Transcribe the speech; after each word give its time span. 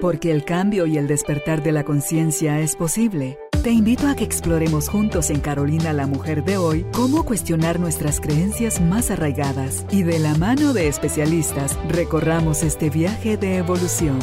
Porque 0.00 0.30
el 0.30 0.44
cambio 0.44 0.86
y 0.86 0.98
el 0.98 1.06
despertar 1.06 1.62
de 1.62 1.72
la 1.72 1.84
conciencia 1.84 2.60
es 2.60 2.76
posible. 2.76 3.38
Te 3.62 3.70
invito 3.70 4.06
a 4.08 4.14
que 4.14 4.24
exploremos 4.24 4.88
juntos 4.88 5.30
en 5.30 5.40
Carolina 5.40 5.92
la 5.92 6.06
Mujer 6.06 6.44
de 6.44 6.58
hoy 6.58 6.84
cómo 6.92 7.24
cuestionar 7.24 7.80
nuestras 7.80 8.20
creencias 8.20 8.80
más 8.80 9.10
arraigadas 9.10 9.86
y 9.90 10.02
de 10.02 10.18
la 10.18 10.34
mano 10.34 10.74
de 10.74 10.88
especialistas 10.88 11.78
recorramos 11.88 12.62
este 12.62 12.90
viaje 12.90 13.36
de 13.36 13.56
evolución. 13.56 14.18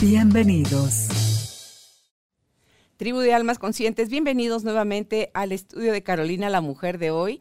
Bienvenidos. 0.00 1.20
Tribu 2.96 3.20
de 3.20 3.32
Almas 3.32 3.58
Conscientes, 3.58 4.10
bienvenidos 4.10 4.62
nuevamente 4.62 5.30
al 5.32 5.52
estudio 5.52 5.90
de 5.90 6.02
Carolina 6.02 6.50
la 6.50 6.60
Mujer 6.60 6.98
de 6.98 7.10
hoy 7.10 7.40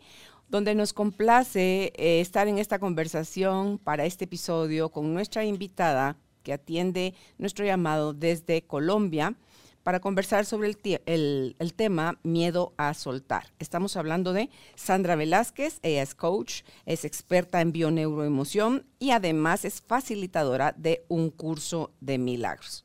donde 0.49 0.75
nos 0.75 0.93
complace 0.93 1.93
eh, 1.95 2.21
estar 2.21 2.47
en 2.47 2.57
esta 2.57 2.79
conversación 2.79 3.77
para 3.77 4.05
este 4.05 4.25
episodio 4.25 4.89
con 4.89 5.13
nuestra 5.13 5.45
invitada 5.45 6.17
que 6.43 6.53
atiende 6.53 7.13
nuestro 7.37 7.65
llamado 7.65 8.13
desde 8.13 8.63
Colombia 8.63 9.35
para 9.83 9.99
conversar 9.99 10.45
sobre 10.45 10.75
el, 11.05 11.55
el, 11.57 11.73
tema 11.73 12.19
miedo 12.23 12.73
a 12.77 12.93
soltar. 12.93 13.45
Estamos 13.59 13.95
hablando 13.95 14.33
de 14.33 14.49
Sandra 14.75 15.15
Velázquez, 15.15 15.79
ella 15.83 16.01
es 16.01 16.15
coach, 16.15 16.63
es 16.85 17.05
experta 17.05 17.61
en 17.61 17.71
bioneuroemoción 17.71 18.85
y 18.99 19.11
además 19.11 19.65
es 19.65 19.81
facilitadora 19.81 20.73
de 20.77 21.05
un 21.07 21.29
curso 21.29 21.91
de 22.01 22.17
milagros. 22.17 22.83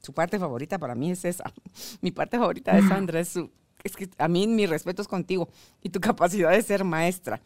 Su 0.00 0.12
parte 0.12 0.38
favorita 0.38 0.78
para 0.78 0.94
mí 0.94 1.10
es 1.10 1.24
esa. 1.24 1.52
Mi 2.00 2.10
parte 2.10 2.38
favorita 2.38 2.74
de 2.74 2.82
Sandra 2.82 3.20
es 3.20 3.28
su 3.28 3.50
es 3.84 3.96
que 3.96 4.08
a 4.18 4.28
mí 4.28 4.46
mi 4.46 4.66
respeto 4.66 5.02
es 5.02 5.08
contigo 5.08 5.48
y 5.82 5.90
tu 5.90 6.00
capacidad 6.00 6.50
de 6.50 6.62
ser 6.62 6.84
maestra. 6.84 7.40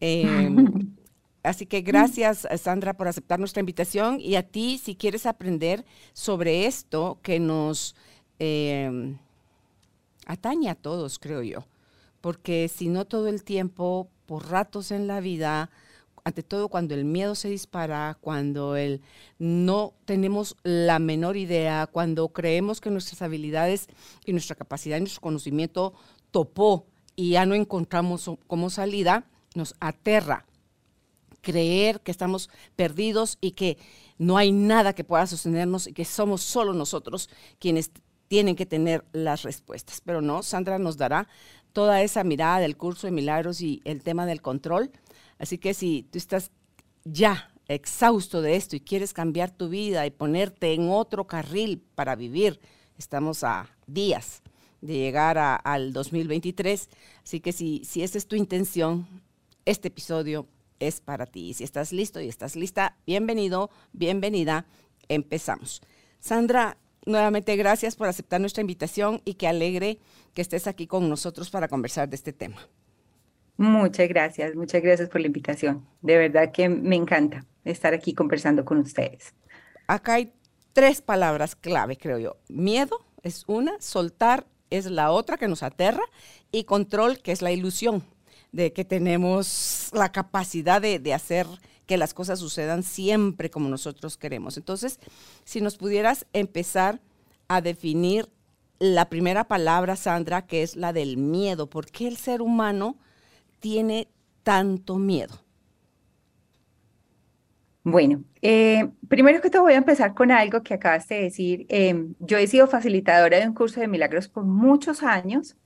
Em, 0.00 0.94
así 1.42 1.66
que 1.66 1.80
gracias, 1.80 2.46
Sandra, 2.60 2.94
por 2.94 3.08
aceptar 3.08 3.38
nuestra 3.38 3.60
invitación 3.60 4.20
y 4.20 4.36
a 4.36 4.42
ti, 4.42 4.78
si 4.82 4.94
quieres 4.94 5.26
aprender 5.26 5.84
sobre 6.12 6.66
esto 6.66 7.18
que 7.22 7.40
nos 7.40 7.94
em, 8.38 9.18
atañe 10.26 10.70
a 10.70 10.74
todos, 10.74 11.18
creo 11.18 11.42
yo, 11.42 11.64
porque 12.20 12.68
si 12.68 12.88
no 12.88 13.04
todo 13.04 13.28
el 13.28 13.44
tiempo, 13.44 14.08
por 14.26 14.50
ratos 14.50 14.90
en 14.90 15.06
la 15.06 15.20
vida, 15.20 15.70
ante 16.24 16.42
todo 16.42 16.68
cuando 16.68 16.94
el 16.94 17.04
miedo 17.04 17.34
se 17.34 17.50
dispara, 17.50 18.16
cuando 18.20 18.76
el 18.76 19.02
no 19.38 19.92
tenemos 20.06 20.56
la 20.62 20.98
menor 20.98 21.36
idea, 21.36 21.86
cuando 21.86 22.28
creemos 22.30 22.80
que 22.80 22.90
nuestras 22.90 23.20
habilidades 23.20 23.88
y 24.24 24.32
nuestra 24.32 24.56
capacidad 24.56 24.96
y 24.96 25.00
nuestro 25.00 25.20
conocimiento 25.20 25.92
topó 26.30 26.86
y 27.14 27.30
ya 27.30 27.44
no 27.44 27.54
encontramos 27.54 28.30
como 28.46 28.70
salida, 28.70 29.26
nos 29.54 29.74
aterra 29.80 30.46
creer 31.42 32.00
que 32.00 32.10
estamos 32.10 32.48
perdidos 32.74 33.36
y 33.42 33.50
que 33.50 33.76
no 34.16 34.38
hay 34.38 34.50
nada 34.50 34.94
que 34.94 35.04
pueda 35.04 35.26
sostenernos 35.26 35.86
y 35.86 35.92
que 35.92 36.06
somos 36.06 36.40
solo 36.40 36.72
nosotros 36.72 37.28
quienes 37.58 37.90
tienen 38.28 38.56
que 38.56 38.64
tener 38.64 39.04
las 39.12 39.42
respuestas. 39.42 40.00
Pero 40.00 40.22
no, 40.22 40.42
Sandra 40.42 40.78
nos 40.78 40.96
dará 40.96 41.28
toda 41.74 42.00
esa 42.00 42.24
mirada 42.24 42.60
del 42.60 42.78
curso 42.78 43.06
de 43.06 43.10
milagros 43.10 43.60
y 43.60 43.82
el 43.84 44.02
tema 44.02 44.24
del 44.24 44.40
control 44.40 44.90
Así 45.44 45.58
que 45.58 45.74
si 45.74 46.08
tú 46.10 46.16
estás 46.16 46.50
ya 47.04 47.52
exhausto 47.68 48.40
de 48.40 48.56
esto 48.56 48.76
y 48.76 48.80
quieres 48.80 49.12
cambiar 49.12 49.50
tu 49.50 49.68
vida 49.68 50.06
y 50.06 50.10
ponerte 50.10 50.72
en 50.72 50.88
otro 50.88 51.26
carril 51.26 51.84
para 51.94 52.16
vivir, 52.16 52.60
estamos 52.96 53.44
a 53.44 53.68
días 53.86 54.42
de 54.80 54.94
llegar 54.94 55.36
al 55.36 55.92
2023. 55.92 56.88
Así 57.22 57.40
que 57.40 57.52
si, 57.52 57.82
si 57.84 58.02
esa 58.02 58.16
es 58.16 58.26
tu 58.26 58.36
intención, 58.36 59.06
este 59.66 59.88
episodio 59.88 60.48
es 60.80 61.02
para 61.02 61.26
ti. 61.26 61.50
Y 61.50 61.52
si 61.52 61.64
estás 61.64 61.92
listo 61.92 62.22
y 62.22 62.28
estás 62.30 62.56
lista, 62.56 62.96
bienvenido, 63.06 63.68
bienvenida, 63.92 64.64
empezamos. 65.08 65.82
Sandra, 66.20 66.78
nuevamente 67.04 67.54
gracias 67.56 67.96
por 67.96 68.08
aceptar 68.08 68.40
nuestra 68.40 68.62
invitación 68.62 69.20
y 69.26 69.34
que 69.34 69.46
alegre 69.46 69.98
que 70.32 70.40
estés 70.40 70.66
aquí 70.66 70.86
con 70.86 71.06
nosotros 71.10 71.50
para 71.50 71.68
conversar 71.68 72.08
de 72.08 72.16
este 72.16 72.32
tema. 72.32 72.66
Muchas 73.56 74.08
gracias, 74.08 74.54
muchas 74.54 74.82
gracias 74.82 75.08
por 75.08 75.20
la 75.20 75.28
invitación. 75.28 75.86
De 76.02 76.18
verdad 76.18 76.50
que 76.52 76.68
me 76.68 76.96
encanta 76.96 77.44
estar 77.64 77.94
aquí 77.94 78.12
conversando 78.12 78.64
con 78.64 78.78
ustedes. 78.78 79.34
Acá 79.86 80.14
hay 80.14 80.32
tres 80.72 81.00
palabras 81.00 81.54
clave, 81.54 81.96
creo 81.96 82.18
yo. 82.18 82.36
Miedo 82.48 83.04
es 83.22 83.44
una, 83.46 83.80
soltar 83.80 84.46
es 84.70 84.86
la 84.86 85.12
otra 85.12 85.36
que 85.36 85.48
nos 85.48 85.62
aterra 85.62 86.02
y 86.50 86.64
control, 86.64 87.18
que 87.20 87.32
es 87.32 87.42
la 87.42 87.52
ilusión 87.52 88.02
de 88.52 88.72
que 88.72 88.84
tenemos 88.84 89.90
la 89.92 90.10
capacidad 90.12 90.80
de, 90.80 90.98
de 90.98 91.14
hacer 91.14 91.46
que 91.86 91.96
las 91.96 92.14
cosas 92.14 92.38
sucedan 92.38 92.82
siempre 92.82 93.50
como 93.50 93.68
nosotros 93.68 94.16
queremos. 94.16 94.56
Entonces, 94.56 95.00
si 95.44 95.60
nos 95.60 95.76
pudieras 95.76 96.26
empezar 96.32 97.00
a 97.48 97.60
definir 97.60 98.28
la 98.78 99.08
primera 99.08 99.44
palabra, 99.44 99.96
Sandra, 99.96 100.46
que 100.46 100.62
es 100.62 100.76
la 100.76 100.92
del 100.92 101.16
miedo, 101.16 101.68
¿por 101.68 101.86
qué 101.86 102.08
el 102.08 102.16
ser 102.16 102.42
humano 102.42 102.98
tiene 103.64 104.08
tanto 104.42 104.98
miedo? 104.98 105.40
Bueno, 107.82 108.22
eh, 108.42 108.90
primero 109.08 109.40
que 109.40 109.48
todo 109.48 109.62
voy 109.62 109.72
a 109.72 109.78
empezar 109.78 110.12
con 110.12 110.30
algo 110.30 110.62
que 110.62 110.74
acabas 110.74 111.08
de 111.08 111.22
decir. 111.22 111.64
Em, 111.70 112.14
yo 112.18 112.36
he 112.36 112.46
sido 112.46 112.66
facilitadora 112.66 113.40
de 113.40 113.48
un 113.48 113.54
curso 113.54 113.80
de 113.80 113.88
milagros 113.88 114.28
por 114.28 114.44
muchos 114.44 115.02
años, 115.02 115.56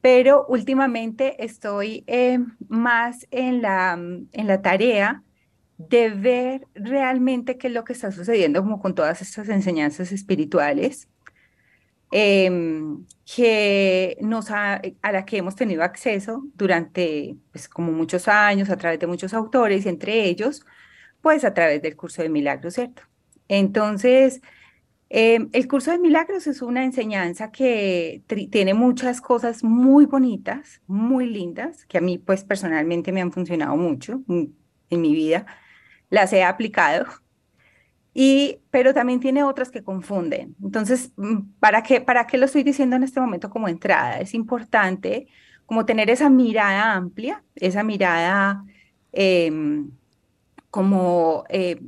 pero 0.00 0.46
últimamente 0.46 1.44
estoy 1.44 2.04
em, 2.06 2.56
más 2.68 3.26
en 3.32 3.62
la, 3.62 3.94
en 3.94 4.46
la 4.46 4.62
tarea 4.62 5.24
de 5.76 6.10
ver 6.10 6.68
realmente 6.72 7.58
qué 7.58 7.66
es 7.66 7.72
lo 7.72 7.82
que 7.82 7.94
está 7.94 8.12
sucediendo 8.12 8.62
como 8.62 8.80
con 8.80 8.94
todas 8.94 9.22
estas 9.22 9.48
enseñanzas 9.48 10.12
espirituales 10.12 11.08
Em, 12.16 13.04
que 13.24 14.16
nos 14.20 14.48
a 14.52 14.80
la 15.02 15.24
que 15.24 15.38
hemos 15.38 15.56
tenido 15.56 15.82
acceso 15.82 16.44
durante 16.54 17.36
pues, 17.50 17.68
como 17.68 17.90
muchos 17.90 18.28
años 18.28 18.70
a 18.70 18.76
través 18.76 19.00
de 19.00 19.08
muchos 19.08 19.34
autores 19.34 19.84
entre 19.84 20.24
ellos 20.26 20.64
pues 21.22 21.44
a 21.44 21.54
través 21.54 21.82
del 21.82 21.96
curso 21.96 22.22
de 22.22 22.28
milagros, 22.28 22.74
¿cierto? 22.74 23.02
Entonces, 23.48 24.42
em, 25.10 25.50
el 25.52 25.68
curso 25.68 25.90
de 25.92 25.98
milagros 25.98 26.46
es 26.46 26.62
una 26.62 26.84
enseñanza 26.84 27.50
que 27.52 28.22
tiene 28.50 28.74
muchas 28.74 29.20
cosas 29.20 29.64
muy 29.64 30.06
bonitas, 30.06 30.82
muy 30.86 31.26
lindas, 31.26 31.86
que 31.86 31.98
a 31.98 32.00
mí 32.00 32.18
pues 32.18 32.44
personalmente 32.44 33.12
me 33.12 33.22
han 33.22 33.32
funcionado 33.32 33.76
mucho 33.76 34.22
en 34.28 35.00
mi 35.02 35.14
vida. 35.14 35.46
Las 36.10 36.32
he 36.32 36.44
aplicado 36.44 37.06
y, 38.16 38.60
pero 38.70 38.94
también 38.94 39.18
tiene 39.18 39.42
otras 39.42 39.72
que 39.72 39.82
confunden. 39.82 40.54
Entonces, 40.62 41.12
mm, 41.16 41.40
¿para 41.58 41.82
qué, 41.82 42.00
¿para 42.00 42.26
qué 42.28 42.38
lo 42.38 42.46
estoy 42.46 42.62
diciendo 42.62 42.94
en 42.94 43.02
este 43.02 43.20
momento 43.20 43.50
como 43.50 43.68
entrada? 43.68 44.20
Es 44.20 44.34
importante 44.34 45.26
como 45.66 45.84
tener 45.84 46.08
esa 46.10 46.30
mirada 46.30 46.94
amplia, 46.94 47.42
esa 47.56 47.82
mirada 47.82 48.64
em, 49.12 49.90
como, 50.70 51.44
eh, 51.48 51.80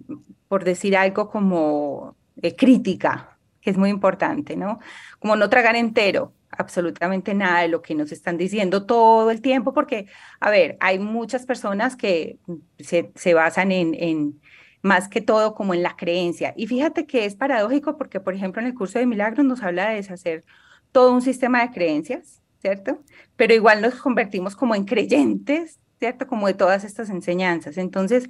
por 0.49 0.65
decir 0.65 0.97
algo, 0.97 1.31
como 1.31 2.17
eh, 2.43 2.57
crítica, 2.57 3.39
que 3.61 3.71
es 3.71 3.79
muy 3.79 3.91
importante, 3.91 4.57
¿no? 4.57 4.81
Como 5.21 5.37
no 5.37 5.49
tragar 5.49 5.77
entero 5.77 6.33
absolutamente 6.51 7.35
nada 7.35 7.61
de 7.63 7.69
lo 7.69 7.83
que 7.83 7.95
nos 7.95 8.13
están 8.13 8.37
diciendo 8.37 8.87
todo 8.87 9.31
el 9.31 9.41
tiempo, 9.43 9.75
porque, 9.75 10.07
a 10.41 10.51
ver, 10.51 10.77
hay 10.81 10.99
muchas 10.99 11.47
personas 11.47 11.97
que 11.97 12.39
se, 12.79 13.13
se 13.15 13.35
basan 13.35 13.73
en 13.73 14.41
más 14.87 15.09
que 15.09 15.21
todo 15.21 15.55
como 15.55 15.75
en 15.75 15.83
la 15.83 15.97
creencia. 15.97 16.55
Y 16.57 16.67
fíjate 16.67 17.07
que 17.07 17.25
es 17.25 17.35
paradójico 17.35 17.99
porque, 17.99 18.21
por 18.21 18.35
ejemplo, 18.35 18.63
en 18.63 18.69
el 18.69 18.75
curso 18.75 18.99
de 18.99 19.07
milagros 19.07 19.45
nos 19.45 19.63
habla 19.63 19.91
de 19.91 19.97
deshacer 19.97 20.45
todo 20.93 21.13
un 21.13 21.23
sistema 21.23 21.61
de 21.63 21.73
creencias, 21.73 22.41
¿cierto? 22.61 23.03
Pero 23.37 23.53
igual 23.53 23.83
nos 23.83 23.97
convertimos 23.97 24.57
como 24.57 24.75
en 24.75 24.85
creyentes, 24.85 25.81
¿cierto? 25.99 26.27
Como 26.27 26.47
de 26.47 26.55
todas 26.55 26.85
estas 26.85 27.11
enseñanzas. 27.11 27.79
Entonces, 27.79 28.29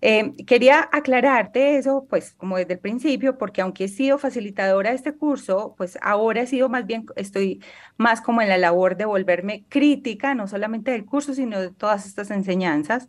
eh, 0.00 0.32
quería 0.46 0.88
aclararte 0.92 1.76
eso, 1.76 2.06
pues 2.08 2.32
como 2.34 2.56
desde 2.56 2.74
el 2.74 2.80
principio, 2.80 3.38
porque 3.38 3.60
aunque 3.60 3.84
he 3.84 3.88
sido 3.88 4.18
facilitadora 4.18 4.90
de 4.90 4.96
este 4.96 5.14
curso, 5.14 5.74
pues 5.76 5.98
ahora 6.02 6.40
he 6.42 6.46
sido 6.46 6.68
más 6.68 6.86
bien, 6.86 7.06
estoy 7.16 7.62
más 7.98 8.20
como 8.20 8.42
en 8.42 8.48
la 8.48 8.58
labor 8.58 8.96
de 8.96 9.04
volverme 9.04 9.64
crítica, 9.68 10.34
no 10.34 10.48
solamente 10.48 10.90
del 10.90 11.04
curso, 11.04 11.34
sino 11.34 11.60
de 11.60 11.70
todas 11.70 12.06
estas 12.06 12.30
enseñanzas 12.30 13.08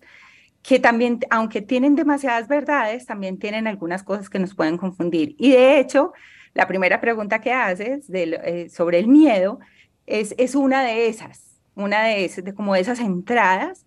que 0.64 0.80
también, 0.80 1.20
aunque 1.30 1.62
tienen 1.62 1.96
demasiadas 1.96 2.48
verdades, 2.48 3.06
también 3.06 3.38
tienen 3.38 3.68
algunas 3.68 4.02
cosas 4.02 4.30
que 4.30 4.40
nos 4.40 4.56
pueden 4.56 4.78
confundir. 4.78 5.36
Y 5.38 5.52
de 5.52 5.80
hecho, 5.80 6.14
la 6.54 6.68
primera 6.68 7.02
pregunta 7.02 7.42
que 7.42 7.52
haces 7.52 8.10
eh, 8.10 8.70
sobre 8.70 9.00
el 9.00 9.08
miedo 9.08 9.60
es, 10.06 10.34
es 10.38 10.56
una 10.56 10.84
de 10.84 11.08
esas, 11.08 11.60
una 11.76 12.04
de, 12.04 12.26
esas, 12.26 12.46
de 12.46 12.54
como 12.54 12.78
esas 12.78 13.02
entradas, 13.02 13.86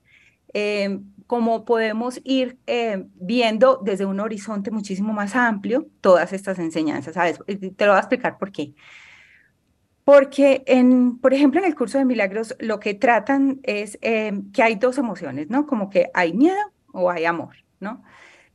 eh, 0.52 1.00
como 1.26 1.64
podemos 1.64 2.20
ir 2.25 2.58
eh, 2.67 3.06
viendo 3.14 3.81
desde 3.82 4.05
un 4.05 4.20
horizonte 4.20 4.70
muchísimo 4.70 5.14
más 5.14 5.34
amplio 5.34 5.88
todas 6.02 6.32
estas 6.34 6.58
enseñanzas, 6.58 7.14
¿sabes? 7.14 7.38
Te 7.46 7.87
lo 7.87 7.93
voy 7.93 7.96
a 7.96 8.00
explicar 8.00 8.37
por 8.38 8.52
qué. 8.52 8.75
Porque, 10.06 10.62
en, 10.67 11.19
por 11.19 11.35
ejemplo, 11.35 11.58
en 11.58 11.67
el 11.67 11.75
curso 11.75 11.99
de 11.99 12.05
milagros 12.05 12.55
lo 12.61 12.79
que 12.79 12.94
tratan 12.94 13.58
es 13.64 13.99
eh, 14.03 14.41
que 14.53 14.62
hay 14.62 14.76
dos 14.76 14.99
emociones, 14.99 15.50
¿no? 15.50 15.67
Como 15.67 15.91
que 15.91 16.11
hay 16.14 16.32
miedo 16.32 16.61
o 16.93 17.11
hay 17.11 17.25
amor, 17.25 17.56
¿no? 17.81 18.05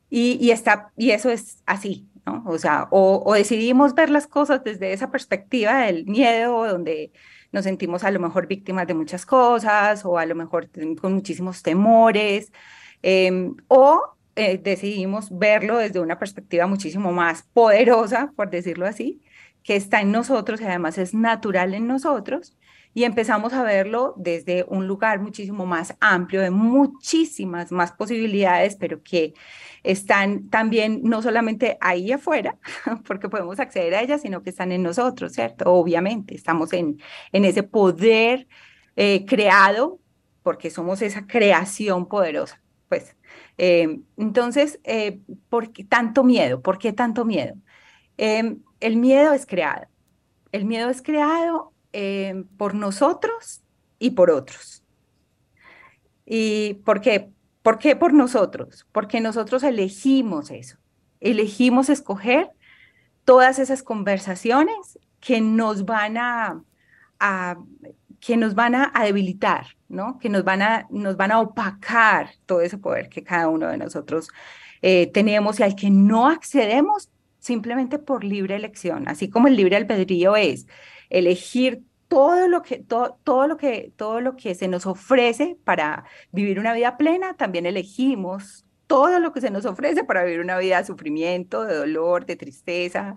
Y, 0.09 0.49
está, 0.51 0.93
y 0.95 1.11
eso 1.11 1.29
es 1.29 1.61
así, 1.65 2.07
¿no? 2.25 2.41
O 2.47 2.57
sea, 2.57 2.87
o, 2.91 3.33
decidimos 3.33 3.95
ver 3.95 4.09
las 4.09 4.27
cosas 4.27 4.63
desde 4.63 4.93
esa 4.93 5.11
perspectiva 5.11 5.81
del 5.81 6.05
miedo, 6.05 6.65
donde 6.65 7.11
nos 7.51 7.65
sentimos 7.65 8.05
a 8.05 8.11
lo 8.11 8.21
mejor 8.21 8.47
víctimas 8.47 8.87
de 8.87 8.93
muchas 8.93 9.25
cosas 9.25 10.05
o 10.05 10.17
a 10.17 10.25
lo 10.25 10.35
mejor 10.35 10.69
con 11.01 11.13
muchísimos 11.15 11.63
temores, 11.63 12.53
em, 13.01 13.57
o 13.67 14.01
eh, 14.37 14.57
decidimos 14.57 15.37
verlo 15.37 15.77
desde 15.79 15.99
una 15.99 16.17
perspectiva 16.17 16.65
muchísimo 16.65 17.11
más 17.11 17.43
poderosa, 17.51 18.31
por 18.37 18.49
decirlo 18.49 18.85
así, 18.87 19.21
que 19.63 19.75
está 19.75 20.01
en 20.01 20.11
nosotros 20.11 20.61
y 20.61 20.65
además 20.65 20.97
es 20.97 21.13
natural 21.13 21.73
en 21.73 21.87
nosotros 21.87 22.57
y 22.93 23.05
empezamos 23.05 23.53
a 23.53 23.63
verlo 23.63 24.13
desde 24.17 24.65
un 24.67 24.87
lugar 24.87 25.21
muchísimo 25.21 25.65
más 25.65 25.95
amplio, 26.01 26.41
de 26.41 26.49
muchísimas 26.51 27.71
más 27.71 27.93
posibilidades, 27.93 28.75
pero 28.75 29.01
que 29.01 29.33
están 29.83 30.49
también 30.49 31.01
no 31.03 31.21
solamente 31.21 31.77
ahí 31.79 32.11
afuera, 32.11 32.57
porque 33.07 33.29
podemos 33.29 33.59
acceder 33.59 33.95
a 33.95 34.01
ellas, 34.01 34.21
sino 34.21 34.43
que 34.43 34.49
están 34.49 34.71
en 34.71 34.83
nosotros, 34.83 35.31
¿cierto? 35.33 35.71
Obviamente, 35.71 36.35
estamos 36.35 36.73
en, 36.73 37.01
en 37.31 37.45
ese 37.45 37.63
poder 37.63 38.47
eh, 38.97 39.25
creado, 39.25 39.99
porque 40.43 40.69
somos 40.69 41.01
esa 41.01 41.27
creación 41.27 42.07
poderosa. 42.07 42.61
Pues, 42.89 43.15
eh, 43.57 43.99
entonces, 44.17 44.79
eh, 44.83 45.21
¿por 45.49 45.71
qué 45.71 45.85
tanto 45.85 46.23
miedo? 46.25 46.61
¿Por 46.61 46.77
qué 46.77 46.91
tanto 46.91 47.23
miedo? 47.23 47.55
El 48.21 48.97
miedo 48.97 49.33
es 49.33 49.45
creado. 49.45 49.87
El 50.51 50.65
miedo 50.65 50.89
es 50.89 51.01
creado 51.01 51.73
eh, 51.91 52.43
por 52.57 52.75
nosotros 52.75 53.61
y 53.97 54.11
por 54.11 54.29
otros. 54.29 54.83
¿Y 56.25 56.75
por 56.85 57.01
qué? 57.01 57.31
¿Por 57.63 57.79
qué 57.79 57.95
por 57.95 58.13
nosotros? 58.13 58.87
Porque 58.91 59.21
nosotros 59.21 59.63
elegimos 59.63 60.51
eso. 60.51 60.77
Elegimos 61.19 61.89
escoger 61.89 62.51
todas 63.25 63.59
esas 63.59 63.83
conversaciones 63.83 64.99
que 65.19 65.41
nos 65.41 65.85
van 65.85 66.17
a, 66.17 66.61
que 68.19 68.37
nos 68.37 68.55
van 68.55 68.75
a, 68.75 68.91
debilitar, 69.03 69.67
¿no? 69.89 70.19
Que 70.19 70.29
nos 70.29 70.43
van 70.43 70.61
a, 70.61 70.87
nos 70.89 71.17
van 71.17 71.31
a 71.31 71.39
opacar 71.39 72.31
todo 72.45 72.61
ese 72.61 72.77
poder 72.77 73.09
que 73.09 73.23
cada 73.23 73.47
uno 73.49 73.67
de 73.67 73.77
nosotros 73.77 74.29
eh, 74.81 75.07
tenemos 75.07 75.59
y 75.59 75.63
al 75.63 75.75
que 75.75 75.89
no 75.89 76.27
accedemos 76.27 77.09
simplemente 77.41 77.99
por 77.99 78.23
libre 78.23 78.55
elección, 78.55 79.09
así 79.09 79.29
como 79.29 79.49
el 79.49 79.57
libre 79.57 79.75
albedrío 79.75 80.37
es 80.37 80.67
elegir 81.09 81.83
todo 82.07 82.47
lo 82.47 82.61
que 82.61 82.79
todo, 82.79 83.19
todo 83.23 83.47
lo 83.47 83.57
que 83.57 83.91
todo 83.97 84.21
lo 84.21 84.35
que 84.37 84.55
se 84.55 84.67
nos 84.67 84.85
ofrece 84.85 85.57
para 85.65 86.05
vivir 86.31 86.59
una 86.59 86.73
vida 86.73 86.97
plena, 86.97 87.35
también 87.35 87.65
elegimos 87.65 88.65
todo 88.87 89.19
lo 89.19 89.31
que 89.31 89.41
se 89.41 89.49
nos 89.49 89.65
ofrece 89.65 90.03
para 90.03 90.23
vivir 90.23 90.41
una 90.41 90.57
vida 90.57 90.77
de 90.77 90.85
sufrimiento, 90.85 91.65
de 91.65 91.75
dolor, 91.75 92.25
de 92.25 92.35
tristeza 92.35 93.15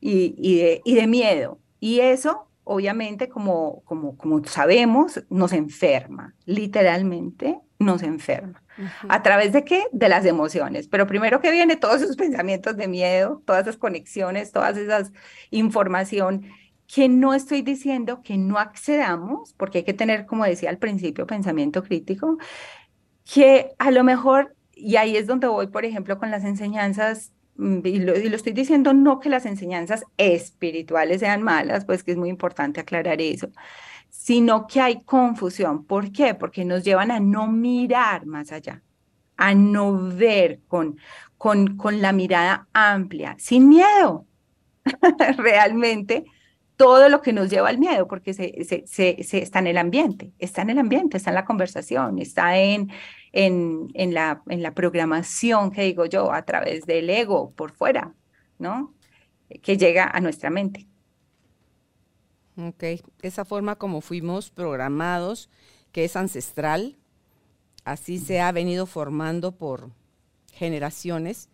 y, 0.00 0.34
y, 0.38 0.58
de, 0.58 0.80
y 0.84 0.94
de 0.94 1.06
miedo. 1.06 1.60
Y 1.78 2.00
eso, 2.00 2.48
obviamente, 2.64 3.28
como, 3.28 3.82
como, 3.84 4.16
como 4.16 4.42
sabemos, 4.44 5.22
nos 5.28 5.52
enferma, 5.52 6.34
literalmente 6.46 7.60
nos 7.78 8.02
enferma. 8.02 8.62
¿A 9.08 9.22
través 9.22 9.52
de 9.52 9.64
qué? 9.64 9.84
De 9.92 10.08
las 10.08 10.24
emociones. 10.24 10.88
Pero 10.88 11.06
primero 11.06 11.40
que 11.40 11.50
viene 11.50 11.76
todos 11.76 12.02
esos 12.02 12.16
pensamientos 12.16 12.76
de 12.76 12.88
miedo, 12.88 13.42
todas 13.44 13.62
esas 13.62 13.76
conexiones, 13.76 14.52
todas 14.52 14.76
esas 14.76 15.12
información 15.50 16.46
que 16.92 17.08
no 17.08 17.34
estoy 17.34 17.62
diciendo 17.62 18.20
que 18.22 18.36
no 18.36 18.58
accedamos, 18.58 19.54
porque 19.54 19.78
hay 19.78 19.84
que 19.84 19.94
tener, 19.94 20.26
como 20.26 20.44
decía 20.44 20.70
al 20.70 20.78
principio, 20.78 21.26
pensamiento 21.26 21.84
crítico, 21.84 22.38
que 23.32 23.70
a 23.78 23.90
lo 23.92 24.02
mejor, 24.02 24.56
y 24.74 24.96
ahí 24.96 25.16
es 25.16 25.26
donde 25.26 25.46
voy, 25.46 25.68
por 25.68 25.84
ejemplo, 25.84 26.18
con 26.18 26.30
las 26.32 26.44
enseñanzas, 26.44 27.32
mm, 27.56 27.80
y 27.84 28.00
lo, 28.00 28.18
y 28.18 28.28
lo 28.28 28.36
estoy 28.36 28.52
diciendo 28.52 28.92
no 28.92 29.20
que 29.20 29.28
las 29.28 29.46
enseñanzas 29.46 30.04
espirituales 30.16 31.20
sean 31.20 31.42
malas, 31.42 31.84
pues 31.84 32.02
que 32.02 32.10
es 32.12 32.16
muy 32.16 32.28
importante 32.28 32.80
aclarar 32.80 33.20
eso, 33.20 33.50
sino 34.20 34.66
que 34.66 34.82
hay 34.82 35.02
confusión. 35.02 35.86
¿Por 35.86 36.12
qué? 36.12 36.34
Porque 36.34 36.66
nos 36.66 36.84
llevan 36.84 37.10
a 37.10 37.20
no 37.20 37.46
mirar 37.46 38.26
más 38.26 38.52
allá, 38.52 38.82
a 39.38 39.54
no 39.54 39.94
ver 40.14 40.60
con, 40.68 40.98
con, 41.38 41.78
con 41.78 42.02
la 42.02 42.12
mirada 42.12 42.68
amplia, 42.74 43.34
sin 43.38 43.70
miedo, 43.70 44.26
realmente 45.38 46.26
todo 46.76 47.08
lo 47.08 47.22
que 47.22 47.32
nos 47.32 47.48
lleva 47.48 47.70
al 47.70 47.78
miedo, 47.78 48.06
porque 48.08 48.34
se, 48.34 48.62
se, 48.86 49.16
está 49.38 49.58
en 49.60 49.68
el 49.68 49.78
ambiente, 49.78 50.32
está 50.38 50.60
en 50.62 50.70
el 50.70 50.78
ambiente, 50.78 51.16
está 51.16 51.30
en 51.30 51.36
la 51.36 51.46
conversación, 51.46 52.18
está 52.18 52.58
en, 52.58 52.90
en, 53.32 53.88
en, 53.94 54.12
la, 54.12 54.42
en 54.50 54.62
la 54.62 54.74
programación 54.74 55.70
que 55.70 55.82
digo 55.84 56.04
yo, 56.04 56.30
a 56.30 56.42
través 56.44 56.84
del 56.84 57.08
ego 57.08 57.52
por 57.52 57.72
fuera, 57.72 58.14
¿no? 58.58 58.94
Que 59.62 59.78
llega 59.78 60.04
a 60.04 60.20
nuestra 60.20 60.50
mente. 60.50 60.89
Ok, 62.68 62.84
esa 63.22 63.44
forma 63.44 63.76
como 63.76 64.00
fuimos 64.00 64.50
programados, 64.50 65.48
que 65.92 66.04
es 66.04 66.16
ancestral, 66.16 66.98
así 67.84 68.18
se 68.18 68.40
ha 68.40 68.52
venido 68.52 68.86
formando 68.86 69.52
por 69.52 69.90
generaciones. 70.52 71.48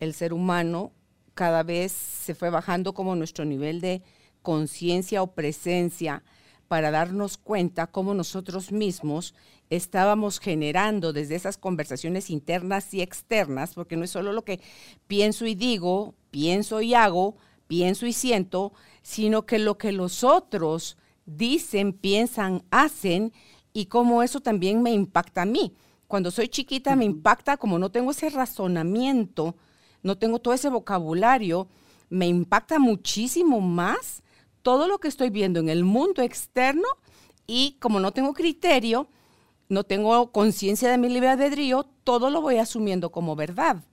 El 0.00 0.14
ser 0.14 0.32
humano 0.32 0.92
cada 1.34 1.62
vez 1.62 1.92
se 1.92 2.34
fue 2.34 2.50
bajando 2.50 2.92
como 2.92 3.14
nuestro 3.14 3.44
nivel 3.44 3.80
de 3.80 4.02
conciencia 4.42 5.22
o 5.22 5.34
presencia 5.34 6.24
para 6.66 6.90
darnos 6.90 7.38
cuenta 7.38 7.86
cómo 7.86 8.14
nosotros 8.14 8.72
mismos 8.72 9.34
estábamos 9.70 10.40
generando 10.40 11.12
desde 11.12 11.36
esas 11.36 11.56
conversaciones 11.56 12.30
internas 12.30 12.92
y 12.94 13.02
externas, 13.02 13.74
porque 13.74 13.96
no 13.96 14.04
es 14.04 14.10
solo 14.10 14.32
lo 14.32 14.44
que 14.44 14.60
pienso 15.06 15.46
y 15.46 15.54
digo, 15.54 16.14
pienso 16.30 16.80
y 16.80 16.94
hago, 16.94 17.36
pienso 17.68 18.06
y 18.06 18.12
siento, 18.12 18.72
sino 19.02 19.46
que 19.46 19.60
lo 19.60 19.78
que 19.78 19.92
los 19.92 20.24
otros 20.24 20.96
dicen, 21.26 21.92
piensan, 21.92 22.64
hacen 22.70 23.32
y 23.72 23.86
cómo 23.86 24.22
eso 24.24 24.40
también 24.40 24.82
me 24.82 24.90
impacta 24.90 25.42
a 25.42 25.46
mí. 25.46 25.76
Cuando 26.08 26.30
soy 26.30 26.48
chiquita 26.48 26.96
me 26.96 27.04
impacta 27.04 27.58
como 27.58 27.78
no 27.78 27.90
tengo 27.90 28.10
ese 28.10 28.30
razonamiento, 28.30 29.54
no 30.02 30.18
tengo 30.18 30.38
todo 30.40 30.54
ese 30.54 30.70
vocabulario, 30.70 31.68
me 32.08 32.26
impacta 32.26 32.78
muchísimo 32.78 33.60
más 33.60 34.22
todo 34.62 34.88
lo 34.88 34.98
que 34.98 35.08
estoy 35.08 35.30
viendo 35.30 35.60
en 35.60 35.68
el 35.68 35.84
mundo 35.84 36.22
externo 36.22 36.88
y 37.46 37.76
como 37.80 38.00
no 38.00 38.12
tengo 38.12 38.32
criterio, 38.32 39.08
no 39.68 39.84
tengo 39.84 40.32
conciencia 40.32 40.90
de 40.90 40.98
mi 40.98 41.08
libre 41.10 41.28
albedrío, 41.28 41.86
todo 42.04 42.30
lo 42.30 42.40
voy 42.40 42.56
asumiendo 42.56 43.10
como 43.10 43.36
verdad. 43.36 43.84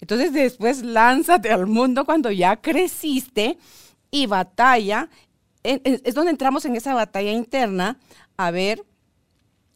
Entonces 0.00 0.32
después 0.32 0.82
lánzate 0.82 1.50
al 1.50 1.66
mundo 1.66 2.04
cuando 2.04 2.30
ya 2.30 2.60
creciste 2.60 3.58
y 4.10 4.26
batalla. 4.26 5.08
Es 5.62 6.14
donde 6.14 6.30
entramos 6.30 6.64
en 6.66 6.76
esa 6.76 6.94
batalla 6.94 7.32
interna 7.32 7.98
a 8.36 8.50
ver, 8.50 8.84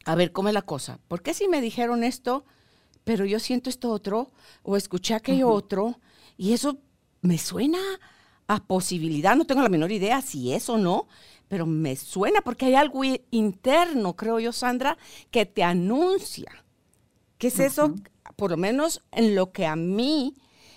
a 0.04 0.14
ver 0.14 0.32
cómo 0.32 0.48
es 0.48 0.54
la 0.54 0.62
cosa. 0.62 0.98
¿Por 1.08 1.22
qué 1.22 1.32
si 1.32 1.48
me 1.48 1.60
dijeron 1.60 2.04
esto, 2.04 2.44
pero 3.04 3.24
yo 3.24 3.38
siento 3.38 3.70
esto 3.70 3.90
otro 3.90 4.30
o 4.62 4.76
escuché 4.76 5.14
aquello 5.14 5.48
otro 5.48 5.98
y 6.36 6.52
eso 6.52 6.78
me 7.22 7.38
suena 7.38 7.78
a 8.48 8.64
posibilidad, 8.64 9.36
no 9.36 9.46
tengo 9.46 9.62
la 9.62 9.68
menor 9.68 9.92
idea 9.92 10.20
si 10.22 10.52
es 10.52 10.68
o 10.68 10.78
no, 10.78 11.06
pero 11.48 11.66
me 11.66 11.96
suena 11.96 12.40
porque 12.42 12.66
hay 12.66 12.74
algo 12.74 13.02
interno, 13.30 14.16
creo 14.16 14.40
yo, 14.40 14.52
Sandra, 14.52 14.98
que 15.30 15.46
te 15.46 15.62
anuncia. 15.62 16.64
¿Qué 17.38 17.48
es 17.48 17.58
eso? 17.60 17.94
Por 18.36 18.50
lo 18.50 18.56
menos 18.56 19.02
en 19.12 19.34
lo 19.34 19.52
que 19.52 19.66
a 19.66 19.76
mí 19.76 20.34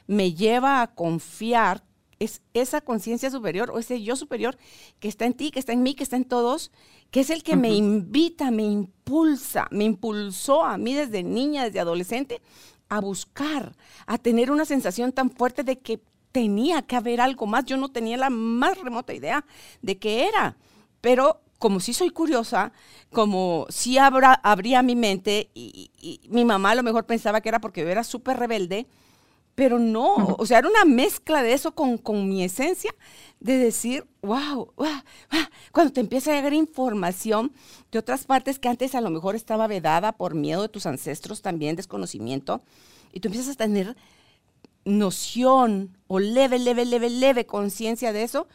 me 0.07 0.33
lleva 0.33 0.81
a 0.81 0.93
confiar, 0.93 1.83
es 2.19 2.41
esa 2.53 2.81
conciencia 2.81 3.31
superior 3.31 3.71
o 3.71 3.79
ese 3.79 4.03
yo 4.03 4.15
superior 4.15 4.57
que 4.99 5.07
está 5.07 5.25
en 5.25 5.33
ti, 5.33 5.49
que 5.49 5.59
está 5.59 5.73
en 5.73 5.81
mí, 5.81 5.95
que 5.95 6.03
está 6.03 6.17
en 6.17 6.25
todos, 6.25 6.71
que 7.09 7.21
es 7.21 7.31
el 7.31 7.41
que 7.41 7.55
me 7.55 7.73
invita, 7.73 8.51
me 8.51 8.63
impulsa, 8.63 9.67
me 9.71 9.85
impulsó 9.85 10.63
a 10.63 10.77
mí 10.77 10.93
desde 10.93 11.23
niña, 11.23 11.63
desde 11.63 11.79
adolescente, 11.79 12.41
a 12.89 12.99
buscar, 12.99 13.75
a 14.05 14.17
tener 14.19 14.51
una 14.51 14.65
sensación 14.65 15.11
tan 15.13 15.31
fuerte 15.31 15.63
de 15.63 15.79
que 15.79 15.99
tenía 16.31 16.83
que 16.83 16.95
haber 16.95 17.21
algo 17.21 17.47
más. 17.47 17.65
Yo 17.65 17.77
no 17.77 17.89
tenía 17.89 18.17
la 18.17 18.29
más 18.29 18.77
remota 18.79 19.13
idea 19.13 19.45
de 19.81 19.97
qué 19.97 20.27
era. 20.27 20.57
Pero 21.01 21.41
como 21.61 21.79
sí 21.79 21.93
soy 21.93 22.09
curiosa, 22.09 22.73
como 23.11 23.67
sí 23.69 23.99
abra, 23.99 24.33
abría 24.33 24.81
mi 24.81 24.95
mente 24.95 25.51
y, 25.53 25.91
mi 26.27 26.43
mamá 26.43 26.71
a 26.71 26.75
lo 26.75 26.81
mejor 26.81 27.05
pensaba 27.05 27.39
que 27.39 27.49
era 27.49 27.61
porque 27.61 27.81
yo 27.81 27.87
era 27.87 28.03
súper 28.03 28.37
rebelde, 28.37 28.87
pero 29.53 29.77
no, 29.77 30.35
o 30.39 30.45
sea, 30.47 30.57
era 30.57 30.67
una 30.67 30.85
mezcla 30.85 31.43
de 31.43 31.53
eso 31.53 31.75
con, 31.75 31.99
con 31.99 32.27
mi 32.27 32.43
esencia, 32.43 32.95
de 33.39 33.59
decir, 33.59 34.07
wow, 34.23 34.73
cuando 35.71 35.93
te 35.93 36.01
empieza 36.01 36.31
a 36.31 36.35
llegar 36.35 36.53
información 36.53 37.53
de 37.91 37.99
otras 37.99 38.25
partes 38.25 38.57
que 38.57 38.67
antes 38.67 38.95
a 38.95 39.01
lo 39.01 39.11
mejor 39.11 39.35
estaba 39.35 39.67
vedada 39.67 40.13
por 40.13 40.33
miedo 40.33 40.63
de 40.63 40.69
tus 40.69 40.87
ancestros 40.87 41.43
también, 41.43 41.75
desconocimiento, 41.75 42.63
y 43.13 43.19
tú 43.19 43.27
empiezas 43.27 43.53
a 43.53 43.57
tener 43.57 43.95
noción 44.83 45.95
o 46.07 46.17
leve, 46.17 46.57
leve, 46.57 46.85
leve, 46.85 47.11
leve 47.11 47.45
conciencia 47.45 48.13
de 48.13 48.23
eso 48.23 48.47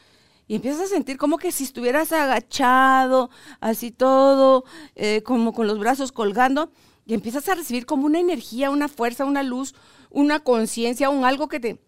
y 0.49 0.55
empiezas 0.57 0.83
a 0.83 0.87
sentir 0.87 1.17
como 1.17 1.39
que 1.39 1.53
si 1.53 1.65
estuvieras 1.65 2.13
agachado, 2.13 3.31
así 3.61 3.91
todo, 3.91 4.65
eh, 4.95 5.23
como 5.23 5.53
con 5.53 5.67
los 5.67 5.79
brazos 5.79 6.13
colgando 6.13 6.71
y 7.05 7.15
empiezas 7.15 7.49
a 7.49 7.55
recibir 7.55 7.87
como 7.87 8.07
una 8.07 8.21
energía, 8.21 8.71
una 8.71 8.89
fuerza, 8.89 9.25
una 9.25 9.43
luz, 9.43 9.75
una 10.11 10.41
conciencia, 10.41 11.11
un 11.11 11.25
algo 11.25 11.49
que 11.49 11.61
te, 11.61 11.81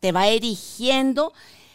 te 0.00 0.12
va 0.12 0.28
erigiendo, 0.28 1.32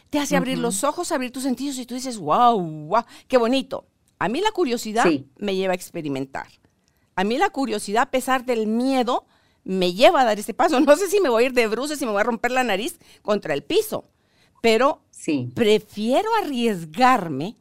te 0.10 0.20
hace 0.20 0.36
abrir 0.36 0.58
los 0.58 0.84
ojos, 0.84 1.12
abrir 1.12 1.32
tus 1.32 1.44
sentidos 1.44 1.78
y 1.78 1.86
tú 1.86 1.96
dices, 1.96 2.18
wow, 2.18 2.60
wow, 2.60 3.04
qué 3.28 3.38
bonito. 3.38 3.86
A 4.18 4.28
mí 4.28 4.42
la 4.42 4.51
curiosidad 4.51 5.06
me 5.38 5.56
lleva 5.56 5.74
a 5.74 5.75
experimentar. 5.75 6.48
A 7.16 7.24
mí 7.24 7.38
la 7.38 7.50
curiosidad, 7.50 8.04
a 8.04 8.12
pesar 8.12 8.46
del 8.46 8.68
miedo, 8.68 9.25
me 9.63 9.94
lleva 9.94 10.22
a 10.22 10.25
dar 10.25 10.39
ese 10.39 10.54
paso. 10.54 10.80
No 10.80 10.96
sé 10.96 11.10
si 11.10 11.20
me 11.22 11.30
voy 11.30 11.44
a 11.44 11.46
ir 11.48 11.54
de 11.54 11.68
bruces, 11.68 12.00
si 12.00 12.06
me 12.06 12.12
voy 12.12 12.22
a 12.22 12.24
romper 12.24 12.51
la 12.51 12.63
nariz 12.63 13.00
contra 13.22 13.54
el 13.54 13.63
piso, 13.63 14.10
pero 14.62 15.04
sí. 15.20 15.52
prefiero 15.54 16.30
arriesgarme 16.42 17.56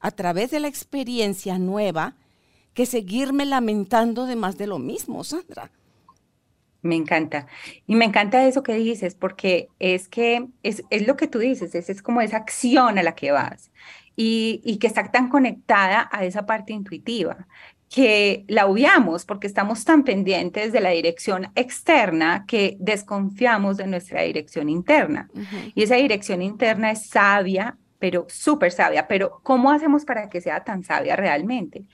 a 0.00 0.10
través 0.10 0.50
de 0.50 0.60
la 0.60 0.68
experiencia 0.68 1.58
nueva 1.58 2.14
que 2.74 2.86
seguirme 2.86 3.46
lamentando 3.46 4.26
de 4.26 4.36
más 4.36 4.58
de 4.58 4.66
lo 4.66 4.78
mismo, 4.78 5.24
Sandra. 5.24 5.70
Me 6.82 6.96
encanta. 6.96 7.46
Y 7.86 7.94
me 7.94 8.04
encanta 8.04 8.46
eso 8.46 8.62
que 8.62 8.74
dices, 8.74 9.14
porque 9.14 9.68
es 9.78 10.08
que 10.08 10.48
es, 10.62 10.82
lo 11.06 11.16
que 11.16 11.28
tú 11.28 11.38
dices, 11.38 11.74
es, 11.74 11.88
es, 11.88 12.02
como 12.02 12.20
esa 12.20 12.36
acción 12.36 12.98
a 12.98 13.02
la 13.02 13.14
que 13.14 13.32
vas 13.32 13.70
y, 14.16 14.60
y, 14.64 14.76
que 14.76 14.86
está 14.86 15.10
tan 15.10 15.30
conectada 15.30 16.10
a 16.12 16.24
esa 16.24 16.44
parte 16.44 16.74
intuitiva 16.74 17.48
que 17.94 18.44
la 18.48 18.66
obviamos 18.66 19.24
porque 19.24 19.46
estamos 19.46 19.84
tan 19.84 20.02
pendientes 20.02 20.72
de 20.72 20.80
la 20.80 20.90
dirección 20.90 21.52
externa 21.54 22.44
que 22.44 22.76
desconfiamos 22.80 23.76
de 23.76 23.86
nuestra 23.86 24.22
dirección 24.22 24.68
interna. 24.68 25.30
Y 25.76 25.84
esa 25.84 25.94
dirección 25.94 26.42
interna 26.42 26.90
es 26.90 27.06
sabia, 27.06 27.78
pero 28.00 28.26
súper 28.28 28.72
sabia. 28.72 29.06
Pero 29.06 29.38
¿cómo 29.44 29.70
hacemos 29.70 30.04
para 30.04 30.28
que 30.28 30.40
sea 30.40 30.64
tan 30.64 30.82
sabia 30.82 31.14
realmente? 31.14 31.84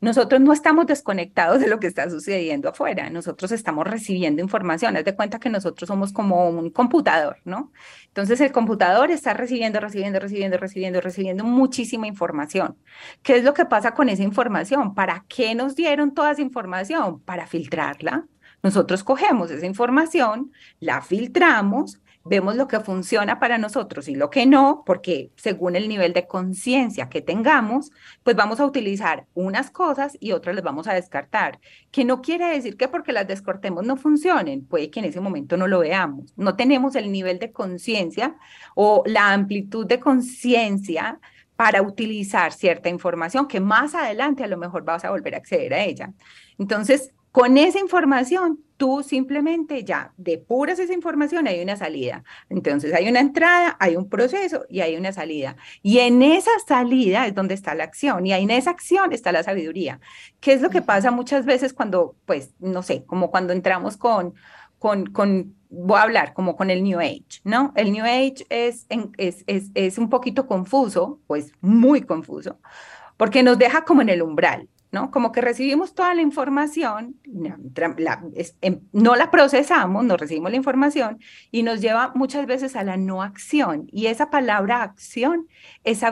Nosotros 0.00 0.40
no 0.40 0.52
estamos 0.52 0.86
desconectados 0.86 1.60
de 1.60 1.68
lo 1.68 1.80
que 1.80 1.86
está 1.86 2.08
sucediendo 2.10 2.68
afuera, 2.68 3.08
nosotros 3.10 3.52
estamos 3.52 3.86
recibiendo 3.86 4.42
información, 4.42 4.96
haz 4.96 5.04
de 5.04 5.14
cuenta 5.16 5.38
que 5.38 5.48
nosotros 5.48 5.88
somos 5.88 6.12
como 6.12 6.48
un 6.50 6.70
computador, 6.70 7.38
¿no? 7.44 7.72
Entonces 8.08 8.40
el 8.40 8.52
computador 8.52 9.10
está 9.10 9.32
recibiendo, 9.34 9.80
recibiendo, 9.80 10.18
recibiendo, 10.18 10.58
recibiendo, 10.58 11.00
recibiendo 11.00 11.44
muchísima 11.44 12.06
información. 12.06 12.76
¿Qué 13.22 13.36
es 13.36 13.44
lo 13.44 13.54
que 13.54 13.64
pasa 13.64 13.92
con 13.94 14.08
esa 14.08 14.22
información? 14.22 14.94
¿Para 14.94 15.24
qué 15.28 15.54
nos 15.54 15.74
dieron 15.74 16.12
toda 16.12 16.32
esa 16.32 16.42
información? 16.42 17.20
Para 17.20 17.46
filtrarla. 17.46 18.26
Nosotros 18.62 19.04
cogemos 19.04 19.50
esa 19.50 19.66
información, 19.66 20.52
la 20.80 21.00
filtramos 21.00 22.00
vemos 22.28 22.56
lo 22.56 22.66
que 22.68 22.80
funciona 22.80 23.38
para 23.38 23.58
nosotros 23.58 24.08
y 24.08 24.14
lo 24.14 24.30
que 24.30 24.46
no, 24.46 24.82
porque 24.84 25.30
según 25.36 25.76
el 25.76 25.88
nivel 25.88 26.12
de 26.12 26.26
conciencia 26.26 27.08
que 27.08 27.22
tengamos, 27.22 27.90
pues 28.22 28.36
vamos 28.36 28.60
a 28.60 28.66
utilizar 28.66 29.26
unas 29.34 29.70
cosas 29.70 30.16
y 30.20 30.32
otras 30.32 30.54
las 30.54 30.64
vamos 30.64 30.88
a 30.88 30.94
descartar, 30.94 31.60
que 31.90 32.04
no 32.04 32.22
quiere 32.22 32.48
decir 32.48 32.76
que 32.76 32.88
porque 32.88 33.12
las 33.12 33.26
descortemos 33.26 33.84
no 33.84 33.96
funcionen, 33.96 34.64
puede 34.66 34.90
que 34.90 35.00
en 35.00 35.06
ese 35.06 35.20
momento 35.20 35.56
no 35.56 35.68
lo 35.68 35.80
veamos, 35.80 36.32
no 36.36 36.56
tenemos 36.56 36.96
el 36.96 37.12
nivel 37.12 37.38
de 37.38 37.52
conciencia 37.52 38.36
o 38.74 39.02
la 39.06 39.32
amplitud 39.32 39.86
de 39.86 40.00
conciencia 40.00 41.20
para 41.56 41.80
utilizar 41.80 42.52
cierta 42.52 42.88
información 42.88 43.48
que 43.48 43.60
más 43.60 43.94
adelante 43.94 44.44
a 44.44 44.46
lo 44.46 44.58
mejor 44.58 44.84
vas 44.84 45.04
a 45.04 45.10
volver 45.10 45.34
a 45.34 45.38
acceder 45.38 45.72
a 45.72 45.84
ella. 45.84 46.12
Entonces, 46.58 47.12
con 47.36 47.58
esa 47.58 47.78
información, 47.78 48.64
tú 48.78 49.02
simplemente 49.02 49.84
ya 49.84 50.14
depuras 50.16 50.78
esa 50.78 50.94
información, 50.94 51.46
hay 51.46 51.62
una 51.62 51.76
salida. 51.76 52.24
Entonces 52.48 52.94
hay 52.94 53.10
una 53.10 53.20
entrada, 53.20 53.76
hay 53.78 53.94
un 53.94 54.08
proceso 54.08 54.64
y 54.70 54.80
hay 54.80 54.96
una 54.96 55.12
salida. 55.12 55.58
Y 55.82 55.98
en 55.98 56.22
esa 56.22 56.52
salida 56.66 57.26
es 57.26 57.34
donde 57.34 57.52
está 57.52 57.74
la 57.74 57.84
acción 57.84 58.24
y 58.24 58.32
en 58.32 58.48
esa 58.48 58.70
acción 58.70 59.12
está 59.12 59.32
la 59.32 59.42
sabiduría. 59.42 60.00
¿Qué 60.40 60.54
es 60.54 60.62
lo 60.62 60.70
que 60.70 60.80
pasa 60.80 61.10
muchas 61.10 61.44
veces 61.44 61.74
cuando, 61.74 62.16
pues, 62.24 62.54
no 62.58 62.82
sé, 62.82 63.04
como 63.04 63.30
cuando 63.30 63.52
entramos 63.52 63.98
con, 63.98 64.32
con, 64.78 65.04
con 65.04 65.54
voy 65.68 65.98
a 65.98 66.04
hablar 66.04 66.32
como 66.32 66.56
con 66.56 66.70
el 66.70 66.82
New 66.82 67.00
Age, 67.00 67.42
¿no? 67.44 67.74
El 67.76 67.92
New 67.92 68.06
Age 68.06 68.46
es, 68.48 68.86
es, 69.18 69.44
es, 69.46 69.66
es 69.74 69.98
un 69.98 70.08
poquito 70.08 70.46
confuso, 70.46 71.20
pues 71.26 71.52
muy 71.60 72.00
confuso, 72.00 72.60
porque 73.18 73.42
nos 73.42 73.58
deja 73.58 73.84
como 73.84 74.00
en 74.00 74.08
el 74.08 74.22
umbral. 74.22 74.70
¿No? 74.92 75.10
Como 75.10 75.32
que 75.32 75.40
recibimos 75.40 75.94
toda 75.94 76.14
la 76.14 76.22
información, 76.22 77.16
em, 78.60 78.80
no 78.92 79.16
la 79.16 79.30
procesamos, 79.30 80.04
no 80.04 80.16
recibimos 80.16 80.50
la 80.50 80.56
información 80.56 81.18
y 81.50 81.62
nos 81.62 81.80
lleva 81.80 82.12
muchas 82.14 82.46
veces 82.46 82.76
a 82.76 82.84
la 82.84 82.96
no 82.96 83.22
acción. 83.22 83.88
Y 83.92 84.06
esa 84.06 84.30
palabra 84.30 84.82
acción 84.82 85.48
es, 85.84 86.02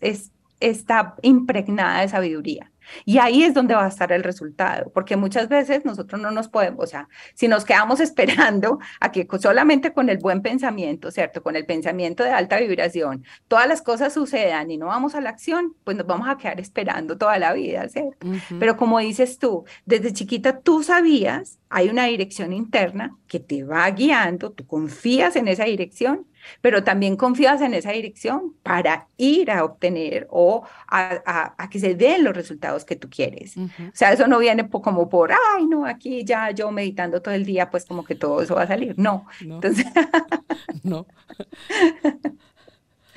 es, 0.00 0.32
está 0.60 1.14
impregnada 1.22 2.00
de 2.00 2.08
sabiduría. 2.08 2.72
Y 3.04 3.18
ahí 3.18 3.42
es 3.42 3.54
donde 3.54 3.74
va 3.74 3.84
a 3.84 3.88
estar 3.88 4.12
el 4.12 4.22
resultado, 4.22 4.90
porque 4.92 5.16
muchas 5.16 5.48
veces 5.48 5.84
nosotros 5.84 6.20
no 6.20 6.30
nos 6.30 6.48
podemos, 6.48 6.84
o 6.84 6.86
sea, 6.86 7.08
si 7.34 7.48
nos 7.48 7.64
quedamos 7.64 8.00
esperando 8.08 8.78
a 9.00 9.12
que 9.12 9.26
solamente 9.40 9.92
con 9.92 10.08
el 10.08 10.18
buen 10.18 10.42
pensamiento, 10.42 11.10
¿cierto? 11.10 11.42
Con 11.42 11.56
el 11.56 11.66
pensamiento 11.66 12.24
de 12.24 12.30
alta 12.30 12.58
vibración, 12.58 13.24
todas 13.46 13.68
las 13.68 13.82
cosas 13.82 14.12
sucedan 14.12 14.70
y 14.70 14.78
no 14.78 14.86
vamos 14.86 15.14
a 15.14 15.20
la 15.20 15.30
acción, 15.30 15.74
pues 15.84 15.96
nos 15.96 16.06
vamos 16.06 16.28
a 16.28 16.36
quedar 16.36 16.60
esperando 16.60 17.16
toda 17.16 17.38
la 17.38 17.52
vida, 17.52 17.88
¿cierto? 17.88 18.26
Pero 18.58 18.76
como 18.76 18.98
dices 18.98 19.38
tú, 19.38 19.64
desde 19.84 20.12
chiquita 20.12 20.60
tú 20.60 20.82
sabías, 20.82 21.58
hay 21.70 21.88
una 21.88 22.06
dirección 22.06 22.52
interna 22.52 23.16
que 23.26 23.40
te 23.40 23.64
va 23.64 23.88
guiando, 23.90 24.52
tú 24.52 24.66
confías 24.66 25.36
en 25.36 25.48
esa 25.48 25.64
dirección 25.64 26.26
pero 26.60 26.84
también 26.84 27.16
confías 27.16 27.60
en 27.60 27.74
esa 27.74 27.92
dirección 27.92 28.54
para 28.62 29.08
ir 29.16 29.50
a 29.50 29.64
obtener 29.64 30.26
o 30.30 30.64
a, 30.86 31.68
que 31.70 31.78
se 31.78 31.94
den 31.94 32.24
los 32.24 32.34
resultados 32.34 32.84
que 32.84 32.96
tú 32.96 33.08
quieres. 33.10 33.56
O 33.56 33.68
sea, 33.92 34.12
eso 34.12 34.26
no 34.26 34.38
viene 34.38 34.68
como 34.68 35.08
por, 35.08 35.32
ay, 35.32 35.66
no, 35.66 35.86
aquí 35.86 36.24
ya 36.24 36.50
yo 36.50 36.70
meditando 36.70 37.22
todo 37.22 37.34
el 37.34 37.44
día, 37.44 37.70
pues 37.70 37.84
como 37.84 38.04
que 38.04 38.14
todo 38.14 38.42
eso 38.42 38.54
va 38.54 38.62
a 38.62 38.66
salir. 38.66 38.94
No. 38.98 39.26
no. 39.44 39.56
Entonces, 39.56 39.86
no. 40.82 41.06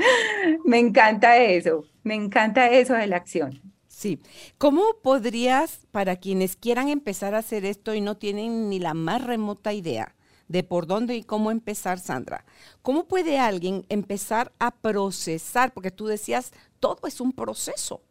me 0.66 0.80
encanta 0.80 1.38
eso, 1.38 1.86
me 2.04 2.16
encanta 2.16 2.70
eso 2.70 2.94
de 2.94 3.08
la 3.08 3.18
acción. 3.18 3.62
Sí. 3.88 4.20
¿Cómo 4.58 4.96
podrías, 5.04 5.86
para 5.92 6.16
quienes 6.16 6.56
quieran 6.56 6.90
empezar 6.90 7.36
a 7.36 7.40
hacer 7.40 7.66
esto 7.66 7.94
y 7.94 8.02
no 8.02 8.18
tienen 8.18 8.68
ni 8.70 8.80
la 8.80 8.96
más 8.96 9.24
remota 9.24 9.74
idea, 9.74 10.16
de 10.52 10.64
por 10.64 10.86
dónde 10.86 11.16
y 11.16 11.24
cómo 11.24 11.50
empezar, 11.50 11.98
Sandra. 11.98 12.46
¿Cómo 12.82 13.08
puede 13.08 13.40
alguien 13.40 13.86
empezar 13.88 14.52
a 14.60 14.72
procesar? 14.72 15.74
Porque 15.74 15.92
tú 15.92 16.08
decías, 16.08 16.52
todo 16.80 17.08
es 17.08 17.22
un 17.22 17.32
proceso. 17.32 18.02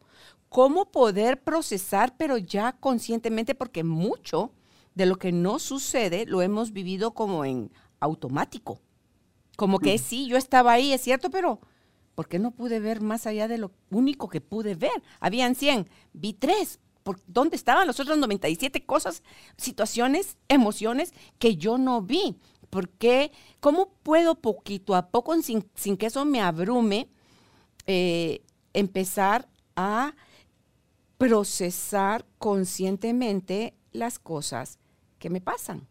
¿Cómo 0.49 0.91
poder 0.91 1.43
procesar, 1.43 2.15
pero 2.17 2.37
ya 2.37 2.73
conscientemente? 2.73 3.53
Porque 3.53 3.83
mucho 3.83 4.51
de 4.95 5.05
lo 5.05 5.17
que 5.17 5.31
no 5.31 5.59
sucede 5.59 6.25
lo 6.25 6.41
hemos 6.41 6.73
vivido 6.73 7.13
como 7.13 7.45
en 7.45 7.71
automático. 7.99 8.79
Como 9.55 9.77
que 9.77 9.99
sí, 9.99 10.27
yo 10.27 10.35
estaba 10.35 10.73
ahí, 10.73 10.93
es 10.93 11.01
cierto, 11.01 11.29
pero 11.29 11.59
¿por 12.15 12.27
qué 12.27 12.39
no 12.39 12.51
pude 12.51 12.79
ver 12.79 13.01
más 13.01 13.27
allá 13.27 13.47
de 13.47 13.59
lo 13.59 13.71
único 13.91 14.27
que 14.27 14.41
pude 14.41 14.73
ver? 14.73 15.03
Habían 15.19 15.53
100, 15.53 15.87
vi 16.13 16.33
tres, 17.03 17.23
¿Dónde 17.27 17.55
estaban 17.55 17.87
los 17.87 17.99
otros 17.99 18.17
97 18.17 18.85
cosas, 18.85 19.23
situaciones, 19.57 20.37
emociones 20.47 21.13
que 21.39 21.55
yo 21.55 21.77
no 21.77 22.01
vi? 22.01 22.37
¿Por 22.69 22.89
qué? 22.89 23.31
¿Cómo 23.59 23.93
puedo 24.01 24.35
poquito 24.35 24.95
a 24.95 25.09
poco, 25.09 25.35
sin, 25.41 25.97
que 25.97 26.05
eso 26.05 26.25
me 26.25 26.41
abrume, 26.41 27.09
eh, 27.85 28.43
empezar 28.73 29.49
a 29.75 30.15
procesar 31.17 32.25
conscientemente 32.37 33.75
las 33.91 34.19
cosas 34.19 34.79
que 35.19 35.29
me 35.29 35.41
pasan? 35.41 35.87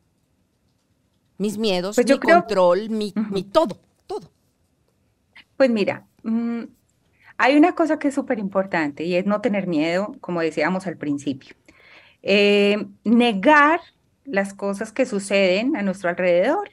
Mis 1.37 1.57
miedos, 1.57 1.97
pues 1.97 2.07
mi 2.07 2.19
control, 2.19 2.91
mi, 2.91 3.13
todo, 3.45 3.79
todo. 4.07 4.31
Pues 5.57 5.71
mira, 5.71 6.07
mm, 6.23 6.65
hay 7.43 7.57
una 7.57 7.75
cosa 7.75 7.99
que 7.99 8.09
es 8.09 8.15
súper 8.15 8.39
importante 8.39 9.05
y 9.05 9.17
es 9.17 9.25
no 9.25 9.41
tener 9.41 9.67
miedo, 9.67 10.15
como 10.21 10.43
decíamos 10.43 10.87
al 10.87 10.99
principio. 10.99 11.57
Eh, 12.23 12.87
negar 13.03 13.81
las 14.27 14.53
cosas 14.53 14.93
que 14.93 15.07
suceden 15.07 15.75
a 15.75 15.81
nuestro 15.81 16.11
alrededor 16.11 16.71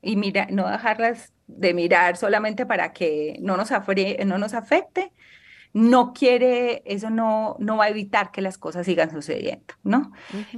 y 0.00 0.16
mira, 0.16 0.46
no 0.50 0.70
dejarlas 0.70 1.34
de 1.46 1.74
mirar 1.74 2.16
solamente 2.16 2.64
para 2.64 2.94
que 2.94 3.36
no 3.42 3.58
nos, 3.58 3.70
no 4.24 4.38
nos 4.38 4.54
afecte, 4.54 5.12
no 5.74 6.14
quiere, 6.14 6.82
eso 6.86 7.10
no, 7.10 7.56
no 7.58 7.76
va 7.76 7.84
a 7.84 7.90
evitar 7.90 8.30
que 8.30 8.40
las 8.40 8.56
cosas 8.56 8.86
sigan 8.86 9.10
sucediendo, 9.10 9.74
¿no? 9.82 10.12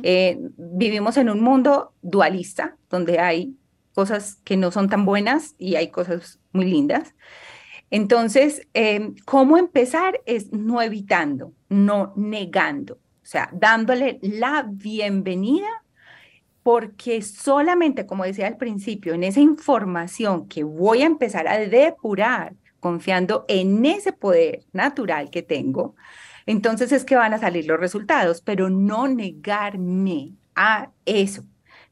Eh, 0.04 0.38
vivimos 0.56 1.16
en 1.16 1.30
un 1.30 1.40
mundo 1.40 1.94
dualista, 2.00 2.76
donde 2.90 3.18
hay 3.18 3.56
cosas 3.92 4.36
que 4.44 4.56
no 4.56 4.70
son 4.70 4.88
tan 4.88 5.04
buenas 5.04 5.56
y 5.58 5.74
hay 5.74 5.88
cosas 5.88 6.38
muy 6.52 6.66
lindas. 6.66 7.16
Entonces, 7.90 8.66
em, 8.74 9.14
¿cómo 9.24 9.56
empezar? 9.56 10.20
Es 10.26 10.52
no 10.52 10.82
evitando, 10.82 11.52
no 11.68 12.12
negando, 12.16 12.94
o 12.94 13.26
sea, 13.26 13.48
dándole 13.52 14.18
la 14.22 14.66
bienvenida 14.68 15.68
porque 16.62 17.22
solamente, 17.22 18.04
como 18.06 18.24
decía 18.24 18.46
al 18.46 18.58
principio, 18.58 19.14
en 19.14 19.24
esa 19.24 19.40
información 19.40 20.48
que 20.48 20.64
voy 20.64 21.02
a 21.02 21.06
empezar 21.06 21.48
a 21.48 21.58
depurar, 21.58 22.54
confiando 22.80 23.46
en 23.48 23.84
ese 23.86 24.12
poder 24.12 24.66
natural 24.72 25.30
que 25.30 25.42
tengo, 25.42 25.94
entonces 26.44 26.92
es 26.92 27.04
que 27.04 27.16
van 27.16 27.32
a 27.32 27.38
salir 27.38 27.66
los 27.66 27.80
resultados, 27.80 28.42
pero 28.42 28.70
no 28.70 29.08
negarme 29.08 30.32
a 30.54 30.90
eso 31.06 31.44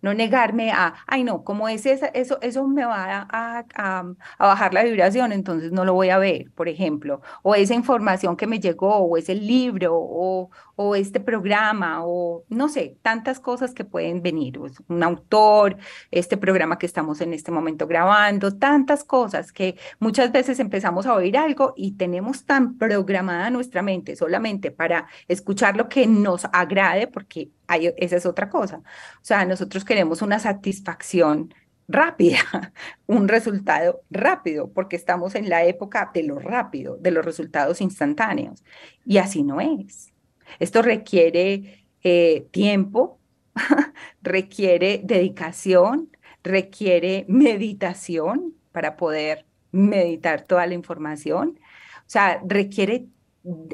no 0.07 0.15
negarme 0.15 0.71
a, 0.71 0.95
ay 1.09 1.25
no, 1.25 1.43
como 1.43 1.69
es 1.69 1.85
eso, 1.85 2.07
eso 2.41 2.69
me 2.69 2.85
va 2.85 3.27
a, 3.29 4.05
bajar 4.39 4.73
la 4.73 4.85
vibración, 4.85 5.33
entonces 5.33 5.73
no 5.73 5.85
lo 5.85 5.95
voy 5.95 6.11
a 6.11 6.19
ver, 6.19 6.53
por 6.55 6.69
ejemplo, 6.69 7.21
o 7.43 7.57
esa 7.57 7.75
información 7.75 8.37
que 8.37 8.47
me 8.47 8.61
llegó, 8.61 8.99
o 8.99 9.17
ese 9.17 9.35
libro, 9.35 9.97
o, 9.97 10.51
o 10.77 10.95
este 10.95 11.19
programa, 11.19 12.05
o 12.05 12.45
no 12.49 12.69
sé, 12.69 12.97
tantas 13.03 13.41
cosas 13.41 13.75
que 13.75 13.85
pueden 13.85 14.23
venir, 14.23 14.61
pues, 14.61 14.81
un 14.87 15.03
autor, 15.03 15.77
este 16.13 16.37
programa 16.37 16.79
que 16.79 16.87
estamos 16.87 17.21
en 17.21 17.33
este 17.33 17.51
momento 17.51 17.89
grabando, 17.89 18.57
tantas 18.57 19.03
cosas 19.03 19.51
que 19.51 19.77
muchas 19.99 20.31
veces 20.31 20.61
empezamos 20.61 21.07
a 21.07 21.15
oír 21.15 21.37
algo 21.37 21.75
y 21.77 21.93
tenemos 21.97 22.45
tan 22.45 22.79
programada 22.79 23.51
nuestra 23.51 23.83
mente 23.83 24.15
solamente 24.15 24.71
para 24.71 25.09
escuchar 25.27 25.77
lo 25.77 25.89
que 25.89 26.07
nos 26.07 26.45
agrade, 26.53 27.09
porque 27.09 27.51
esa 27.69 28.17
es 28.17 28.27
otra 28.27 28.49
cosa. 28.49 28.79
O 28.79 29.25
sea, 29.25 29.45
nosotros 29.45 29.85
queremos 29.85 30.23
una 30.23 30.39
satisfacción 30.39 31.55
rápida, 31.89 32.39
un 33.07 33.29
resultado 33.29 34.03
rápido, 34.11 34.73
porque 34.73 34.97
estamos 34.97 35.35
en 35.35 35.49
la 35.49 35.65
época 35.65 36.11
de 36.13 36.23
lo 36.23 36.39
rápido, 36.39 36.97
de 36.97 37.11
los 37.11 37.25
resultados 37.25 37.81
instantáneos. 37.81 38.65
Y 39.05 39.19
así 39.19 39.43
no 39.43 39.61
es. 39.61 40.13
Esto 40.59 40.83
requiere 40.83 41.87
eh, 42.03 42.47
tiempo, 42.51 43.21
requiere 44.23 45.01
dedicación, 45.05 46.11
requiere 46.43 47.25
meditación 47.29 48.55
para 48.73 48.97
poder 48.97 49.47
meditar 49.73 50.43
toda 50.43 50.67
la 50.67 50.75
información. 50.75 51.59
O 52.01 52.09
sea, 52.09 52.41
requiere 52.47 53.07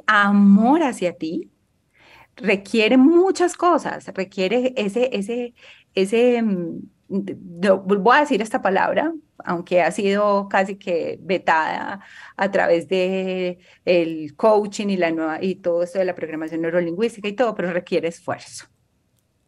amor 0.06 0.82
hacia 0.82 1.14
ti, 1.16 1.50
requiere 2.36 2.96
muchas 2.96 3.56
cosas, 3.56 4.06
requiere 4.14 4.72
ese, 4.76 5.10
ese, 5.12 5.54
ese, 5.94 6.42
mm, 6.42 6.80
voy 7.08 8.16
a 8.16 8.20
decir 8.20 8.40
esta 8.42 8.62
palabra, 8.62 9.12
aunque 9.44 9.82
ha 9.82 9.90
sido 9.90 10.48
casi 10.48 10.76
que 10.76 11.18
vetada 11.20 12.00
a 12.36 12.50
través 12.50 12.88
de 12.88 13.58
el 13.84 14.34
coaching 14.36 14.88
y 14.88 14.96
la 14.96 15.10
nueva 15.10 15.42
y 15.42 15.56
todo 15.56 15.82
esto 15.82 15.98
de 15.98 16.04
la 16.04 16.14
programación 16.14 16.62
neurolingüística 16.62 17.28
y 17.28 17.34
todo, 17.34 17.54
pero 17.54 17.72
requiere 17.72 18.08
esfuerzo, 18.08 18.66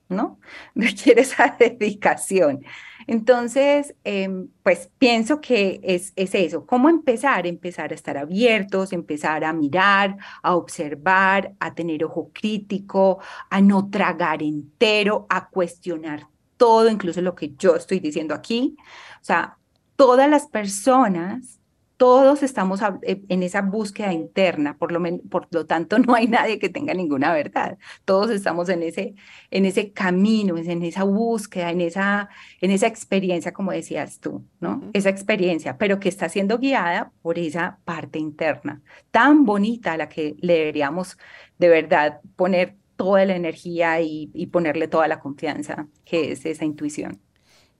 ¿no? 0.08 0.40
Requiere 0.74 1.22
esa 1.22 1.56
dedicación. 1.58 2.64
Entonces, 3.06 3.94
em, 4.04 4.48
pues 4.62 4.90
pienso 4.98 5.40
que 5.40 5.80
es, 5.82 6.12
es 6.16 6.34
eso, 6.34 6.66
cómo 6.66 6.88
empezar, 6.88 7.46
empezar 7.46 7.92
a 7.92 7.94
estar 7.94 8.16
abiertos, 8.16 8.92
empezar 8.92 9.44
a 9.44 9.52
mirar, 9.52 10.16
a 10.42 10.54
observar, 10.56 11.54
a 11.60 11.74
tener 11.74 12.04
ojo 12.04 12.30
crítico, 12.32 13.20
a 13.50 13.60
no 13.60 13.90
tragar 13.90 14.42
entero, 14.42 15.26
a 15.28 15.48
cuestionar 15.48 16.28
todo, 16.56 16.88
incluso 16.88 17.20
lo 17.20 17.34
que 17.34 17.54
yo 17.58 17.76
estoy 17.76 18.00
diciendo 18.00 18.34
aquí. 18.34 18.76
O 19.20 19.24
sea, 19.24 19.58
todas 19.96 20.28
las 20.28 20.46
personas 20.46 21.60
todos 21.96 22.42
estamos 22.42 22.80
eh, 23.02 23.22
en 23.28 23.42
esa 23.42 23.62
búsqueda 23.62 24.12
interna, 24.12 24.76
por 24.76 24.90
lo, 24.90 25.00
por 25.28 25.48
lo 25.50 25.66
tanto 25.66 25.98
no 26.00 26.14
hay 26.14 26.26
nadie 26.26 26.58
que 26.58 26.68
tenga 26.68 26.94
ninguna 26.94 27.32
verdad. 27.32 27.78
Todos 28.04 28.30
estamos 28.30 28.68
en 28.68 28.82
ese, 28.82 29.14
en 29.50 29.64
ese 29.64 29.92
camino, 29.92 30.56
en 30.56 30.82
esa 30.82 31.04
búsqueda, 31.04 31.70
en 31.70 31.80
esa, 31.80 32.28
en 32.60 32.70
esa 32.70 32.86
experiencia, 32.86 33.52
como 33.52 33.72
decías 33.72 34.20
tú, 34.20 34.44
¿no? 34.60 34.90
Esa 34.92 35.10
experiencia, 35.10 35.78
pero 35.78 36.00
que 36.00 36.08
está 36.08 36.28
siendo 36.28 36.58
guiada 36.58 37.12
por 37.22 37.38
esa 37.38 37.78
parte 37.84 38.18
interna, 38.18 38.82
tan 39.10 39.44
bonita 39.44 39.92
a 39.92 39.96
la 39.96 40.08
que 40.08 40.36
le 40.40 40.54
deberíamos 40.54 41.16
de 41.58 41.68
verdad 41.68 42.20
poner 42.36 42.76
toda 42.96 43.24
la 43.24 43.36
energía 43.36 44.00
y, 44.00 44.46
ponerle 44.52 44.88
toda 44.88 45.08
la 45.08 45.20
confianza, 45.20 45.88
que 46.04 46.32
es 46.32 46.46
esa 46.46 46.64
intuición. 46.64 47.20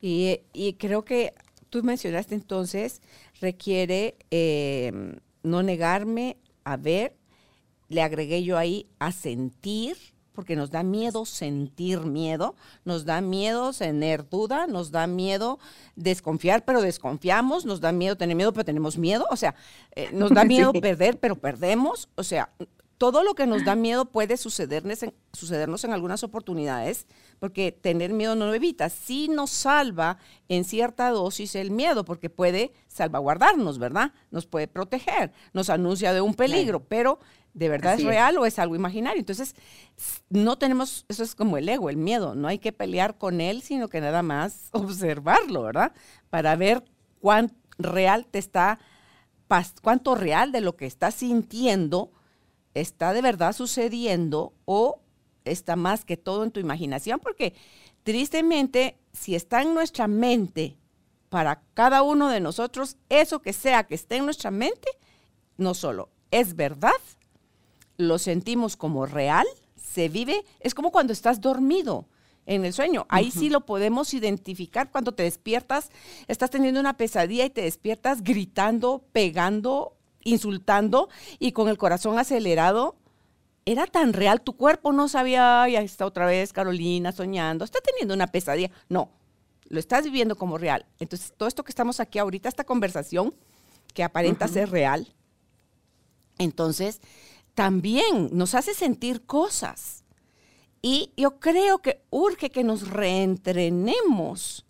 Y, 0.01 0.41
y 0.53 0.75
creo 0.75 1.05
que 1.05 1.35
tú 1.75 1.83
mencionaste 1.83 2.37
entonces, 2.37 3.03
requiere 3.41 4.17
em, 4.31 5.17
no 5.43 5.65
negarme 5.65 6.37
a 6.63 6.77
ver, 6.77 7.17
le 7.89 8.01
agregué 8.01 8.45
yo 8.45 8.57
ahí 8.57 8.87
a 9.01 9.11
sentir, 9.11 9.97
porque 10.35 10.55
nos 10.55 10.71
da 10.71 10.85
miedo 10.85 11.27
sentir 11.27 11.99
miedo, 12.03 12.55
nos 12.85 13.05
da 13.05 13.21
miedo 13.21 13.73
tener 13.73 14.29
duda, 14.29 14.69
nos 14.69 14.93
da 14.93 15.09
miedo 15.09 15.59
desconfiar, 15.97 16.65
pero 16.65 16.81
desconfiamos, 16.81 17.65
nos 17.65 17.81
da 17.81 17.91
miedo 17.91 18.17
tener 18.17 18.37
miedo, 18.37 18.53
pero 18.53 18.65
tenemos 18.65 18.97
miedo, 18.97 19.27
o 19.29 19.37
sea, 19.37 19.57
eh, 19.97 20.11
nos 20.13 20.31
da 20.31 20.45
miedo 20.45 20.73
perder, 20.73 21.19
pero 21.19 21.35
perdemos, 21.35 22.09
o 22.15 22.23
sea, 22.23 22.53
todo 22.99 23.25
lo 23.25 23.35
que 23.35 23.47
nos 23.47 23.65
da 23.65 23.75
miedo 23.75 24.07
puede 24.07 24.37
sucedernos 24.37 25.03
en, 25.03 25.15
sucedernos 25.33 25.85
en 25.85 25.93
algunas 25.93 26.23
oportunidades, 26.23 27.07
porque 27.41 27.73
tener 27.73 28.13
miedo 28.13 28.35
no 28.35 28.47
lo 28.47 28.55
evita. 28.55 28.89
Sí 28.89 29.29
nos 29.29 29.51
salva 29.51 30.19
en 30.49 30.65
cierta 30.65 31.11
dosis 31.11 31.55
el 31.55 31.71
miedo, 31.71 32.05
porque 32.05 32.31
puede 32.31 32.73
salvaguardarnos, 32.87 33.79
¿verdad? 33.79 34.13
Nos 34.31 34.47
puede 34.47 34.69
proteger, 34.69 35.33
nos 35.53 35.71
anuncia 35.71 36.13
de 36.13 36.21
un 36.21 36.35
peligro, 36.35 36.85
pero 36.85 37.19
¿de 37.53 37.69
verdad 37.69 37.95
es 37.95 38.05
real 38.05 38.39
o 38.39 38.47
es 38.47 38.59
algo 38.59 38.77
imaginario? 38.77 39.21
Entonces, 39.21 39.55
no 40.29 40.57
tenemos, 40.57 41.05
eso 41.09 41.25
es 41.25 41.35
como 41.35 41.57
el 41.57 41.69
ego, 41.69 41.91
el 41.91 41.97
miedo, 41.97 42.35
no 42.35 42.49
hay 42.49 42.59
que 42.59 42.73
pelear 42.73 43.19
con 43.19 43.41
él, 43.41 43.63
sino 43.63 43.89
que 43.89 44.01
nada 44.01 44.23
más 44.23 44.69
observarlo, 44.73 45.63
¿verdad? 45.63 45.93
Para 46.31 46.55
ver 46.57 46.85
cuán 47.21 47.53
real 47.77 48.27
te 48.27 48.39
está, 48.39 48.79
cuánto 49.83 50.15
real 50.15 50.53
de 50.53 50.61
lo 50.61 50.77
que 50.77 50.87
estás 50.87 51.15
sintiendo 51.15 52.13
está 52.75 53.13
de 53.13 53.23
verdad 53.23 53.55
sucediendo 53.55 54.53
o 54.65 55.01
está 55.45 55.77
más 55.77 56.05
que 56.05 56.17
todo 56.17 56.45
en 56.45 56.51
tu 56.51 56.61
imaginación, 56.61 57.21
porque 57.21 57.55
tristemente, 58.03 58.99
si 59.13 59.35
está 59.35 59.63
en 59.63 59.75
nuestra 59.75 60.09
mente, 60.09 60.77
para 61.29 61.63
cada 61.75 62.03
uno 62.03 62.29
de 62.29 62.39
nosotros, 62.39 62.97
eso 63.09 63.43
que 63.43 63.53
sea 63.53 63.85
que 63.85 63.97
esté 63.97 64.17
en 64.17 64.25
nuestra 64.25 64.53
mente, 64.53 64.89
no 65.57 65.75
solo. 65.75 66.11
Es 66.31 66.55
verdad, 66.55 66.93
lo 67.97 68.19
sentimos 68.19 68.77
como 68.77 69.05
real, 69.05 69.47
se 69.75 70.09
vive, 70.09 70.45
es 70.61 70.75
como 70.75 70.93
cuando 70.93 71.13
estás 71.13 71.41
dormido 71.41 72.07
en 72.47 72.65
el 72.65 72.73
sueño. 72.73 73.07
Ahí 73.09 73.31
sí 73.31 73.51
lo 73.51 73.67
podemos 73.67 74.15
identificar. 74.15 74.91
Cuando 74.91 75.13
te 75.13 75.23
despiertas, 75.25 75.91
estás 76.29 76.51
teniendo 76.51 76.79
una 76.79 76.97
pesadilla 76.97 77.45
y 77.45 77.51
te 77.51 77.63
despiertas 77.63 78.23
gritando, 78.23 79.05
pegando 79.13 79.97
insultando 80.25 81.09
y 81.39 81.53
con 81.53 81.69
el 81.69 81.79
corazón 81.79 82.19
acelerado, 82.19 82.97
era 83.67 83.87
tan 83.87 84.13
real, 84.13 84.43
tu 84.43 84.57
cuerpo 84.57 84.93
no 84.93 85.09
sabía, 85.09 85.67
ya 85.69 85.81
está 85.81 86.05
otra 86.05 86.27
vez 86.27 86.53
Carolina 86.53 87.13
soñando, 87.13 87.65
está 87.65 87.81
teniendo 87.81 88.15
una 88.15 88.27
pesadilla. 88.27 88.71
No, 88.89 89.11
lo 89.69 89.79
estás 89.79 90.05
viviendo 90.05 90.37
como 90.37 90.59
real. 90.59 90.87
Entonces, 90.99 91.33
todo 91.37 91.49
esto 91.49 91.65
que 91.65 91.71
estamos 91.71 92.01
aquí 92.01 92.19
ahorita, 92.19 92.49
esta 92.49 92.65
conversación 92.65 93.35
que 93.95 94.05
aparenta 94.05 94.49
ser 94.49 94.71
real, 94.71 95.15
entonces 96.39 97.01
también 97.55 98.29
nos 98.33 98.55
hace 98.55 98.75
sentir 98.75 99.25
cosas. 99.25 100.05
Y 100.83 101.13
yo 101.17 101.39
creo 101.41 101.79
que 101.79 102.03
urge 102.11 102.51
que 102.51 102.65
nos 102.65 102.91
reentrenemos 102.91 104.64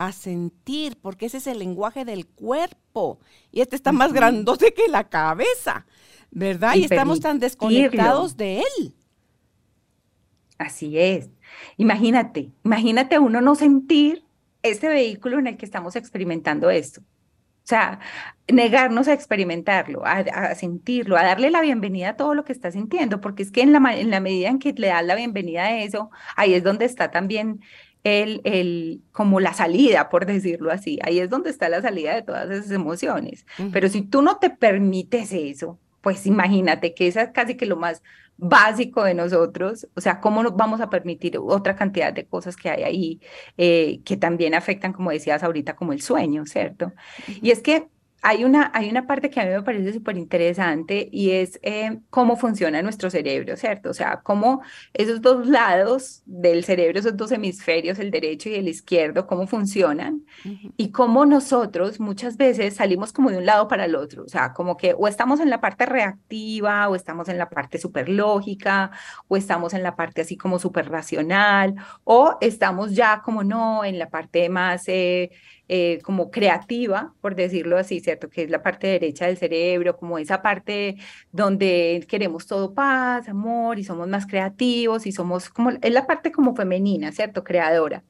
a 0.00 0.12
sentir, 0.12 0.96
porque 1.02 1.26
ese 1.26 1.36
es 1.36 1.46
el 1.46 1.58
lenguaje 1.58 2.06
del 2.06 2.26
cuerpo. 2.26 3.20
Y 3.52 3.60
este 3.60 3.76
está 3.76 3.92
más 3.92 4.14
grandote 4.14 4.72
que 4.72 4.88
la 4.88 5.04
cabeza, 5.04 5.84
¿verdad? 6.30 6.74
Y, 6.74 6.84
estamos 6.84 7.20
tan 7.20 7.38
desconectados 7.38 8.34
de 8.38 8.60
él. 8.60 8.94
Así 10.56 10.98
es. 10.98 11.28
Imagínate, 11.76 12.50
imagínate 12.64 13.18
uno 13.18 13.42
no 13.42 13.54
sentir 13.54 14.24
este 14.62 14.88
vehículo 14.88 15.38
en 15.38 15.48
el 15.48 15.58
que 15.58 15.66
estamos 15.66 15.96
experimentando 15.96 16.70
esto. 16.70 17.02
O 17.02 17.68
sea, 17.70 18.00
negarnos 18.50 19.06
a 19.06 19.12
experimentarlo, 19.12 20.02
a, 20.06 20.54
sentirlo, 20.54 21.18
a 21.18 21.24
darle 21.24 21.50
la 21.50 21.60
bienvenida 21.60 22.10
a 22.10 22.16
todo 22.16 22.34
lo 22.34 22.46
que 22.46 22.54
está 22.54 22.70
sintiendo, 22.70 23.20
porque 23.20 23.42
es 23.42 23.52
que 23.52 23.60
en 23.60 23.72
la, 23.72 23.96
en 23.96 24.10
la 24.10 24.20
medida 24.20 24.48
en 24.48 24.58
que 24.58 24.72
le 24.72 24.86
das 24.86 25.04
la 25.04 25.14
bienvenida 25.14 25.64
a 25.64 25.82
eso, 25.82 26.10
ahí 26.36 26.54
es 26.54 26.64
donde 26.64 26.86
está 26.86 27.10
también 27.10 27.60
el, 28.04 28.40
el, 28.44 29.02
como 29.12 29.40
la 29.40 29.52
salida, 29.52 30.08
por 30.08 30.26
decirlo 30.26 30.70
así. 30.70 30.98
Ahí 31.02 31.18
es 31.18 31.30
donde 31.30 31.50
está 31.50 31.68
la 31.68 31.82
salida 31.82 32.14
de 32.14 32.22
todas 32.22 32.50
esas 32.50 32.70
emociones. 32.70 33.46
Pero 33.72 33.88
si 33.88 34.02
tú 34.02 34.22
no 34.22 34.38
te 34.38 34.50
permites 34.50 35.32
eso, 35.32 35.78
pues 36.00 36.26
imagínate 36.26 36.94
que 36.94 37.06
esa 37.08 37.22
es 37.22 37.30
casi 37.30 37.56
que 37.56 37.66
lo 37.66 37.76
más 37.76 38.02
básico 38.36 39.04
de 39.04 39.12
nosotros, 39.12 39.86
o 39.94 40.00
sea, 40.00 40.20
cómo 40.20 40.42
nos 40.42 40.56
vamos 40.56 40.80
a 40.80 40.88
permitir 40.88 41.36
otra 41.38 41.76
cantidad 41.76 42.12
de 42.12 42.24
cosas 42.24 42.56
que 42.56 42.70
hay 42.70 42.82
ahí 42.84 43.20
eh, 43.58 44.00
que 44.04 44.16
también 44.16 44.54
afectan, 44.54 44.94
como 44.94 45.10
decías 45.10 45.42
ahorita, 45.42 45.76
como 45.76 45.92
el 45.92 46.00
sueño, 46.00 46.46
¿cierto? 46.46 46.92
Y 47.42 47.50
es 47.50 47.60
que 47.60 47.88
hay 48.22 48.44
una, 48.44 48.70
hay 48.74 48.90
una 48.90 49.06
parte 49.06 49.30
que 49.30 49.40
a 49.40 49.44
mí 49.44 49.50
me 49.50 49.62
parece 49.62 49.92
súper 49.92 50.16
interesante 50.16 51.08
y 51.10 51.30
es 51.30 51.58
eh, 51.62 52.00
cómo 52.10 52.36
funciona 52.36 52.82
nuestro 52.82 53.10
cerebro, 53.10 53.56
¿cierto? 53.56 53.90
O 53.90 53.94
sea, 53.94 54.20
cómo 54.22 54.62
esos 54.92 55.20
dos 55.22 55.46
lados 55.46 56.22
del 56.26 56.64
cerebro, 56.64 56.98
esos 56.98 57.16
dos 57.16 57.32
hemisferios, 57.32 57.98
el 57.98 58.10
derecho 58.10 58.48
y 58.48 58.54
el 58.54 58.68
izquierdo, 58.68 59.26
cómo 59.26 59.46
funcionan 59.46 60.24
y 60.76 60.90
cómo 60.90 61.24
nosotros 61.26 62.00
muchas 62.00 62.36
veces 62.36 62.74
salimos 62.74 63.12
como 63.12 63.30
de 63.30 63.38
un 63.38 63.46
lado 63.46 63.68
para 63.68 63.86
el 63.86 63.94
otro, 63.94 64.24
o 64.24 64.28
sea, 64.28 64.52
como 64.52 64.76
que 64.76 64.94
o 64.96 65.08
estamos 65.08 65.40
en 65.40 65.50
la 65.50 65.60
parte 65.60 65.86
reactiva 65.86 66.88
o 66.88 66.94
estamos 66.94 67.28
en 67.28 67.38
la 67.38 67.48
parte 67.48 67.78
súper 67.78 68.08
lógica 68.08 68.90
o 69.28 69.36
estamos 69.36 69.74
en 69.74 69.82
la 69.82 69.96
parte 69.96 70.22
así 70.22 70.36
como 70.36 70.58
súper 70.58 70.90
racional 70.90 71.74
o 72.04 72.36
estamos 72.40 72.94
ya 72.94 73.22
como 73.22 73.44
no 73.44 73.84
en 73.84 73.98
la 73.98 74.10
parte 74.10 74.48
más... 74.48 74.88
Eh, 74.88 75.30
eh, 75.72 76.00
como 76.02 76.32
creativa, 76.32 77.14
por 77.20 77.36
decirlo 77.36 77.78
así, 77.78 78.00
¿cierto? 78.00 78.28
Que 78.28 78.42
es 78.42 78.50
la 78.50 78.60
parte 78.60 78.88
derecha 78.88 79.26
del 79.26 79.36
cerebro, 79.36 79.96
como 79.96 80.18
esa 80.18 80.42
parte 80.42 80.96
donde 81.30 82.04
queremos 82.08 82.48
todo 82.48 82.74
paz, 82.74 83.28
amor 83.28 83.78
y 83.78 83.84
somos 83.84 84.08
más 84.08 84.26
creativos 84.26 85.06
y 85.06 85.12
somos 85.12 85.48
como, 85.48 85.70
es 85.70 85.92
la 85.92 86.08
parte 86.08 86.32
como 86.32 86.56
femenina, 86.56 87.12
¿cierto? 87.12 87.44
Creadora. 87.44 88.02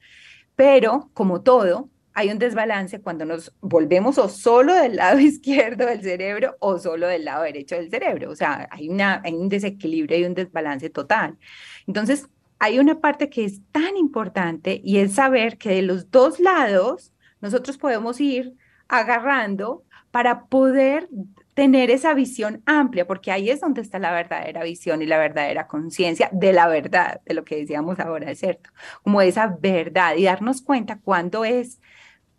Pero, 0.55 1.11
como 1.13 1.43
todo, 1.43 1.91
hay 2.15 2.31
un 2.31 2.39
desbalance 2.39 2.99
cuando 2.99 3.25
nos 3.25 3.53
volvemos 3.61 4.17
o 4.17 4.27
solo 4.27 4.73
del 4.73 4.95
lado 4.95 5.19
izquierdo 5.31 5.85
del 5.85 6.01
cerebro 6.01 6.57
o 6.59 6.79
solo 6.79 7.05
del 7.07 7.25
lado 7.25 7.43
derecho 7.43 7.75
del 7.75 7.91
cerebro. 7.91 8.31
O 8.31 8.35
sea, 8.35 8.67
hay, 8.71 8.89
una, 8.89 9.21
hay 9.23 9.35
un 9.35 9.49
desequilibrio 9.49 10.17
y 10.17 10.25
un 10.25 10.33
desbalance 10.33 10.89
total. 10.89 11.37
Entonces, 11.85 12.27
hay 12.57 12.79
una 12.79 12.99
parte 13.01 13.29
que 13.29 13.45
es 13.45 13.61
tan 13.71 13.97
importante 13.97 14.81
y 14.83 14.97
es 14.97 15.13
saber 15.13 15.59
que 15.59 15.69
de 15.69 15.83
los 15.83 16.09
dos 16.09 16.39
lados 16.39 17.11
nosotros 17.41 17.77
podemos 17.77 18.19
ir 18.21 18.55
agarrando 18.87 19.83
para 20.11 20.45
poder 20.45 21.07
tener 21.53 21.89
esa 21.91 22.13
visión 22.13 22.61
amplia, 22.65 23.07
porque 23.07 23.31
ahí 23.31 23.49
es 23.49 23.61
donde 23.61 23.81
está 23.81 23.99
la 23.99 24.11
verdadera 24.11 24.63
visión 24.63 25.01
y 25.01 25.05
la 25.05 25.17
verdadera 25.17 25.67
conciencia 25.67 26.29
de 26.31 26.53
la 26.53 26.67
verdad, 26.67 27.21
de 27.25 27.33
lo 27.33 27.43
que 27.43 27.57
decíamos 27.57 27.99
ahora, 27.99 28.33
¿cierto? 28.35 28.69
Como 29.03 29.21
esa 29.21 29.47
verdad 29.59 30.15
y 30.15 30.23
darnos 30.23 30.61
cuenta 30.61 30.99
cuándo 30.99 31.45
es 31.45 31.79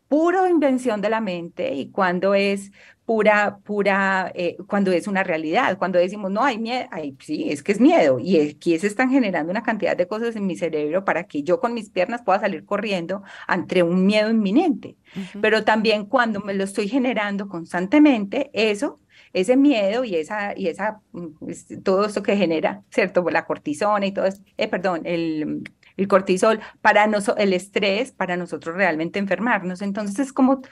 puro 0.08 0.46
invención 0.46 1.00
de 1.00 1.10
la 1.10 1.20
mente 1.20 1.74
y 1.74 1.90
cuándo 1.90 2.34
es 2.34 2.70
pura, 3.04 3.58
pura, 3.64 4.30
eh, 4.34 4.56
cuando 4.66 4.92
es 4.92 5.06
una 5.06 5.22
realidad, 5.24 5.76
cuando 5.78 5.98
decimos, 5.98 6.30
no, 6.30 6.44
hay 6.44 6.58
miedo, 6.58 6.88
sí, 7.20 7.50
es 7.50 7.62
que 7.62 7.72
es 7.72 7.80
miedo, 7.80 8.18
y 8.20 8.38
aquí 8.40 8.78
se 8.78 8.86
están 8.86 9.10
generando 9.10 9.50
una 9.50 9.62
cantidad 9.62 9.96
de 9.96 10.06
cosas 10.06 10.36
en 10.36 10.46
mi 10.46 10.56
cerebro 10.56 11.04
para 11.04 11.24
que 11.24 11.42
yo 11.42 11.60
con 11.60 11.74
mis 11.74 11.90
piernas 11.90 12.22
pueda 12.22 12.40
salir 12.40 12.64
corriendo 12.64 13.22
ante 13.46 13.82
un 13.82 14.06
miedo 14.06 14.30
inminente. 14.30 14.96
Pero 15.40 15.64
también 15.64 16.06
cuando 16.06 16.40
me 16.40 16.54
lo 16.54 16.64
estoy 16.64 16.88
generando 16.88 17.48
constantemente, 17.48 18.50
eso 18.52 18.98
ese 19.32 19.56
miedo 19.56 20.04
y 20.04 20.16
esa, 20.16 20.56
y 20.56 20.68
esa, 20.68 21.00
mm, 21.12 21.82
todo 21.82 22.04
esto 22.06 22.22
que 22.22 22.36
genera, 22.36 22.82
¿cierto? 22.90 23.24
La 23.30 23.46
cortisona 23.46 24.06
y 24.06 24.12
todo 24.12 24.26
esto, 24.26 24.42
eh, 24.56 24.68
perdón, 24.68 25.02
el, 25.04 25.62
el 25.96 26.08
cortisol, 26.08 26.60
para 26.80 27.06
nosotros, 27.06 27.44
el 27.44 27.52
estrés, 27.52 28.12
para 28.12 28.36
nosotros 28.36 28.76
realmente 28.76 29.18
enfermarnos. 29.18 29.82
Entonces 29.82 30.18
es 30.18 30.32
como 30.32 30.62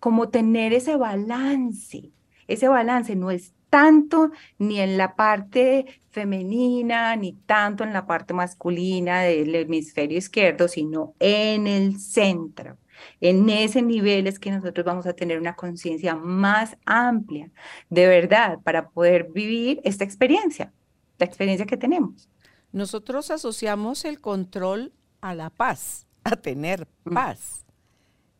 como 0.00 0.30
tener 0.30 0.72
ese 0.72 0.96
balance. 0.96 2.10
Ese 2.48 2.68
balance 2.68 3.14
no 3.14 3.30
es 3.30 3.54
tanto 3.70 4.32
ni 4.58 4.80
en 4.80 4.98
la 4.98 5.14
parte 5.14 5.86
femenina, 6.10 7.14
ni 7.16 7.32
tanto 7.32 7.84
en 7.84 7.92
la 7.92 8.06
parte 8.06 8.34
masculina 8.34 9.20
del 9.20 9.54
hemisferio 9.54 10.18
izquierdo, 10.18 10.66
sino 10.66 11.14
en 11.20 11.66
el 11.66 12.00
centro. 12.00 12.76
En 13.20 13.48
ese 13.48 13.80
nivel 13.80 14.26
es 14.26 14.38
que 14.38 14.50
nosotros 14.50 14.84
vamos 14.84 15.06
a 15.06 15.14
tener 15.14 15.38
una 15.38 15.54
conciencia 15.56 16.14
más 16.16 16.76
amplia, 16.84 17.50
de 17.88 18.06
verdad, 18.06 18.58
para 18.62 18.90
poder 18.90 19.30
vivir 19.32 19.80
esta 19.84 20.04
experiencia, 20.04 20.72
la 21.18 21.26
experiencia 21.26 21.64
que 21.64 21.76
tenemos. 21.76 22.28
Nosotros 22.72 23.30
asociamos 23.30 24.04
el 24.04 24.20
control 24.20 24.92
a 25.20 25.34
la 25.34 25.50
paz, 25.50 26.06
a 26.24 26.36
tener 26.36 26.86
mm. 27.04 27.14
paz. 27.14 27.59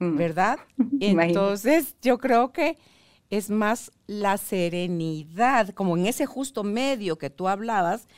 Mm. 0.01 0.17
¿verdad? 0.17 0.59
Entonces, 1.01 1.95
yo 2.03 2.19
creo 2.19 2.53
que 2.53 2.77
es 3.29 3.51
más 3.51 3.93
la 4.07 4.39
serenidad, 4.39 5.69
como 5.71 5.97
en 5.97 6.07
ese 6.07 6.27
justo 6.27 6.65
medio 6.65 7.17
que 7.17 7.31
tú 7.31 7.47
hablabas. 7.47 8.09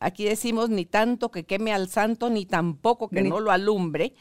Aquí 0.00 0.24
decimos 0.24 0.70
ni 0.70 0.84
tanto 0.84 1.30
que 1.30 1.46
queme 1.46 1.72
al 1.72 1.88
santo, 1.88 2.30
ni 2.30 2.46
tampoco 2.46 3.08
que 3.08 3.22
no 3.22 3.38
lo 3.38 3.52
alumbre. 3.52 4.14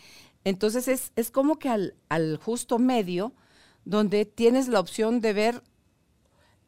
Entonces 0.44 0.88
es, 0.88 1.12
es 1.16 1.32
como 1.32 1.58
que 1.58 1.70
al, 1.70 1.96
al, 2.08 2.38
justo 2.38 2.78
medio, 2.78 3.34
donde 3.84 4.26
tienes 4.26 4.68
la 4.68 4.80
opción 4.80 5.20
de 5.20 5.34
ver 5.34 5.64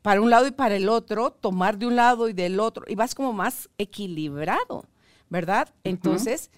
para 0.01 0.21
un 0.21 0.29
lado 0.29 0.47
y 0.47 0.51
para 0.51 0.75
el 0.75 0.89
otro, 0.89 1.31
tomar 1.31 1.77
de 1.77 1.85
un 1.85 1.95
lado 1.95 2.29
y 2.29 2.33
del 2.33 2.59
otro, 2.59 2.85
y 2.87 2.95
vas 2.95 3.13
como 3.13 3.33
más 3.33 3.69
equilibrado, 3.77 4.85
¿verdad? 5.29 5.73
Entonces, 5.83 6.49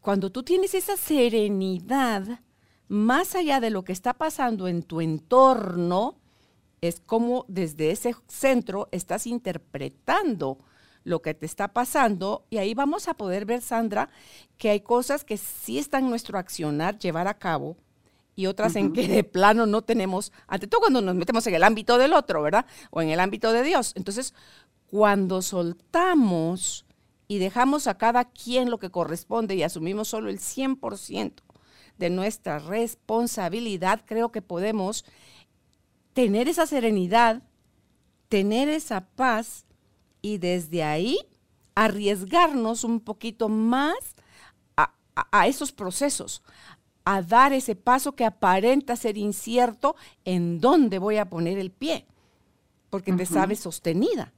cuando 0.00 0.30
tú 0.30 0.42
tienes 0.42 0.74
esa 0.74 0.96
serenidad, 0.96 2.40
más 2.88 3.34
allá 3.34 3.60
de 3.60 3.70
lo 3.70 3.84
que 3.84 3.92
está 3.92 4.14
pasando 4.14 4.68
en 4.68 4.82
tu 4.82 5.00
entorno, 5.00 6.16
es 6.80 7.00
como 7.00 7.44
desde 7.48 7.90
ese 7.90 8.14
centro 8.28 8.88
estás 8.92 9.26
interpretando 9.26 10.58
lo 11.04 11.22
que 11.22 11.34
te 11.34 11.46
está 11.46 11.68
pasando 11.68 12.44
y 12.50 12.58
ahí 12.58 12.74
vamos 12.74 13.08
a 13.08 13.14
poder 13.14 13.44
ver, 13.44 13.62
Sandra, 13.62 14.10
que 14.58 14.70
hay 14.70 14.80
cosas 14.80 15.24
que 15.24 15.36
sí 15.36 15.78
están 15.78 16.04
en 16.04 16.10
nuestro 16.10 16.38
accionar, 16.38 16.98
llevar 16.98 17.28
a 17.28 17.38
cabo 17.38 17.76
y 18.34 18.46
otras 18.46 18.76
en 18.76 18.92
que 18.92 19.08
de 19.08 19.24
plano 19.24 19.66
no 19.66 19.82
tenemos, 19.82 20.32
ante 20.46 20.66
todo 20.66 20.80
cuando 20.80 21.00
nos 21.00 21.14
metemos 21.14 21.46
en 21.46 21.54
el 21.54 21.64
ámbito 21.64 21.96
del 21.96 22.12
otro, 22.12 22.42
¿verdad? 22.42 22.66
O 22.90 23.00
en 23.00 23.08
el 23.08 23.20
ámbito 23.20 23.52
de 23.52 23.62
Dios. 23.62 23.92
Entonces, 23.96 24.34
cuando 24.90 25.42
soltamos 25.42 26.84
y 27.28 27.38
dejamos 27.38 27.86
a 27.86 27.96
cada 27.96 28.26
quien 28.26 28.68
lo 28.68 28.78
que 28.78 28.90
corresponde 28.90 29.54
y 29.54 29.62
asumimos 29.62 30.08
solo 30.08 30.28
el 30.28 30.38
100%, 30.38 31.32
de 31.98 32.10
nuestra 32.10 32.58
responsabilidad, 32.58 34.02
creo 34.06 34.30
que 34.30 34.42
podemos 34.42 35.04
tener 36.12 36.48
esa 36.48 36.66
serenidad, 36.66 37.42
tener 38.28 38.68
esa 38.68 39.06
paz 39.06 39.66
y 40.22 40.38
desde 40.38 40.82
ahí 40.82 41.18
arriesgarnos 41.74 42.84
un 42.84 43.00
poquito 43.00 43.48
más 43.48 43.96
a, 44.76 45.46
esos 45.46 45.72
procesos, 45.72 46.42
a 47.04 47.22
dar 47.22 47.52
ese 47.52 47.74
paso 47.74 48.12
que 48.12 48.24
aparenta 48.24 48.96
ser 48.96 49.16
incierto 49.16 49.96
en 50.24 50.60
dónde 50.60 50.98
voy 50.98 51.16
a 51.16 51.28
poner 51.30 51.58
el 51.58 51.70
pie, 51.70 52.06
porque 52.90 53.12
te 53.12 53.24
sabes 53.24 53.60
sostenida. 53.60 54.32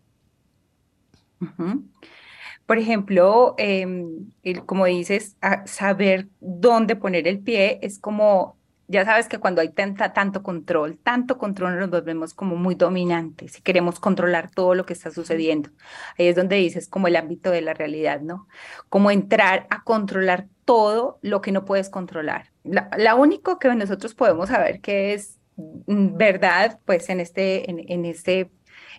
Por 2.68 2.76
ejemplo, 2.76 3.54
em, 3.56 4.30
como 4.66 4.84
dices, 4.84 5.38
saber 5.64 6.28
dónde 6.38 6.96
poner 6.96 7.26
el 7.26 7.40
pie 7.40 7.78
es 7.80 7.98
como, 7.98 8.58
ya 8.88 9.06
sabes 9.06 9.26
que 9.26 9.38
cuando 9.38 9.62
hay 9.62 9.70
tanta, 9.70 10.12
tanto 10.12 10.42
control, 10.42 10.98
tanto 11.02 11.38
control 11.38 11.78
nos 11.78 11.88
volvemos 11.88 12.34
como 12.34 12.56
muy 12.56 12.74
dominantes 12.74 13.58
y 13.58 13.62
queremos 13.62 13.98
controlar 13.98 14.50
todo 14.50 14.74
lo 14.74 14.84
que 14.84 14.92
está 14.92 15.10
sucediendo. 15.10 15.70
Ahí 16.18 16.26
es 16.26 16.36
donde 16.36 16.56
dices 16.56 16.88
como 16.88 17.06
el 17.06 17.16
ámbito 17.16 17.50
de 17.50 17.62
la 17.62 17.72
realidad, 17.72 18.20
¿no? 18.20 18.46
Como 18.90 19.10
entrar 19.10 19.66
a 19.70 19.82
controlar 19.82 20.46
todo 20.66 21.18
lo 21.22 21.40
que 21.40 21.52
no 21.52 21.64
puedes 21.64 21.88
controlar. 21.88 22.52
La, 22.64 23.14
único 23.14 23.58
que 23.58 23.74
nosotros 23.74 24.14
podemos 24.14 24.50
saber 24.50 24.82
que 24.82 25.14
es 25.14 25.38
mm, 25.56 26.18
verdad, 26.18 26.80
pues 26.84 27.08
en 27.08 27.20
este, 27.20 27.70
en, 27.70 27.82
en 27.88 28.04
este, 28.04 28.50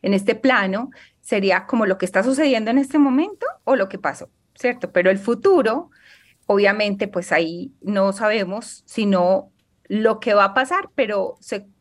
en 0.02 0.16
este 0.16 0.34
plano, 0.34 0.90
sería 1.30 1.68
como 1.68 1.86
lo 1.86 2.00
que 2.00 2.08
está 2.08 2.24
sucediendo 2.24 2.72
en 2.72 2.80
este 2.80 2.98
momento 2.98 3.46
o 3.64 3.76
lo 3.76 3.88
que 3.88 4.00
pasó, 4.00 4.32
¿cierto? 4.56 4.92
Pero 4.92 5.12
el 5.12 5.20
futuro, 5.20 5.92
obviamente, 6.48 7.08
pues 7.08 7.32
ahí 7.32 7.72
no 7.82 8.14
sabemos 8.14 8.82
sino 8.88 9.52
lo 9.88 10.20
que 10.20 10.34
va 10.34 10.46
a 10.46 10.54
pasar, 10.56 10.90
pero 10.96 11.38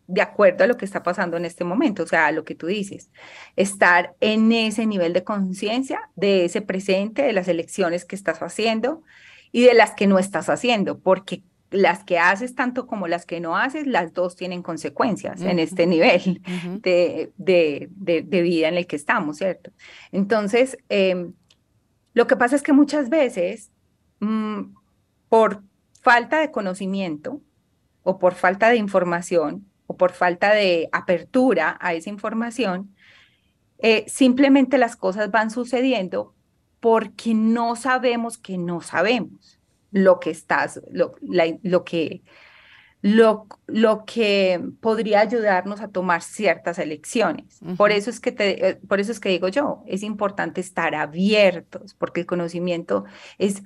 de 0.07 0.21
acuerdo 0.21 0.65
a 0.65 0.67
lo 0.67 0.77
que 0.77 0.85
está 0.85 1.03
pasando 1.03 1.39
en 1.39 1.47
este 1.47 1.65
momento, 1.65 2.03
o 2.03 2.07
sea, 2.07 2.31
lo 2.31 2.45
que 2.45 2.55
tú 2.55 2.67
dices, 2.67 3.11
estar 3.57 4.15
en 4.21 4.53
ese 4.53 4.85
nivel 4.85 5.15
de 5.15 5.25
conciencia 5.25 6.11
de 6.15 6.45
ese 6.45 6.61
presente, 6.61 7.23
de 7.23 7.33
las 7.33 7.49
elecciones 7.49 8.05
que 8.05 8.17
estás 8.17 8.43
haciendo 8.43 9.03
y 9.51 9.63
de 9.63 9.73
las 9.73 9.93
que 9.93 10.07
no 10.07 10.19
estás 10.19 10.51
haciendo, 10.51 10.99
porque 10.99 11.43
las 11.71 12.05
que 12.05 12.19
haces 12.19 12.55
tanto 12.55 12.87
como 12.87 13.09
las 13.09 13.27
que 13.27 13.41
no 13.41 13.57
haces, 13.57 13.87
las 13.87 14.13
dos 14.15 14.37
tienen 14.37 14.63
consecuencias 14.63 15.43
en 15.43 15.59
este 15.59 15.87
nivel 15.87 16.41
de, 16.81 17.33
de, 17.37 18.43
vida 18.43 18.69
en 18.69 18.77
el 18.77 18.87
que 18.87 18.97
estamos, 18.97 19.39
¿cierto? 19.39 19.71
Entonces, 20.11 20.79
em, 20.89 21.35
lo 22.15 22.27
que 22.27 22.37
pasa 22.37 22.57
es 22.57 22.63
que 22.63 22.73
muchas 22.73 23.11
veces, 23.11 23.71
mm, 24.21 24.75
por 25.29 25.63
falta 26.01 26.41
de 26.41 26.51
conocimiento 26.51 27.43
o 28.03 28.19
por 28.19 28.35
falta 28.35 28.71
de 28.71 28.77
información 28.77 29.67
o 29.87 29.97
por 29.97 30.13
falta 30.13 30.55
de 30.55 30.89
apertura 30.93 31.77
a 31.81 31.93
esa 31.93 32.09
información, 32.09 32.95
eh, 33.79 34.05
simplemente 34.09 34.79
las 34.79 34.97
cosas 34.97 35.31
van 35.31 35.51
sucediendo 35.51 36.35
porque 36.81 37.35
no 37.35 37.77
sabemos 37.77 38.39
que 38.39 38.57
no 38.57 38.81
sabemos 38.81 39.58
lo 39.91 40.21
que 40.21 40.31
estás, 40.31 40.81
lo, 40.91 41.15
lo, 41.63 41.85
que, 41.85 42.23
lo, 43.03 43.47
lo 43.67 44.05
que 44.05 44.61
podría 44.81 45.21
ayudarnos 45.21 45.81
a 45.81 45.89
tomar 45.89 46.23
ciertas 46.23 46.79
elecciones. 46.79 47.61
Por 47.77 47.91
eso 47.91 48.11
es 48.11 48.21
que 48.21 48.33
te, 48.33 48.69
eh, 48.69 48.75
por 48.89 49.01
eso 49.01 49.13
es 49.13 49.21
que 49.21 49.31
digo 49.31 49.49
yo, 49.49 49.83
es 49.87 50.03
importante 50.03 50.61
estar 50.61 50.95
abiertos, 50.95 51.95
porque 51.95 52.21
el 52.21 52.27
conocimiento 52.27 53.05
es 53.39 53.63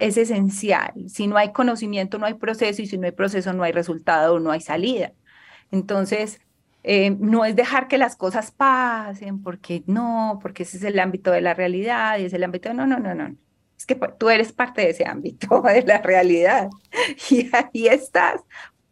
es 0.00 0.16
esencial. 0.16 0.92
Si 1.08 1.26
no 1.26 1.36
hay 1.36 1.52
conocimiento, 1.52 2.18
no 2.18 2.26
hay 2.26 2.34
proceso, 2.34 2.82
y 2.82 2.86
si 2.86 2.98
no 2.98 3.06
hay 3.06 3.12
proceso, 3.12 3.52
no 3.52 3.62
hay 3.62 3.72
resultado, 3.72 4.40
no 4.40 4.50
hay 4.50 4.60
salida. 4.60 5.12
Entonces, 5.70 6.40
eh, 6.82 7.10
no 7.18 7.44
es 7.44 7.56
dejar 7.56 7.88
que 7.88 7.98
las 7.98 8.16
cosas 8.16 8.52
pasen, 8.52 9.42
porque 9.42 9.82
no, 9.86 10.38
porque 10.42 10.62
ese 10.64 10.78
es 10.78 10.84
el 10.84 10.98
ámbito 10.98 11.30
de 11.32 11.40
la 11.40 11.54
realidad 11.54 12.18
y 12.18 12.24
es 12.26 12.32
el 12.32 12.44
ámbito 12.44 12.68
de 12.68 12.74
no, 12.74 12.86
no, 12.86 12.98
no, 12.98 13.14
no. 13.14 13.36
Es 13.86 13.96
que 13.96 14.08
tú 14.18 14.30
eres 14.30 14.52
parte 14.52 14.82
de 14.82 14.90
ese 14.90 15.06
ámbito 15.06 15.62
de 15.66 15.82
la 15.82 15.98
realidad 15.98 16.68
y 17.30 17.48
ahí 17.54 17.88
estás 17.88 18.42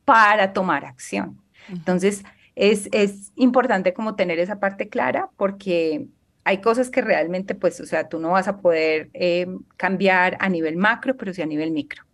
para 0.05 0.53
tomar 0.53 0.85
acción. 0.85 1.41
Entonces, 1.69 2.23
es, 2.55 2.89
es 2.93 3.33
importante 3.37 3.95
como 3.95 4.15
tener 4.15 4.39
esa 4.39 4.61
parte 4.61 4.89
clara 4.89 5.31
porque 5.37 6.07
hay 6.45 6.61
cosas 6.61 6.91
que 6.91 7.01
realmente, 7.01 7.55
pues, 7.55 7.81
o 7.81 7.87
sea, 7.87 8.09
tú 8.09 8.19
no 8.19 8.31
vas 8.31 8.49
a 8.49 8.61
poder 8.61 9.11
eh, 9.15 9.47
cambiar 9.77 10.37
a 10.41 10.49
nivel 10.49 10.77
macro, 10.77 11.17
pero 11.17 11.33
sí 11.33 11.41
a 11.41 11.47
nivel 11.47 11.71
micro. 11.71 12.05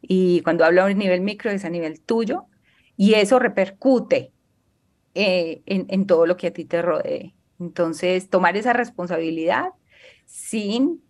Y 0.00 0.40
cuando 0.42 0.64
hablo 0.64 0.84
a 0.84 0.92
nivel 0.94 1.20
micro 1.20 1.50
es 1.50 1.64
a 1.64 1.70
nivel 1.70 2.00
tuyo 2.00 2.46
y 2.96 3.14
eso 3.14 3.40
repercute 3.40 4.32
eh, 5.14 5.62
en, 5.66 6.06
todo 6.06 6.26
lo 6.26 6.36
que 6.36 6.48
a 6.48 6.52
ti 6.52 6.64
te 6.64 6.80
rodee. 6.80 7.34
Entonces, 7.58 8.30
tomar 8.30 8.56
esa 8.56 8.72
responsabilidad 8.72 9.70
sin 10.26 11.02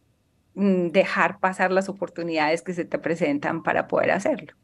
dejar 0.57 1.39
pasar 1.39 1.71
las 1.71 1.89
oportunidades 1.89 2.63
que 2.63 2.75
se 2.75 2.85
te 2.85 2.99
presentan 2.99 3.63
para 3.63 3.87
poder 3.87 4.11
hacerlo. 4.11 4.55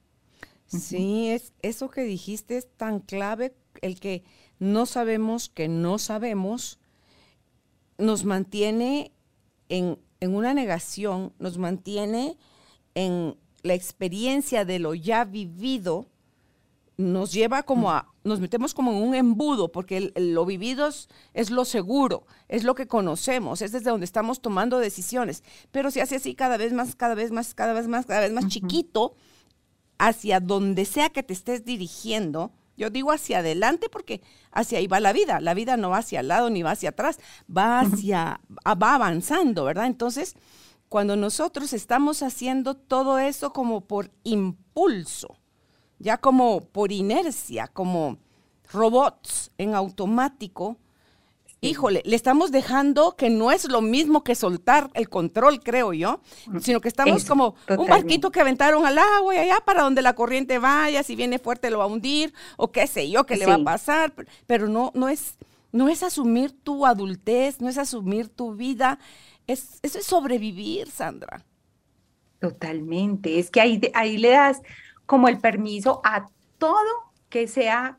Sí, 0.67 1.29
es 1.29 1.53
eso 1.61 1.91
que 1.91 2.03
dijiste 2.03 2.57
es 2.57 2.67
tan 2.77 3.01
clave, 3.01 3.55
el 3.83 4.01
que 4.01 4.25
no 4.59 4.87
sabemos 4.87 5.51
que 5.51 5.69
no 5.69 5.99
sabemos, 5.99 6.79
nos 7.99 8.25
mantiene 8.25 9.13
en, 9.69 9.99
una 10.21 10.55
negación, 10.55 11.33
nos 11.39 11.59
mantiene 11.59 12.39
en 12.95 13.37
la 13.63 13.75
experiencia 13.75 14.65
de 14.65 14.79
lo 14.79 14.95
ya 14.95 15.25
vivido, 15.25 16.07
nos 17.03 17.33
lleva 17.33 17.63
como 17.63 17.91
a, 17.91 18.15
nos 18.25 18.41
metemos 18.41 18.75
como 18.75 18.93
en 18.93 19.03
un 19.03 19.15
embudo, 19.15 19.71
porque 19.73 20.13
lo 20.17 20.47
vivido 20.47 20.89
es, 21.35 21.51
lo 21.51 21.65
seguro, 21.65 22.27
es 22.49 22.65
lo 22.65 22.75
que 22.75 22.87
conocemos, 22.87 23.63
es 23.63 23.73
desde 23.73 23.91
donde 23.91 24.07
estamos 24.07 24.41
tomando 24.41 24.79
decisiones. 24.79 25.43
Pero 25.71 25.91
se 25.91 26.01
hace 26.01 26.17
así 26.17 26.35
cada 26.35 26.57
vez 26.57 26.73
más, 26.73 26.97
cada 26.97 27.15
vez 27.15 27.33
más, 27.33 27.55
cada 27.55 27.73
vez 27.73 27.89
más, 27.89 28.07
cada 28.07 28.21
vez 28.21 28.33
más 28.33 28.49
chiquito, 28.49 29.15
hacia 29.99 30.41
donde 30.41 30.85
sea 30.85 31.11
que 31.11 31.23
te 31.23 31.33
estés 31.33 31.65
dirigiendo, 31.65 32.53
yo 32.77 32.91
digo 32.91 33.13
hacia 33.13 33.39
adelante 33.39 33.89
porque 33.89 34.23
hacia 34.51 34.79
ahí 34.79 34.87
va 34.87 34.99
la 34.99 35.13
vida. 35.13 35.41
La 35.41 35.55
vida 35.55 35.77
no 35.77 35.91
va 35.91 35.99
hacia 35.99 36.21
el 36.21 36.29
lado 36.29 36.51
ni 36.51 36.63
va 36.63 36.73
hacia 36.73 36.91
atrás, 36.91 37.19
va 37.55 37.81
hacia, 37.81 38.41
va 38.67 38.95
avanzando, 38.95 39.65
¿verdad? 39.65 39.87
Entonces, 39.87 40.35
cuando 40.89 41.17
nosotros 41.17 41.73
estamos 41.73 42.23
haciendo 42.23 42.75
todo 42.75 43.19
eso 43.19 43.53
como 43.53 43.83
por 43.83 44.11
impulso, 44.25 45.37
ya 46.03 46.19
como 46.19 46.61
por 46.61 46.93
inercia, 46.93 47.69
como 47.69 48.19
robots 48.73 49.53
en 49.57 49.75
automático, 49.75 50.77
híjole, 51.61 52.03
le 52.05 52.17
estamos 52.17 52.51
dejando 52.51 53.15
que 53.17 53.31
no 53.31 53.53
es 53.53 53.69
lo 53.69 53.81
mismo 53.81 54.25
que 54.25 54.35
soltar 54.35 54.91
el 54.95 55.09
control, 55.09 55.63
creo 55.63 55.93
yo, 55.93 56.21
sino 56.61 56.81
que 56.81 56.89
estamos 56.89 57.25
como 57.25 57.55
un 57.79 57.87
barquito 57.87 58.33
que 58.33 58.41
aventaron 58.41 58.85
al 58.85 58.99
agua 58.99 59.35
y 59.35 59.39
allá 59.39 59.61
para 59.65 59.83
donde 59.83 60.03
la 60.03 60.15
corriente 60.15 60.59
vaya, 60.59 61.05
si 61.05 61.15
viene 61.15 61.39
fuerte 61.39 61.71
lo 61.71 61.79
va 61.79 61.85
a 61.85 61.87
hundir 61.87 62.35
o 62.57 62.73
qué 62.73 62.89
sé 62.89 63.09
yo, 63.09 63.25
qué 63.25 63.37
le 63.37 63.47
va 63.47 63.55
a 63.55 63.65
pasar, 63.65 64.13
pero 64.47 64.67
no, 64.69 64.91
no, 64.95 65.09
es, 65.09 65.37
no 65.71 65.89
es 65.89 66.03
asumir 66.03 66.51
tu 66.51 66.85
adultez, 66.85 67.61
no 67.61 67.69
es 67.69 67.79
asumir 67.79 68.29
tu 68.29 68.57
vida, 68.57 68.99
es, 69.47 69.79
eso 69.83 70.01
es 70.01 70.05
sobrevivir, 70.05 70.91
Sandra. 70.91 71.45
Totalmente, 72.41 73.39
es 73.39 73.53
que 73.53 73.61
ahí, 73.61 73.81
ahí 73.95 74.19
le 74.19 74.31
das 74.31 74.63
como 75.07 75.29
el 75.29 75.39
permiso 75.39 76.01
a 76.05 76.27
todo 76.59 77.13
que 77.29 77.49
sea 77.49 77.99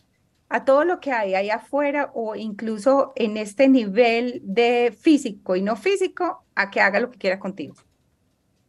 a 0.54 0.66
todo 0.66 0.86
lo 0.86 1.00
que 1.00 1.12
hay 1.12 1.34
ahí 1.34 1.50
afuera 1.50 2.12
o 2.14 2.36
incluso 2.36 3.12
en 3.16 3.38
este 3.38 3.68
nivel 3.68 4.40
de 4.44 4.96
físico 4.96 5.56
y 5.56 5.64
no 5.64 5.76
físico, 5.76 6.46
a 6.54 6.70
que 6.70 6.80
haga 6.80 7.00
lo 7.00 7.10
que 7.10 7.18
quiera 7.18 7.40
contigo. 7.40 7.74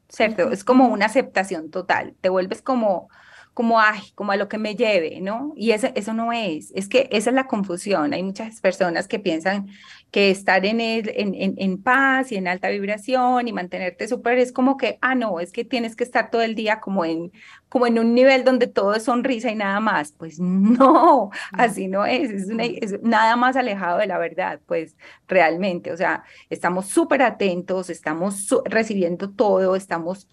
¿Cierto? 0.09 0.51
Es 0.51 0.65
como 0.65 0.89
una 0.89 1.07
aceptación 1.07 1.71
total. 1.71 2.15
Te 2.23 2.31
vuelves 2.31 2.63
como 2.63 3.11
como, 3.55 3.81
ay, 3.81 4.03
como 4.15 4.33
a 4.33 4.37
lo 4.37 4.49
que 4.49 4.59
me 4.59 4.75
lleve, 4.75 5.21
¿no? 5.21 5.53
Y 5.57 5.71
eso, 5.71 5.89
eso 5.95 6.13
no 6.13 6.33
es, 6.33 6.73
es 6.75 6.89
que 6.89 7.09
esa 7.13 7.31
es 7.31 7.37
la 7.37 7.47
confusión. 7.47 8.13
Hay 8.13 8.23
muchas 8.23 8.61
personas 8.61 9.09
que 9.09 9.21
piensan 9.21 9.69
que 10.11 10.31
estar 10.31 10.67
en, 10.67 10.81
el, 10.81 11.09
en, 11.15 11.35
en, 11.35 11.55
en 11.59 11.83
paz 11.83 12.33
y 12.33 12.37
en 12.37 12.49
alta 12.49 12.69
vibración 12.69 13.49
y 13.49 13.53
mantenerte 13.53 14.07
súper 14.09 14.39
es 14.39 14.53
como 14.53 14.77
que, 14.77 14.99
ah, 15.01 15.15
no, 15.15 15.41
es 15.41 15.53
que 15.53 15.65
tienes 15.65 15.97
que 15.97 16.05
estar 16.05 16.31
todo 16.31 16.43
el 16.43 16.55
día 16.55 16.81
como 16.81 17.05
en, 17.05 17.33
como 17.69 17.87
en 17.87 17.99
un 17.99 18.15
nivel 18.15 18.45
donde 18.45 18.67
todo 18.67 18.95
es 18.95 19.05
sonrisa 19.05 19.51
y 19.51 19.57
nada 19.57 19.81
más. 19.81 20.13
Pues 20.13 20.39
no, 20.41 21.31
así 21.53 21.89
no 21.89 22.07
es, 22.07 22.31
es, 22.31 22.49
es 22.81 23.03
nada 23.03 23.37
más 23.37 23.57
alejado 23.57 23.99
de 23.99 24.07
la 24.07 24.19
verdad, 24.19 24.61
pues 24.67 24.97
realmente, 25.29 25.93
o 25.93 25.97
sea, 25.97 26.25
estamos 26.51 26.87
súper 26.87 27.23
atentos, 27.23 27.91
estamos 27.91 28.49
recibiendo 28.65 29.31
todo, 29.31 29.77
estamos 29.77 30.29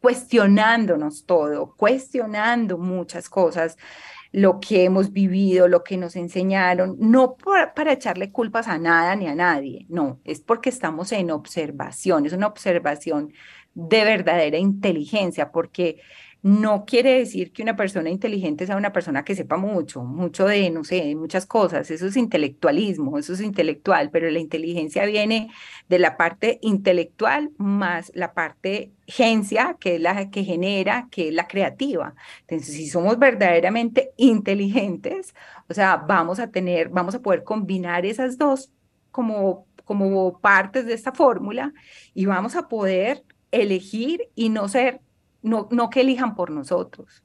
cuestionándonos 0.00 1.26
todo, 1.26 1.74
cuestionando 1.76 2.78
muchas 2.78 3.28
cosas, 3.28 3.76
lo 4.30 4.60
que 4.60 4.84
hemos 4.84 5.12
vivido, 5.12 5.68
lo 5.68 5.82
que 5.82 5.96
nos 5.96 6.14
enseñaron, 6.14 6.96
no 6.98 7.36
para 7.36 7.92
echarle 7.92 8.30
culpas 8.30 8.68
a 8.68 8.78
nada 8.78 9.16
ni 9.16 9.26
a 9.26 9.34
nadie, 9.34 9.86
no, 9.88 10.20
es 10.24 10.40
porque 10.40 10.68
estamos 10.68 11.12
en 11.12 11.30
observación, 11.30 12.26
es 12.26 12.32
una 12.32 12.46
observación 12.46 13.32
de 13.74 14.04
verdadera 14.04 14.58
inteligencia, 14.58 15.50
porque 15.50 16.00
no 16.42 16.84
quiere 16.84 17.18
decir 17.18 17.52
que 17.52 17.62
una 17.62 17.74
persona 17.76 18.10
inteligente 18.10 18.66
sea 18.66 18.76
una 18.76 18.92
persona 18.92 19.24
que 19.24 19.34
sepa 19.34 19.56
mucho, 19.56 20.04
mucho 20.04 20.46
de, 20.46 20.70
no 20.70 20.84
sé, 20.84 20.96
de 21.04 21.16
muchas 21.16 21.46
cosas. 21.46 21.90
Eso 21.90 22.06
es 22.06 22.16
intelectualismo, 22.16 23.18
eso 23.18 23.32
es 23.32 23.40
intelectual, 23.40 24.10
pero 24.10 24.30
la 24.30 24.38
inteligencia 24.38 25.04
viene 25.04 25.50
de 25.88 25.98
la 25.98 26.16
parte 26.16 26.58
intelectual 26.62 27.50
más 27.58 28.12
la 28.14 28.34
parte 28.34 28.92
gencia, 29.06 29.76
que 29.80 29.96
es 29.96 30.00
la 30.00 30.30
que 30.30 30.44
genera, 30.44 31.08
que 31.10 31.28
es 31.28 31.34
la 31.34 31.48
creativa. 31.48 32.14
Entonces, 32.46 32.74
si 32.74 32.88
somos 32.88 33.18
verdaderamente 33.18 34.12
inteligentes, 34.16 35.34
o 35.68 35.74
sea, 35.74 35.96
vamos 35.96 36.38
a 36.38 36.50
tener, 36.50 36.88
vamos 36.88 37.14
a 37.16 37.22
poder 37.22 37.42
combinar 37.42 38.06
esas 38.06 38.38
dos 38.38 38.70
como, 39.10 39.66
como 39.84 40.38
partes 40.40 40.86
de 40.86 40.94
esta 40.94 41.12
fórmula 41.12 41.72
y 42.14 42.26
vamos 42.26 42.54
a 42.54 42.68
poder 42.68 43.24
elegir 43.50 44.28
y 44.34 44.50
no 44.50 44.68
ser 44.68 45.00
no, 45.48 45.68
no 45.70 45.90
que 45.90 46.02
elijan 46.02 46.34
por 46.34 46.50
nosotros. 46.50 47.24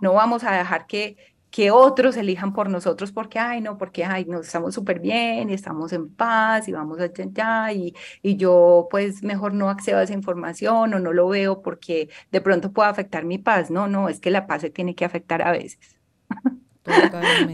No 0.00 0.14
vamos 0.14 0.44
a 0.44 0.52
dejar 0.52 0.86
que, 0.86 1.16
que 1.50 1.70
otros 1.70 2.16
elijan 2.16 2.52
por 2.52 2.68
nosotros 2.70 3.12
porque, 3.12 3.38
ay, 3.38 3.60
no, 3.60 3.78
porque, 3.78 4.04
ay, 4.04 4.24
nos 4.26 4.46
estamos 4.46 4.74
súper 4.74 5.00
bien 5.00 5.50
y 5.50 5.54
estamos 5.54 5.92
en 5.92 6.08
paz 6.14 6.68
y 6.68 6.72
vamos 6.72 7.00
allá 7.00 7.72
y, 7.72 7.94
y 8.22 8.36
yo 8.36 8.88
pues 8.90 9.22
mejor 9.22 9.54
no 9.54 9.68
accedo 9.70 9.98
a 9.98 10.02
esa 10.04 10.14
información 10.14 10.94
o 10.94 10.98
no 11.00 11.12
lo 11.12 11.28
veo 11.28 11.62
porque 11.62 12.08
de 12.30 12.40
pronto 12.40 12.72
pueda 12.72 12.88
afectar 12.88 13.24
mi 13.24 13.38
paz. 13.38 13.70
No, 13.70 13.88
no, 13.88 14.08
es 14.08 14.20
que 14.20 14.30
la 14.30 14.46
paz 14.46 14.62
se 14.62 14.70
tiene 14.70 14.94
que 14.94 15.04
afectar 15.04 15.42
a 15.42 15.52
veces. 15.52 15.98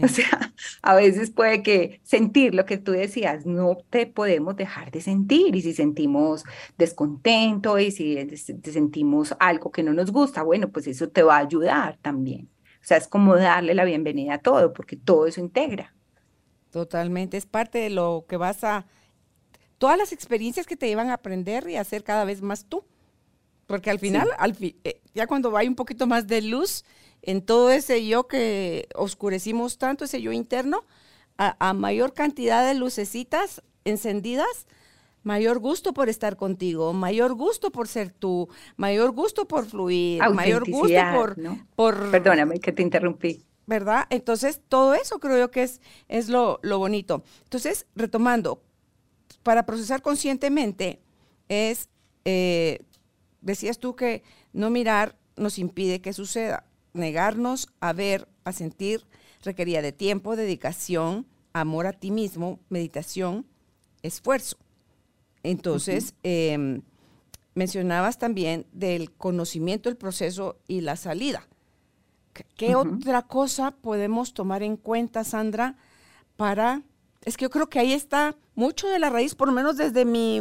o 0.03 0.07
sea, 0.07 0.53
a 0.81 0.95
veces 0.95 1.31
puede 1.31 1.63
que 1.63 1.99
sentir 2.03 2.55
lo 2.55 2.65
que 2.65 2.77
tú 2.77 2.91
decías, 2.91 3.45
no 3.45 3.77
te 3.89 4.05
podemos 4.05 4.55
dejar 4.55 4.91
de 4.91 5.01
sentir 5.01 5.55
y 5.55 5.61
si 5.61 5.73
sentimos 5.73 6.43
descontento 6.77 7.79
y 7.79 7.91
si 7.91 8.17
sentimos 8.63 9.35
algo 9.39 9.71
que 9.71 9.83
no 9.83 9.93
nos 9.93 10.11
gusta, 10.11 10.43
bueno, 10.43 10.69
pues 10.69 10.87
eso 10.87 11.09
te 11.09 11.23
va 11.23 11.37
a 11.37 11.41
ayudar 11.41 11.97
también. 12.01 12.49
O 12.81 12.87
sea, 12.87 12.97
es 12.97 13.07
como 13.07 13.35
darle 13.35 13.73
la 13.73 13.83
bienvenida 13.83 14.35
a 14.35 14.37
todo, 14.39 14.73
porque 14.73 14.95
todo 14.95 15.27
eso 15.27 15.41
integra. 15.41 15.93
Totalmente, 16.71 17.37
es 17.37 17.45
parte 17.45 17.79
de 17.79 17.89
lo 17.89 18.25
que 18.27 18.37
vas 18.37 18.63
a, 18.63 18.85
todas 19.77 19.97
las 19.97 20.11
experiencias 20.11 20.65
que 20.65 20.77
te 20.77 20.87
llevan 20.87 21.09
a 21.09 21.15
aprender 21.15 21.67
y 21.69 21.75
a 21.75 21.83
ser 21.83 22.03
cada 22.03 22.25
vez 22.25 22.41
más 22.41 22.65
tú. 22.65 22.85
Porque 23.65 23.89
al 23.89 23.99
final, 23.99 24.29
al 24.37 24.55
eh, 24.61 25.01
ya 25.13 25.27
cuando 25.27 25.55
hay 25.57 25.67
un 25.67 25.75
poquito 25.75 26.07
más 26.07 26.25
de 26.25 26.41
luz, 26.41 26.85
en 27.27 27.41
todo 27.41 27.71
ese 27.71 28.07
yo 28.07 28.27
que 28.27 28.87
oscurecimos 28.95 29.77
tanto, 29.77 30.05
ese 30.05 30.21
yo 30.21 30.31
interno, 30.31 30.85
a, 31.37 31.73
mayor 31.73 32.13
cantidad 32.13 32.65
de 32.65 32.73
lucecitas 32.73 33.61
encendidas, 33.83 34.65
mayor 35.23 35.59
gusto 35.59 35.93
por 35.93 36.07
estar 36.09 36.37
contigo, 36.37 36.93
mayor 36.93 37.35
gusto 37.35 37.69
por 37.69 37.89
ser 37.89 38.11
tú, 38.11 38.47
mayor 38.77 39.11
gusto 39.11 39.45
por 39.45 39.65
fluir, 39.65 40.23
mayor 40.31 40.67
gusto 40.67 40.99
por, 41.13 41.35
por... 41.75 42.11
Perdóname 42.11 42.59
que 42.59 42.71
te 42.71 42.81
interrumpí. 42.81 43.43
¿Verdad? 43.67 44.05
Entonces, 44.09 44.61
todo 44.69 44.93
eso 44.93 45.19
creo 45.19 45.37
yo 45.37 45.51
que 45.51 45.63
es, 45.63 45.81
es 46.07 46.29
lo, 46.29 46.59
lo 46.63 46.79
bonito. 46.79 47.23
Entonces, 47.43 47.85
retomando, 47.93 48.63
para 49.43 49.65
procesar 49.65 50.01
conscientemente 50.01 51.01
es, 51.49 51.89
eh, 52.23 52.79
decías 53.41 53.79
tú 53.79 53.97
que 53.97 54.23
no 54.53 54.69
mirar 54.69 55.17
nos 55.35 55.59
impide 55.59 55.99
que 55.99 56.13
suceda 56.13 56.63
negarnos 56.97 57.69
a 57.79 57.93
ver, 57.93 58.27
a 58.43 58.51
sentir, 58.51 59.05
requería 59.43 59.81
de 59.81 59.91
tiempo, 59.91 60.35
dedicación, 60.35 61.25
amor 61.53 61.87
a 61.87 61.93
ti 61.93 62.11
mismo, 62.11 62.59
meditación, 62.69 63.45
esfuerzo. 64.03 64.57
Entonces, 65.43 66.13
em, 66.23 66.81
mencionabas 67.55 68.17
también 68.17 68.65
del 68.71 69.11
conocimiento, 69.11 69.89
el 69.89 69.97
proceso 69.97 70.57
y 70.67 70.81
la 70.81 70.95
salida. 70.95 71.47
¿Qué 72.55 72.75
otra 72.75 73.23
cosa 73.23 73.71
podemos 73.71 74.33
tomar 74.33 74.61
en 74.61 74.77
cuenta, 74.77 75.23
Sandra, 75.23 75.75
para... 76.35 76.83
Es 77.25 77.35
que 77.35 77.45
yo 77.45 77.49
creo 77.49 77.67
que 77.67 77.79
ahí 77.79 77.93
está 77.93 78.37
mucho 78.55 78.87
de 78.87 78.99
la 78.99 79.09
raíz, 79.09 79.35
por 79.35 79.47
lo 79.47 79.53
menos 79.53 79.75
desde 79.75 80.05
mi, 80.05 80.39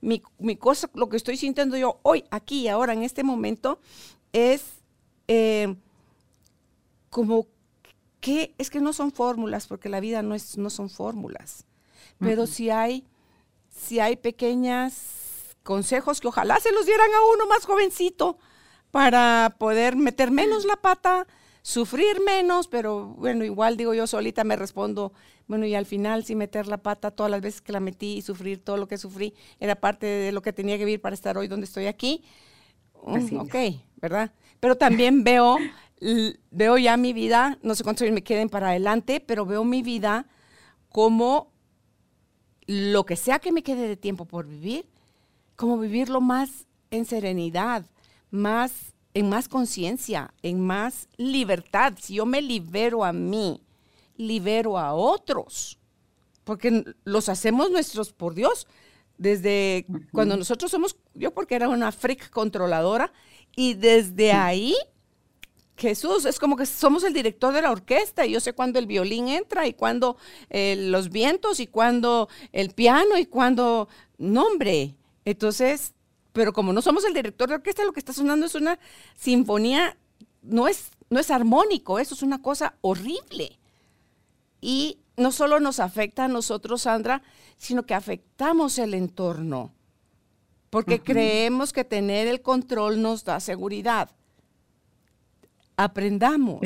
mi, 0.00 0.56
cosa, 0.56 0.90
lo 0.94 1.08
que 1.08 1.16
estoy 1.16 1.36
sintiendo 1.36 1.76
yo 1.76 1.98
hoy, 2.02 2.24
aquí, 2.30 2.68
ahora, 2.68 2.92
en 2.92 3.02
este 3.02 3.22
momento, 3.22 3.80
es 4.32 4.62
eh, 5.28 5.74
como 7.16 7.46
que 8.20 8.54
es 8.58 8.68
que 8.68 8.78
no 8.78 8.92
son 8.92 9.10
fórmulas, 9.10 9.66
porque 9.68 9.88
la 9.88 10.00
vida 10.00 10.20
no, 10.20 10.34
es, 10.34 10.58
no 10.58 10.68
son 10.68 10.90
fórmulas, 10.90 11.64
pero 12.18 12.46
si 12.46 12.68
hay, 12.68 13.06
si 13.70 14.00
hay 14.00 14.16
pequeñas 14.16 15.56
consejos 15.62 16.20
que 16.20 16.28
ojalá 16.28 16.60
se 16.60 16.72
los 16.72 16.84
dieran 16.84 17.08
a 17.08 17.34
uno 17.34 17.46
más 17.46 17.64
jovencito 17.64 18.36
para 18.90 19.56
poder 19.58 19.96
meter 19.96 20.30
menos 20.30 20.66
la 20.66 20.76
pata, 20.76 21.26
sufrir 21.62 22.20
menos, 22.20 22.68
pero 22.68 23.06
bueno, 23.06 23.46
igual 23.46 23.78
digo 23.78 23.94
yo 23.94 24.06
solita 24.06 24.44
me 24.44 24.56
respondo, 24.56 25.14
bueno, 25.46 25.64
y 25.64 25.74
al 25.74 25.86
final 25.86 26.22
sí 26.22 26.36
meter 26.36 26.66
la 26.66 26.82
pata 26.82 27.12
todas 27.12 27.30
las 27.30 27.40
veces 27.40 27.62
que 27.62 27.72
la 27.72 27.80
metí 27.80 28.18
y 28.18 28.20
sufrir 28.20 28.62
todo 28.62 28.76
lo 28.76 28.88
que 28.88 28.98
sufrí 28.98 29.32
era 29.58 29.74
parte 29.74 30.04
de 30.04 30.32
lo 30.32 30.42
que 30.42 30.52
tenía 30.52 30.76
que 30.76 30.84
vivir 30.84 31.00
para 31.00 31.14
estar 31.14 31.38
hoy 31.38 31.48
donde 31.48 31.64
estoy 31.64 31.86
aquí. 31.86 32.22
Mm, 33.06 33.38
ok, 33.38 33.54
¿verdad? 34.02 34.32
Pero 34.60 34.76
también 34.76 35.24
veo 35.24 35.58
veo 36.50 36.78
ya 36.78 36.96
mi 36.96 37.12
vida, 37.12 37.58
no 37.62 37.74
sé 37.74 37.84
cuántos 37.84 38.02
años 38.02 38.14
me 38.14 38.24
queden 38.24 38.48
para 38.48 38.70
adelante, 38.70 39.20
pero 39.20 39.46
veo 39.46 39.64
mi 39.64 39.82
vida 39.82 40.26
como 40.90 41.52
lo 42.66 43.06
que 43.06 43.16
sea 43.16 43.38
que 43.38 43.52
me 43.52 43.62
quede 43.62 43.88
de 43.88 43.96
tiempo 43.96 44.24
por 44.24 44.46
vivir, 44.46 44.88
como 45.54 45.78
vivirlo 45.78 46.20
más 46.20 46.66
en 46.90 47.04
serenidad, 47.04 47.86
más 48.30 48.94
en 49.16 49.30
más 49.30 49.48
conciencia, 49.48 50.34
en 50.42 50.60
más 50.60 51.08
libertad. 51.16 51.94
Si 51.98 52.16
yo 52.16 52.26
me 52.26 52.42
libero 52.42 53.02
a 53.02 53.14
mí, 53.14 53.62
libero 54.18 54.78
a 54.78 54.92
otros, 54.92 55.78
porque 56.44 56.84
los 57.04 57.30
hacemos 57.30 57.70
nuestros 57.70 58.12
por 58.12 58.34
Dios. 58.34 58.66
Desde 59.16 59.86
cuando 60.12 60.36
nosotros 60.36 60.70
somos, 60.70 60.98
yo 61.14 61.32
porque 61.32 61.54
era 61.54 61.70
una 61.70 61.92
freak 61.92 62.28
controladora, 62.28 63.10
y 63.56 63.72
desde 63.72 64.32
ahí 64.32 64.74
Jesús, 65.76 66.24
es 66.24 66.38
como 66.38 66.56
que 66.56 66.64
somos 66.64 67.04
el 67.04 67.12
director 67.12 67.52
de 67.52 67.62
la 67.62 67.70
orquesta 67.70 68.24
y 68.24 68.32
yo 68.32 68.40
sé 68.40 68.54
cuándo 68.54 68.78
el 68.78 68.86
violín 68.86 69.28
entra 69.28 69.66
y 69.66 69.74
cuándo 69.74 70.16
eh, 70.48 70.74
los 70.76 71.10
vientos 71.10 71.60
y 71.60 71.66
cuándo 71.66 72.28
el 72.52 72.70
piano 72.70 73.18
y 73.18 73.26
cuándo 73.26 73.88
nombre. 74.16 74.96
Entonces, 75.26 75.92
pero 76.32 76.52
como 76.52 76.72
no 76.72 76.80
somos 76.80 77.04
el 77.04 77.12
director 77.12 77.48
de 77.48 77.56
orquesta, 77.56 77.84
lo 77.84 77.92
que 77.92 78.00
está 78.00 78.14
sonando 78.14 78.46
es 78.46 78.54
una 78.54 78.78
sinfonía, 79.14 79.98
no 80.40 80.66
es, 80.66 80.90
no 81.10 81.20
es 81.20 81.30
armónico, 81.30 81.98
eso 81.98 82.14
es 82.14 82.22
una 82.22 82.40
cosa 82.40 82.74
horrible. 82.80 83.58
Y 84.62 84.98
no 85.18 85.30
solo 85.30 85.60
nos 85.60 85.78
afecta 85.78 86.24
a 86.24 86.28
nosotros, 86.28 86.82
Sandra, 86.82 87.22
sino 87.58 87.84
que 87.84 87.94
afectamos 87.94 88.78
el 88.78 88.94
entorno, 88.94 89.72
porque 90.70 91.00
creemos 91.00 91.72
que 91.72 91.84
tener 91.84 92.28
el 92.28 92.40
control 92.40 93.02
nos 93.02 93.24
da 93.24 93.40
seguridad 93.40 94.10
aprendamos 95.76 96.60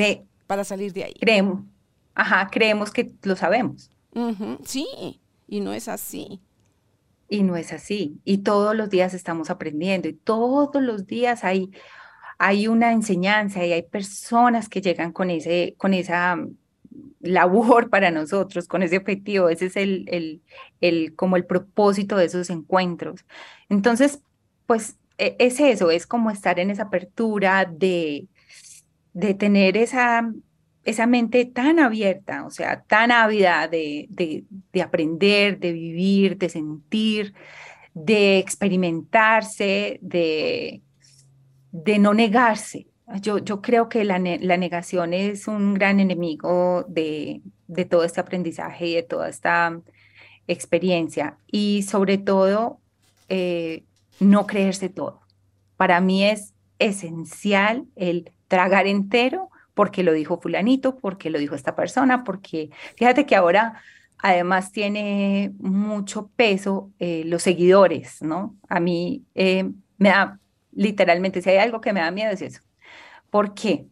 para 0.46 0.64
salir 0.64 0.92
de 0.92 1.04
ahí. 1.04 1.14
Creemos, 1.20 1.64
ajá, 2.14 2.48
creemos 2.50 2.90
que 2.90 3.12
lo 3.22 3.36
sabemos. 3.36 3.90
sí, 4.64 5.20
y 5.46 5.60
no 5.60 5.72
es 5.72 5.88
así. 5.88 6.40
Y 7.28 7.42
no 7.42 7.56
es 7.56 7.72
así. 7.72 8.20
Y 8.24 8.38
todos 8.38 8.74
los 8.74 8.90
días 8.90 9.14
estamos 9.14 9.50
aprendiendo 9.50 10.08
y 10.08 10.14
todos 10.14 10.82
los 10.82 11.06
días 11.06 11.44
hay, 11.44 11.70
hay 12.38 12.66
una 12.66 12.92
enseñanza 12.92 13.64
y 13.64 13.72
hay 13.72 13.82
personas 13.82 14.68
que 14.68 14.80
llegan 14.80 15.12
con, 15.12 15.30
ese, 15.30 15.74
con 15.78 15.94
esa 15.94 16.44
labor 17.20 17.88
para 17.88 18.10
nosotros, 18.10 18.66
con 18.66 18.82
ese 18.82 18.96
objetivo. 18.96 19.48
Ese 19.48 19.66
es 19.66 19.76
el, 19.76 20.06
el, 20.08 20.42
el, 20.80 21.14
como 21.14 21.36
el 21.36 21.46
propósito 21.46 22.16
de 22.16 22.24
esos 22.24 22.50
encuentros. 22.50 23.24
Entonces, 23.68 24.22
pues 24.66 24.96
e, 25.18 25.36
es 25.38 25.60
eso, 25.60 25.90
es 25.90 26.06
como 26.06 26.30
estar 26.30 26.58
en 26.58 26.70
esa 26.70 26.84
apertura 26.84 27.64
de, 27.64 28.26
de 29.12 29.34
tener 29.34 29.76
esa, 29.76 30.32
esa 30.84 31.06
mente 31.06 31.44
tan 31.44 31.78
abierta, 31.78 32.46
o 32.46 32.50
sea, 32.50 32.82
tan 32.82 33.10
ávida 33.10 33.68
de, 33.68 34.06
de, 34.10 34.82
aprender, 34.82 35.58
de 35.58 35.72
vivir, 35.72 36.38
de 36.38 36.48
sentir, 36.48 37.34
de 37.94 38.38
experimentarse, 38.38 39.98
de, 40.02 40.82
de 41.72 41.98
no 41.98 42.14
negarse. 42.14 42.86
Yo, 43.20 43.38
yo 43.38 43.60
creo 43.60 43.88
que 43.88 44.04
la, 44.04 44.18
la, 44.18 44.56
negación 44.56 45.12
es 45.12 45.48
un 45.48 45.74
gran 45.74 45.98
enemigo 45.98 46.84
de, 46.88 47.42
de 47.66 47.84
todo 47.84 48.04
este 48.04 48.20
aprendizaje 48.20 48.86
y 48.86 48.94
de 48.94 49.02
toda 49.02 49.28
esta 49.28 49.80
experiencia. 50.46 51.36
Y 51.50 51.82
sobre 51.82 52.18
todo, 52.18 52.80
eh, 53.28 53.84
no 54.20 54.46
creerse 54.46 54.88
todo. 54.88 55.20
Para 55.76 56.00
mí 56.00 56.24
es 56.24 56.54
esencial 56.78 57.86
el 57.96 58.32
tragar 58.50 58.88
entero 58.88 59.48
porque 59.74 60.02
lo 60.02 60.12
dijo 60.12 60.40
fulanito, 60.40 60.98
porque 60.98 61.30
lo 61.30 61.38
dijo 61.38 61.54
esta 61.54 61.76
persona, 61.76 62.24
porque 62.24 62.70
fíjate 62.96 63.24
que 63.24 63.36
ahora 63.36 63.80
además 64.18 64.72
tiene 64.72 65.52
mucho 65.58 66.28
peso 66.34 66.90
eh, 66.98 67.22
los 67.24 67.44
seguidores, 67.44 68.20
¿no? 68.20 68.56
A 68.68 68.80
mí 68.80 69.24
eh, 69.36 69.70
me 69.98 70.08
da, 70.08 70.40
literalmente, 70.72 71.40
si 71.40 71.50
hay 71.50 71.58
algo 71.58 71.80
que 71.80 71.92
me 71.92 72.00
da 72.00 72.10
miedo 72.10 72.32
es 72.32 72.42
eso. 72.42 72.60
¿Por 73.30 73.54
qué? 73.54 73.86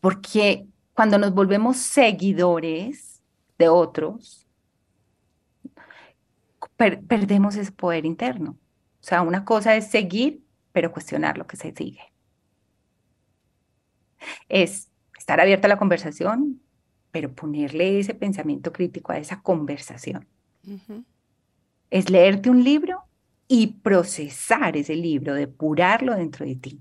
Porque 0.00 0.66
cuando 0.94 1.18
nos 1.18 1.34
volvemos 1.34 1.76
seguidores 1.78 3.20
de 3.58 3.68
otros, 3.68 4.46
perdemos 6.76 7.56
ese 7.56 7.72
poder 7.72 8.06
interno. 8.06 8.52
O 8.52 9.06
sea, 9.06 9.22
una 9.22 9.44
cosa 9.44 9.74
es 9.74 9.90
seguir, 9.90 10.44
pero 10.72 10.92
cuestionar 10.92 11.36
lo 11.36 11.46
que 11.48 11.56
se 11.56 11.72
sigue 11.74 12.13
es 14.48 14.90
estar 15.18 15.40
abierta 15.40 15.66
a 15.66 15.70
la 15.70 15.78
conversación, 15.78 16.60
pero 17.10 17.32
ponerle 17.32 18.00
ese 18.00 18.12
pensamiento 18.12 18.72
crítico 18.72 19.12
a 19.12 19.18
esa 19.18 19.40
conversación. 19.40 20.26
Es 21.90 22.10
leerte 22.10 22.50
un 22.50 22.64
libro 22.64 23.04
y 23.46 23.68
procesar 23.68 24.76
ese 24.76 24.96
libro, 24.96 25.34
depurarlo 25.34 26.14
dentro 26.16 26.44
de 26.44 26.56
ti 26.56 26.80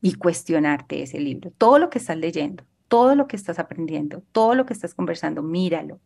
y 0.00 0.14
cuestionarte 0.14 1.02
ese 1.02 1.18
libro. 1.18 1.50
Todo 1.50 1.78
lo 1.78 1.90
que 1.90 1.98
estás 1.98 2.16
leyendo, 2.16 2.64
todo 2.88 3.14
lo 3.14 3.26
que 3.26 3.36
estás 3.36 3.58
aprendiendo, 3.58 4.22
todo 4.32 4.54
lo 4.54 4.66
que 4.66 4.72
estás 4.72 4.94
conversando, 4.94 5.42
míralo. 5.42 6.00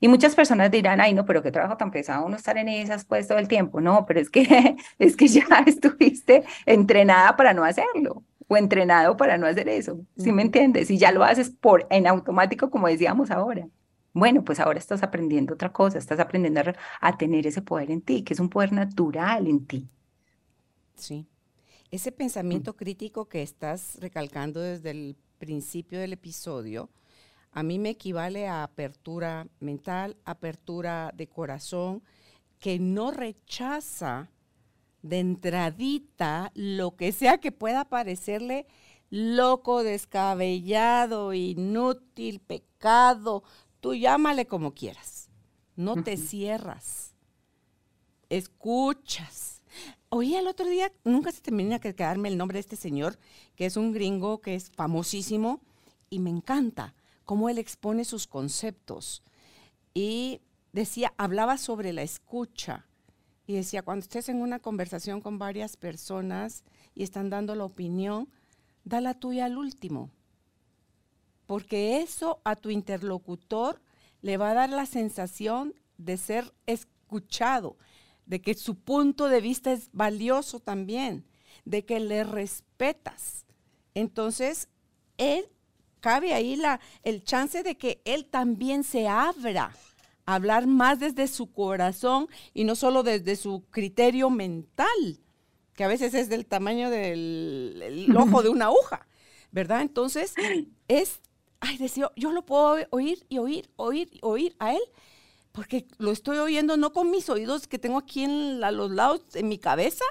Y 0.00 0.08
muchas 0.08 0.34
personas 0.34 0.70
dirán, 0.70 1.00
ay, 1.00 1.14
no, 1.14 1.24
pero 1.24 1.42
qué 1.42 1.50
trabajo 1.50 1.76
tan 1.76 1.90
pesado 1.90 2.26
uno 2.26 2.36
estar 2.36 2.58
en 2.58 2.68
esas 2.68 3.04
pues 3.04 3.26
todo 3.26 3.38
el 3.38 3.48
tiempo. 3.48 3.80
No, 3.80 4.06
pero 4.06 4.20
es 4.20 4.30
que, 4.30 4.76
es 4.98 5.16
que 5.16 5.28
ya 5.28 5.46
estuviste 5.66 6.44
entrenada 6.64 7.36
para 7.36 7.54
no 7.54 7.64
hacerlo 7.64 8.22
o 8.48 8.56
entrenado 8.56 9.16
para 9.16 9.38
no 9.38 9.46
hacer 9.46 9.68
eso, 9.68 10.00
¿sí 10.16 10.32
me 10.32 10.42
entiendes? 10.42 10.90
Y 10.90 10.98
ya 10.98 11.12
lo 11.12 11.22
haces 11.22 11.50
por 11.50 11.86
en 11.90 12.06
automático, 12.06 12.70
como 12.70 12.88
decíamos 12.88 13.30
ahora. 13.30 13.68
Bueno, 14.14 14.42
pues 14.42 14.58
ahora 14.58 14.78
estás 14.78 15.02
aprendiendo 15.02 15.54
otra 15.54 15.70
cosa, 15.70 15.98
estás 15.98 16.18
aprendiendo 16.18 16.62
a, 17.00 17.18
tener 17.18 17.46
ese 17.46 17.62
poder 17.62 17.90
en 17.90 18.00
ti, 18.00 18.22
que 18.22 18.32
es 18.32 18.40
un 18.40 18.48
poder 18.48 18.72
natural 18.72 19.46
en 19.46 19.66
ti. 19.66 19.88
Sí. 20.96 21.26
Ese 21.90 22.10
pensamiento 22.10 22.74
crítico 22.74 23.28
que 23.28 23.42
estás 23.42 23.98
recalcando 24.00 24.60
desde 24.60 24.90
el 24.90 25.16
principio 25.38 26.00
del 26.00 26.14
episodio, 26.14 26.90
a 27.52 27.62
mí 27.62 27.78
me 27.78 27.90
equivale 27.90 28.48
a 28.48 28.62
apertura 28.62 29.46
mental, 29.60 30.16
apertura 30.24 31.12
de 31.14 31.28
corazón, 31.28 32.02
que 32.58 32.78
no 32.78 33.10
rechaza 33.10 34.30
de 35.02 35.20
entradita 35.20 36.50
lo 36.54 36.96
que 36.96 37.12
sea 37.12 37.38
que 37.38 37.52
pueda 37.52 37.88
parecerle 37.88 38.66
loco, 39.10 39.82
descabellado, 39.82 41.32
inútil, 41.32 42.40
pecado, 42.40 43.42
tú 43.80 43.94
llámale 43.94 44.46
como 44.46 44.74
quieras. 44.74 45.30
No 45.76 46.02
te 46.02 46.16
cierras. 46.16 47.14
Escuchas. 48.28 49.62
Oí 50.10 50.34
el 50.34 50.48
otro 50.48 50.66
día, 50.66 50.92
nunca 51.04 51.30
se 51.30 51.40
termina 51.40 51.78
de 51.78 51.94
quedarme 51.94 52.28
el 52.28 52.36
nombre 52.36 52.56
de 52.56 52.60
este 52.60 52.76
señor, 52.76 53.18
que 53.54 53.66
es 53.66 53.76
un 53.76 53.92
gringo 53.92 54.40
que 54.40 54.54
es 54.54 54.70
famosísimo 54.70 55.60
y 56.10 56.18
me 56.18 56.30
encanta 56.30 56.94
cómo 57.24 57.48
él 57.48 57.58
expone 57.58 58.04
sus 58.04 58.26
conceptos. 58.26 59.22
Y 59.94 60.40
decía, 60.72 61.12
hablaba 61.16 61.58
sobre 61.58 61.92
la 61.92 62.02
escucha 62.02 62.87
y 63.48 63.54
decía, 63.54 63.80
cuando 63.80 64.02
estés 64.02 64.28
en 64.28 64.42
una 64.42 64.58
conversación 64.58 65.22
con 65.22 65.38
varias 65.38 65.78
personas 65.78 66.64
y 66.94 67.02
están 67.02 67.30
dando 67.30 67.54
la 67.54 67.64
opinión, 67.64 68.28
da 68.84 69.00
la 69.00 69.14
tuya 69.14 69.46
al 69.46 69.56
último, 69.56 70.10
porque 71.46 72.02
eso 72.02 72.42
a 72.44 72.56
tu 72.56 72.68
interlocutor 72.68 73.80
le 74.20 74.36
va 74.36 74.50
a 74.50 74.54
dar 74.54 74.68
la 74.68 74.84
sensación 74.84 75.72
de 75.96 76.18
ser 76.18 76.52
escuchado, 76.66 77.78
de 78.26 78.42
que 78.42 78.52
su 78.52 78.74
punto 78.74 79.28
de 79.28 79.40
vista 79.40 79.72
es 79.72 79.88
valioso 79.92 80.60
también, 80.60 81.24
de 81.64 81.86
que 81.86 82.00
le 82.00 82.24
respetas. 82.24 83.46
Entonces, 83.94 84.68
él 85.16 85.48
cabe 86.00 86.34
ahí 86.34 86.54
la, 86.54 86.80
el 87.02 87.24
chance 87.24 87.62
de 87.62 87.78
que 87.78 88.02
él 88.04 88.26
también 88.26 88.84
se 88.84 89.08
abra 89.08 89.72
hablar 90.34 90.66
más 90.66 91.00
desde 91.00 91.26
su 91.26 91.52
corazón 91.52 92.28
y 92.52 92.64
no 92.64 92.76
solo 92.76 93.02
desde 93.02 93.34
su 93.34 93.64
criterio 93.70 94.28
mental, 94.28 95.20
que 95.74 95.84
a 95.84 95.88
veces 95.88 96.12
es 96.12 96.28
del 96.28 96.44
tamaño 96.44 96.90
del 96.90 98.14
ojo 98.14 98.42
de 98.42 98.50
una 98.50 98.66
aguja, 98.66 99.06
¿verdad? 99.52 99.80
Entonces, 99.80 100.34
es, 100.86 101.20
ay, 101.60 101.78
decía, 101.78 102.10
yo 102.14 102.32
lo 102.32 102.44
puedo 102.44 102.76
oír 102.90 103.24
y 103.30 103.38
oír, 103.38 103.70
oír, 103.76 104.10
oír 104.20 104.54
a 104.58 104.74
él 104.74 104.82
porque 105.52 105.88
lo 105.96 106.12
estoy 106.12 106.36
oyendo 106.36 106.76
no 106.76 106.92
con 106.92 107.10
mis 107.10 107.30
oídos 107.30 107.66
que 107.66 107.78
tengo 107.78 107.96
aquí 107.96 108.24
a 108.24 108.70
los 108.70 108.90
lados 108.90 109.30
de 109.30 109.42
mi 109.42 109.58
cabeza, 109.58 110.04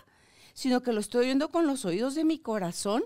sino 0.56 0.82
que 0.82 0.94
lo 0.94 1.00
estoy 1.00 1.26
oyendo 1.26 1.50
con 1.50 1.68
los 1.68 1.86
oídos 1.86 2.16
de 2.16 2.24
mi 2.24 2.40
corazón 2.40 3.04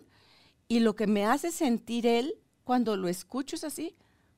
y 0.69 0.79
lo 0.79 0.95
que 0.95 1.07
me 1.07 1.25
hace 1.25 1.51
sentir 1.51 2.07
él 2.07 2.35
cuando 2.63 2.95
lo 2.95 3.09
escucho 3.09 3.57
es 3.57 3.65
así, 3.65 3.97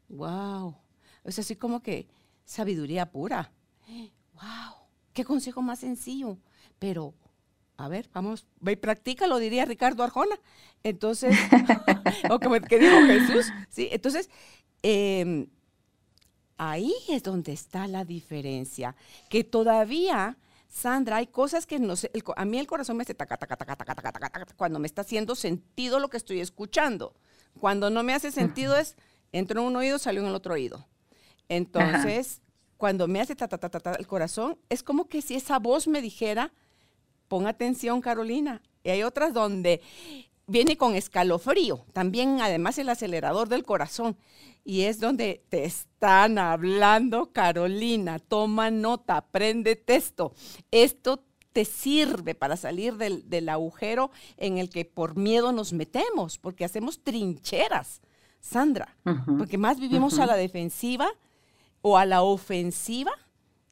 wow, 0.09 0.75
es 1.23 1.37
así 1.37 1.55
como 1.55 1.83
que 1.83 2.07
sabiduría 2.45 3.11
pura, 3.11 3.51
wow, 4.33 4.75
qué 5.13 5.23
consejo 5.23 5.61
más 5.61 5.79
sencillo, 5.79 6.37
pero 6.79 7.13
a 7.77 7.87
ver, 7.87 8.09
vamos, 8.13 8.45
ve 8.59 8.73
y 8.73 8.75
practícalo, 8.75 9.39
diría 9.39 9.65
Ricardo 9.65 10.03
Arjona. 10.03 10.35
Entonces, 10.83 11.35
o 12.29 12.39
que, 12.39 12.61
que 12.61 12.79
dijo 12.79 12.97
Jesús, 13.07 13.51
sí, 13.69 13.89
entonces, 13.91 14.29
eh, 14.83 15.47
Ahí 16.57 16.93
es 17.09 17.23
donde 17.23 17.51
está 17.51 17.87
la 17.87 18.05
diferencia, 18.05 18.95
que 19.29 19.43
todavía, 19.43 20.37
Sandra, 20.69 21.17
hay 21.17 21.27
cosas 21.27 21.65
que 21.65 21.79
no 21.79 21.95
sé, 21.95 22.11
a 22.35 22.45
mí 22.45 22.59
el 22.59 22.67
corazón 22.67 22.95
me 22.95 23.03
hace 23.03 23.15
taca, 23.15 23.37
taca, 23.37 23.57
taca, 23.57 23.75
taca, 23.75 23.95
taca, 23.95 24.11
taca, 24.29 24.45
cuando 24.55 24.79
me 24.79 24.87
está 24.87 25.01
haciendo 25.01 25.35
sentido 25.35 25.99
lo 25.99 26.09
que 26.09 26.17
estoy 26.17 26.39
escuchando. 26.39 27.15
Cuando 27.59 27.89
no 27.89 28.03
me 28.03 28.13
hace 28.13 28.31
sentido 28.31 28.77
es, 28.77 28.95
entro 29.31 29.61
en 29.61 29.67
un 29.67 29.75
oído, 29.75 29.97
salió 29.97 30.21
en 30.21 30.27
el 30.27 30.35
otro 30.35 30.53
oído. 30.53 30.87
Entonces, 31.55 32.41
cuando 32.77 33.07
me 33.07 33.21
hace 33.21 33.35
ta, 33.35 33.47
ta, 33.47 33.57
ta, 33.57 33.69
ta, 33.69 33.93
el 33.93 34.07
corazón, 34.07 34.57
es 34.69 34.83
como 34.83 35.07
que 35.07 35.21
si 35.21 35.35
esa 35.35 35.59
voz 35.59 35.87
me 35.87 36.01
dijera, 36.01 36.51
pon 37.27 37.47
atención, 37.47 38.01
Carolina. 38.01 38.61
Y 38.83 38.89
hay 38.89 39.03
otras 39.03 39.33
donde 39.33 39.81
viene 40.47 40.77
con 40.77 40.95
escalofrío, 40.95 41.85
también 41.93 42.41
además 42.41 42.77
el 42.77 42.89
acelerador 42.89 43.49
del 43.49 43.63
corazón. 43.63 44.17
Y 44.65 44.81
es 44.81 44.99
donde 44.99 45.43
te 45.49 45.65
están 45.65 46.37
hablando, 46.37 47.31
Carolina, 47.31 48.19
toma 48.19 48.71
nota, 48.71 49.17
aprende 49.17 49.75
texto. 49.75 50.33
Esto 50.71 51.23
te 51.53 51.65
sirve 51.65 52.33
para 52.33 52.57
salir 52.57 52.95
del, 52.97 53.49
agujero 53.49 54.09
en 54.37 54.57
el 54.57 54.69
que 54.69 54.85
por 54.85 55.15
miedo 55.15 55.51
nos 55.51 55.71
metemos, 55.71 56.37
porque 56.39 56.65
hacemos 56.65 57.03
trincheras, 57.03 58.01
Sandra, 58.39 58.97
porque 59.37 59.57
más 59.57 59.79
vivimos 59.79 60.19
a 60.19 60.25
la 60.25 60.35
defensiva 60.35 61.07
o 61.83 61.97
a 61.97 62.05
la 62.05 62.23
ofensiva 62.23 63.11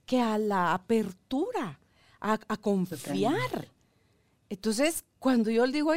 que 0.05 0.19
a 0.19 0.37
la 0.37 0.73
apertura, 0.73 1.79
a, 2.19 2.37
confiar. 2.57 3.69
Entonces, 4.49 5.05
cuando 5.17 5.49
yo 5.49 5.65
le 5.65 5.71
digo, 5.71 5.93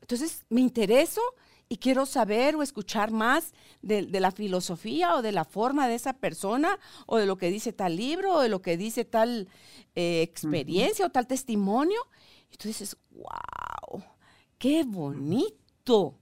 entonces 0.00 0.44
me 0.50 0.60
intereso 0.60 1.22
y 1.68 1.76
quiero 1.76 2.04
saber 2.04 2.56
o 2.56 2.62
escuchar 2.62 3.12
más 3.12 3.54
de, 3.80 4.02
la 4.02 4.32
filosofía 4.32 5.14
o 5.14 5.22
de 5.22 5.30
la 5.30 5.44
forma 5.44 5.86
de 5.86 5.94
esa 5.94 6.14
persona 6.14 6.78
o 7.06 7.16
de 7.16 7.26
lo 7.26 7.38
que 7.38 7.50
dice 7.50 7.72
tal 7.72 7.96
libro 7.96 8.34
o 8.34 8.40
de 8.40 8.48
lo 8.48 8.60
que 8.60 8.76
dice 8.76 9.04
tal 9.04 9.48
eh, 9.94 10.20
experiencia 10.22 11.06
o 11.06 11.10
tal 11.10 11.28
testimonio. 11.28 12.00
Y 12.50 12.56
tú 12.56 12.66
dices, 12.66 12.96
wow, 13.12 14.02
qué 14.58 14.82
bonito. 14.82 16.18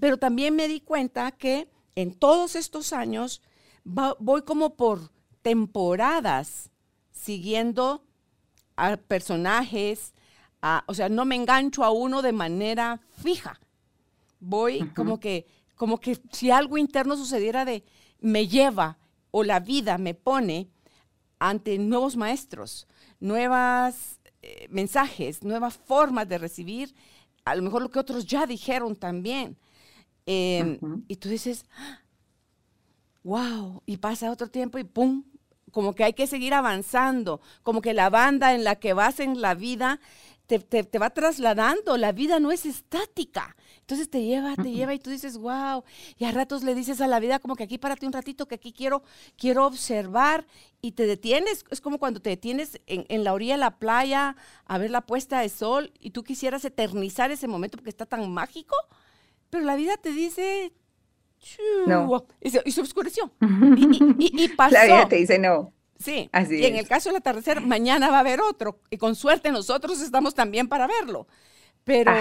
Pero 0.00 0.16
también 0.16 0.56
me 0.56 0.66
di 0.66 0.80
cuenta 0.80 1.30
que 1.30 1.68
en 1.94 2.14
todos 2.14 2.56
estos 2.56 2.94
años 2.94 3.42
voy 3.84 4.42
como 4.42 4.76
por 4.76 5.10
temporadas 5.42 6.70
siguiendo 7.12 8.04
a 8.76 8.96
personajes, 8.96 10.14
o 10.86 10.94
sea, 10.94 11.08
no 11.08 11.24
me 11.24 11.36
engancho 11.36 11.84
a 11.84 11.90
uno 11.90 12.22
de 12.22 12.32
manera 12.32 13.00
fija. 13.22 13.60
Voy 14.40 14.88
como 14.94 15.20
que, 15.20 15.46
como 15.76 16.00
que 16.00 16.18
si 16.32 16.50
algo 16.50 16.78
interno 16.78 17.16
sucediera 17.16 17.64
de, 17.64 17.84
me 18.20 18.48
lleva 18.48 18.98
o 19.30 19.44
la 19.44 19.60
vida 19.60 19.98
me 19.98 20.14
pone 20.14 20.68
ante 21.38 21.78
nuevos 21.78 22.16
maestros, 22.16 22.86
nuevos 23.18 24.20
eh, 24.42 24.68
mensajes, 24.70 25.42
nuevas 25.42 25.76
formas 25.76 26.28
de 26.28 26.38
recibir, 26.38 26.94
a 27.44 27.56
lo 27.56 27.62
mejor 27.62 27.82
lo 27.82 27.90
que 27.90 27.98
otros 27.98 28.26
ya 28.26 28.46
dijeron 28.46 28.94
también. 28.94 29.56
Em, 30.26 30.78
y 31.08 31.16
tú 31.16 31.28
dices, 31.28 31.64
wow, 33.24 33.82
y 33.86 33.98
pasa 33.98 34.30
otro 34.30 34.48
tiempo 34.48 34.78
y 34.78 34.84
pum, 34.84 35.24
como 35.70 35.94
que 35.94 36.04
hay 36.04 36.12
que 36.12 36.26
seguir 36.26 36.54
avanzando, 36.54 37.40
como 37.62 37.80
que 37.80 37.94
la 37.94 38.10
banda 38.10 38.54
en 38.54 38.64
la 38.64 38.76
que 38.76 38.92
vas 38.92 39.20
en 39.20 39.40
la 39.40 39.54
vida 39.54 40.00
te, 40.58 40.98
va 40.98 41.10
trasladando, 41.10 41.96
la 41.96 42.12
vida 42.12 42.38
no 42.38 42.52
es 42.52 42.66
estática. 42.66 43.56
Entonces 43.80 44.10
te 44.10 44.22
lleva, 44.22 44.54
te 44.54 44.70
lleva 44.70 44.94
y 44.94 44.98
tú 44.98 45.10
dices, 45.10 45.38
wow, 45.38 45.82
y 46.18 46.24
a 46.24 46.32
ratos 46.32 46.62
le 46.62 46.74
dices 46.74 47.00
a 47.00 47.06
la 47.06 47.20
vida 47.20 47.38
como 47.38 47.56
que 47.56 47.64
aquí 47.64 47.78
párate 47.78 48.06
un 48.06 48.12
ratito, 48.12 48.46
que 48.46 48.56
aquí 48.56 48.72
quiero, 48.72 49.02
quiero 49.36 49.66
observar 49.66 50.46
y 50.80 50.92
te 50.92 51.06
detienes. 51.06 51.64
Es 51.70 51.80
como 51.80 51.98
cuando 51.98 52.20
te 52.20 52.30
detienes 52.30 52.80
en, 52.86 53.24
la 53.24 53.32
orilla 53.32 53.54
de 53.54 53.60
la 53.60 53.78
playa 53.78 54.36
a 54.66 54.78
ver 54.78 54.90
la 54.90 55.00
puesta 55.00 55.40
de 55.40 55.48
sol 55.48 55.92
y 55.98 56.10
tú 56.10 56.22
quisieras 56.22 56.64
eternizar 56.64 57.30
ese 57.30 57.48
momento 57.48 57.78
porque 57.78 57.90
está 57.90 58.06
tan 58.06 58.30
mágico, 58.30 58.76
pero 59.50 59.64
la 59.64 59.76
vida 59.76 59.96
te 59.96 60.12
dice, 60.12 60.72
no. 61.86 62.26
y, 62.40 62.50
se, 62.50 62.80
oscureció. 62.80 63.32
y, 63.40 64.44
y, 64.44 64.48
pasó. 64.48 64.74
La 64.74 64.84
vida 64.84 65.08
te 65.08 65.16
dice 65.16 65.38
no. 65.38 65.72
Sí, 65.98 66.28
Así 66.32 66.56
y 66.56 66.66
en 66.66 66.76
el 66.76 66.88
caso 66.88 67.10
del 67.10 67.16
atardecer, 67.16 67.60
mañana 67.60 68.10
va 68.10 68.16
a 68.16 68.20
haber 68.20 68.40
otro, 68.40 68.80
y 68.90 68.98
con 68.98 69.14
suerte 69.14 69.52
nosotros 69.52 70.00
estamos 70.00 70.34
también 70.34 70.68
para 70.68 70.88
verlo. 70.88 71.28
Pero 71.84 72.12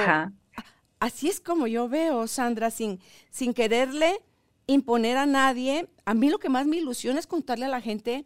así 1.00 1.30
es 1.30 1.40
como 1.40 1.66
yo 1.66 1.90
veo, 1.90 2.28
Sandra, 2.28 2.70
sin, 2.70 3.00
sin 3.32 3.54
quererle 3.54 4.22
imponer 4.68 5.18
a 5.18 5.26
nadie. 5.26 5.90
A 6.06 6.14
mí 6.14 6.30
lo 6.30 6.40
que 6.40 6.50
más 6.50 6.68
me 6.68 6.78
ilusiona 6.78 7.20
es 7.20 7.28
contarle 7.28 7.66
a 7.66 7.70
la 7.70 7.82
gente 7.82 8.26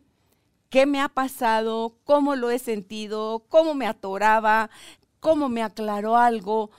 qué 0.69 0.85
me 0.85 0.99
ha 1.01 1.09
pasado, 1.09 1.97
cómo 2.03 2.35
lo 2.35 2.51
he 2.51 2.59
sentido, 2.59 3.45
cómo 3.47 3.73
me 3.73 3.87
atoraba, 3.87 4.69
cómo 5.19 5.47
me 5.47 5.63
aclaró 5.63 6.17
algo. 6.17 6.71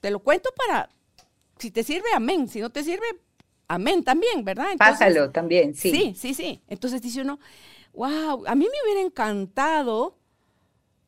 Te 0.00 0.10
lo 0.10 0.20
cuento 0.20 0.50
para, 0.56 0.88
si 1.58 1.70
te 1.70 1.84
sirve, 1.84 2.08
amén. 2.14 2.48
Si 2.48 2.60
no 2.60 2.70
te 2.70 2.82
sirve, 2.82 3.06
amén 3.68 4.02
también, 4.02 4.44
¿verdad? 4.44 4.66
Pásalo 4.78 5.30
también, 5.30 5.74
sí. 5.74 5.90
Sí, 5.90 6.14
sí, 6.16 6.34
sí. 6.34 6.62
Entonces 6.68 7.00
dice 7.00 7.20
uno, 7.20 7.38
wow, 7.92 8.44
a 8.46 8.54
mí 8.54 8.64
me 8.64 8.82
hubiera 8.84 9.00
encantado 9.00 10.18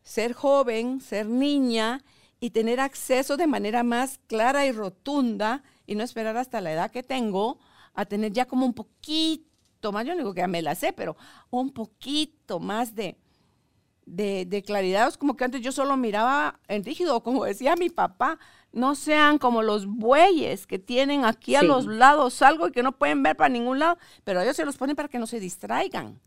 ser 0.02 0.32
joven, 0.32 1.00
ser 1.00 1.26
niña 1.26 2.02
y 2.38 2.50
tener 2.50 2.80
acceso 2.80 3.36
de 3.36 3.46
manera 3.46 3.82
más 3.82 4.18
clara 4.26 4.66
y 4.66 4.72
rotunda 4.72 5.62
y 5.86 5.94
no 5.94 6.04
esperar 6.04 6.36
hasta 6.36 6.60
la 6.60 6.72
edad 6.72 6.90
que 6.90 7.02
tengo 7.02 7.58
a 7.94 8.04
tener 8.06 8.32
ya 8.32 8.46
como 8.46 8.64
un 8.64 8.74
poquito 8.74 9.92
más, 9.92 10.06
yo 10.06 10.12
no 10.12 10.18
digo 10.18 10.34
que 10.34 10.40
ya 10.40 10.48
me 10.48 10.62
la 10.62 10.74
sé, 10.74 10.92
pero 10.92 11.16
un 11.50 11.70
poquito 11.72 12.60
más 12.60 12.94
de, 12.94 13.16
de, 14.06 14.62
claridad. 14.64 15.08
Es 15.08 15.16
como 15.16 15.36
que 15.36 15.44
antes 15.44 15.60
yo 15.60 15.72
solo 15.72 15.96
miraba 15.96 16.60
en 16.68 16.84
rígido, 16.84 17.22
como 17.22 17.44
decía 17.44 17.76
mi 17.76 17.90
papá, 17.90 18.38
no 18.72 18.94
sean 18.94 19.38
como 19.38 19.62
los 19.62 19.86
bueyes 19.86 20.66
que 20.66 20.78
tienen 20.78 21.24
aquí 21.24 21.56
a 21.56 21.62
los 21.62 21.86
lados 21.86 22.40
algo 22.42 22.68
y 22.68 22.72
que 22.72 22.82
no 22.82 22.92
pueden 22.92 23.22
ver 23.22 23.36
para 23.36 23.48
ningún 23.48 23.78
lado, 23.78 23.98
pero 24.24 24.40
ellos 24.40 24.56
se 24.56 24.64
los 24.64 24.76
ponen 24.76 24.96
para 24.96 25.08
que 25.08 25.18
no 25.18 25.26
se 25.26 25.40
distraigan. 25.40 26.20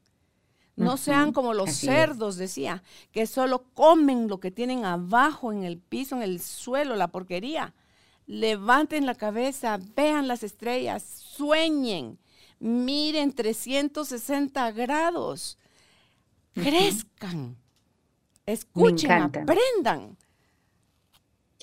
No 0.75 0.97
sean 0.97 1.33
como 1.33 1.53
los 1.53 1.71
cerdos, 1.71 2.35
decía, 2.35 2.81
que 3.11 3.27
solo 3.27 3.65
comen 3.73 4.27
lo 4.27 4.39
que 4.39 4.49
tienen 4.49 4.85
abajo 4.85 5.51
en 5.51 5.63
el 5.63 5.77
piso, 5.77 6.15
en 6.15 6.23
el 6.23 6.39
suelo, 6.39 6.95
la 6.95 7.09
porquería. 7.09 7.75
Levanten 8.25 9.05
la 9.05 9.13
cabeza, 9.13 9.77
vean 9.95 10.27
las 10.27 10.43
estrellas, 10.43 11.03
sueñen, 11.03 12.17
miren 12.59 13.33
360 13.33 14.71
grados, 14.71 15.59
crezcan, 16.53 17.55
escuchen, 18.45 19.11
aprendan. 19.11 20.17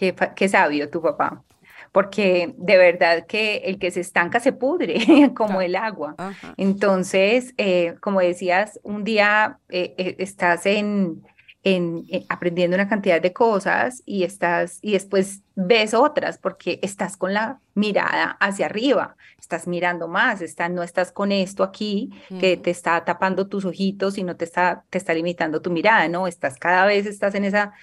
Qué, 0.01 0.15
qué 0.35 0.49
sabio 0.49 0.89
tu 0.89 1.03
papá. 1.03 1.45
Porque 1.93 2.55
de 2.57 2.79
verdad 2.79 3.27
que 3.27 3.57
el 3.67 3.79
que 3.79 3.91
se 3.91 4.01
estanca 4.01 4.41
se 4.41 4.55
pudre 4.55 4.97
como 5.37 5.61
el 5.61 5.77
agua. 5.77 6.17
Entonces, 6.57 7.53
eh, 7.59 7.97
como 8.01 8.21
decías, 8.21 8.81
un 8.83 9.05
día 9.05 9.59
eh, 9.69 9.95
eh, 9.99 10.17
estás 10.19 10.65
en, 10.65 11.23
en, 11.65 12.05
aprendiendo 12.31 12.77
una 12.77 12.89
cantidad 12.89 13.21
de 13.21 13.35
cosas 13.35 14.03
y 14.07 14.23
estás 14.23 14.79
y 14.81 14.93
después 14.93 15.43
ves 15.55 15.93
otras 15.93 16.39
porque 16.39 16.79
estás 16.81 17.19
con 17.19 17.35
la 17.35 17.61
mirada 17.75 18.39
hacia 18.41 18.65
arriba, 18.65 19.17
estás 19.39 19.67
mirando 19.67 20.09
más, 20.09 20.41
estás, 20.41 20.71
no 20.71 20.83
estás 20.83 21.13
con 21.13 21.31
esto 21.31 21.63
aquí 21.63 22.11
que 22.41 22.57
te 22.57 22.71
está 22.71 23.05
tapando 23.05 23.49
tus 23.49 23.67
ojitos 23.67 24.17
y 24.17 24.23
no 24.23 24.37
te 24.37 24.47
está, 24.47 24.85
te 24.89 24.97
está 24.97 25.13
limitando 25.13 25.61
tu 25.61 25.71
mirada, 25.71 26.09
¿no? 26.09 26.27
Estás 26.27 26.57
cada 26.57 26.87
vez, 26.87 27.05
estás 27.05 27.35
en 27.35 27.45
esa, 27.45 27.75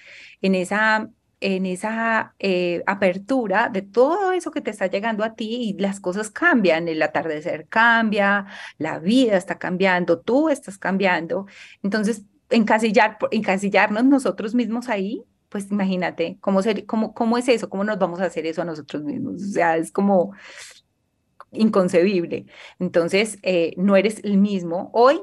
en 0.42 0.56
esa 0.56 1.10
en 1.40 1.66
esa 1.66 2.34
eh, 2.38 2.82
apertura 2.86 3.68
de 3.68 3.82
todo 3.82 4.32
eso 4.32 4.50
que 4.50 4.60
te 4.60 4.70
está 4.70 4.86
llegando 4.86 5.24
a 5.24 5.34
ti 5.34 5.74
y 5.76 5.80
las 5.80 6.00
cosas 6.00 6.30
cambian, 6.30 6.88
el 6.88 7.00
atardecer 7.02 7.68
cambia, 7.68 8.46
la 8.78 8.98
vida 8.98 9.36
está 9.36 9.58
cambiando, 9.58 10.20
tú 10.20 10.48
estás 10.48 10.78
cambiando. 10.78 11.46
Entonces, 11.82 12.24
encasillar, 12.50 13.18
encasillarnos 13.30 14.04
nosotros 14.04 14.54
mismos 14.54 14.88
ahí, 14.88 15.24
pues 15.48 15.70
imagínate, 15.70 16.38
¿cómo, 16.40 16.62
ser, 16.62 16.84
cómo, 16.86 17.14
¿cómo 17.14 17.38
es 17.38 17.48
eso? 17.48 17.68
¿Cómo 17.70 17.84
nos 17.84 17.98
vamos 17.98 18.20
a 18.20 18.26
hacer 18.26 18.46
eso 18.46 18.62
a 18.62 18.64
nosotros 18.64 19.02
mismos? 19.02 19.42
O 19.42 19.46
sea, 19.52 19.76
es 19.76 19.92
como 19.92 20.32
inconcebible. 21.52 22.46
Entonces, 22.78 23.38
eh, 23.42 23.74
no 23.76 23.96
eres 23.96 24.22
el 24.24 24.38
mismo. 24.38 24.90
Hoy, 24.92 25.20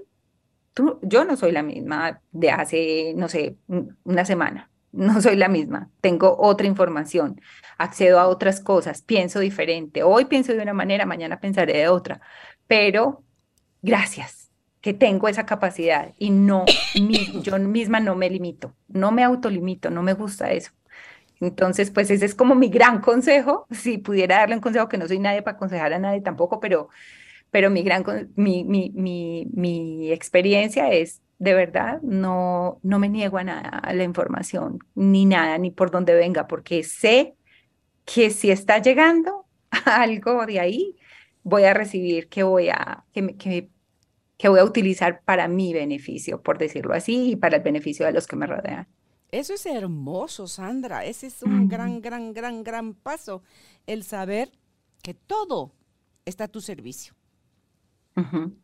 tú, 0.73 0.99
yo 1.03 1.25
no 1.25 1.37
soy 1.37 1.51
la 1.51 1.63
misma 1.63 2.21
de 2.31 2.51
hace, 2.51 3.13
no 3.15 3.29
sé, 3.29 3.57
una 4.03 4.25
semana. 4.25 4.71
No 4.95 5.21
soy 5.21 5.35
la 5.35 5.49
misma. 5.49 5.91
Tengo 6.01 6.37
otra 6.39 6.67
información. 6.67 7.41
Accedo 7.77 8.19
a 8.19 8.27
otras 8.27 8.61
cosas. 8.61 9.01
Pienso 9.01 9.39
diferente. 9.39 10.03
Hoy 10.03 10.25
pienso 10.25 10.53
de 10.53 10.61
una 10.61 10.73
manera, 10.73 11.05
mañana 11.05 11.39
pensaré 11.39 11.77
de 11.77 11.87
otra. 11.89 12.21
Pero 12.67 13.23
gracias 13.81 14.45
que 14.85 14.93
tengo 14.93 15.27
esa 15.27 15.47
capacidad 15.47 16.13
y 16.19 16.29
no, 16.29 16.63
yo 17.41 17.57
misma 17.57 17.99
no 17.99 18.15
me 18.15 18.29
limito, 18.29 18.75
no 18.87 19.11
me 19.11 19.23
autolimito, 19.23 19.89
no 19.89 20.03
me 20.03 20.13
gusta 20.13 20.51
eso. 20.51 20.73
Entonces, 21.41 21.89
pues 21.89 22.11
ese 22.11 22.25
es 22.25 22.35
como 22.35 22.53
mi 22.53 22.69
gran 22.69 23.01
consejo, 23.01 23.65
si 23.71 23.97
pudiera 23.97 24.37
darle 24.37 24.55
un 24.55 24.61
consejo, 24.61 24.87
que 24.87 24.99
no 24.99 25.07
soy 25.07 25.17
nadie 25.17 25.41
para 25.41 25.57
aconsejar 25.57 25.91
a 25.93 25.97
nadie 25.97 26.21
tampoco, 26.21 26.59
pero, 26.59 26.89
pero 27.49 27.71
mi, 27.71 27.81
gran, 27.81 28.03
mi, 28.35 28.63
mi, 28.63 28.91
mi, 28.93 29.47
mi 29.53 30.11
experiencia 30.11 30.91
es, 30.91 31.21
de 31.37 31.53
verdad, 31.53 32.01
no, 32.01 32.79
no 32.83 32.99
me 32.99 33.09
niego 33.09 33.37
a 33.37 33.43
nada, 33.43 33.69
a 33.69 33.93
la 33.93 34.03
información, 34.03 34.79
ni 34.95 35.25
nada, 35.25 35.57
ni 35.57 35.71
por 35.71 35.91
dónde 35.91 36.15
venga, 36.15 36.47
porque 36.47 36.83
sé 36.83 37.35
que 38.05 38.29
si 38.29 38.51
está 38.51 38.79
llegando 38.79 39.45
algo 39.85 40.45
de 40.45 40.59
ahí, 40.59 40.95
voy 41.43 41.63
a 41.63 41.73
recibir 41.73 42.29
que 42.29 42.43
voy 42.43 42.69
a, 42.69 43.05
que, 43.13 43.35
que 43.35 43.69
que 44.37 44.49
voy 44.49 44.59
a 44.59 44.63
utilizar 44.65 45.21
para 45.23 45.47
mi 45.47 45.73
beneficio, 45.73 46.41
por 46.41 46.57
decirlo 46.57 46.93
así, 46.93 47.31
y 47.31 47.35
para 47.35 47.57
el 47.57 47.63
beneficio 47.63 48.05
de 48.05 48.11
los 48.11 48.27
que 48.27 48.35
me 48.35 48.47
rodean. 48.47 48.87
Eso 49.31 49.53
es 49.53 49.65
hermoso, 49.65 50.47
Sandra. 50.47 51.05
Ese 51.05 51.27
es 51.27 51.41
un 51.43 51.67
gran, 51.67 52.01
gran, 52.01 52.33
gran, 52.33 52.63
gran 52.63 52.93
paso. 52.93 53.43
El 53.85 54.03
saber 54.03 54.51
que 55.01 55.13
todo 55.13 55.73
está 56.25 56.45
a 56.45 56.47
tu 56.47 56.61
servicio. 56.61 57.15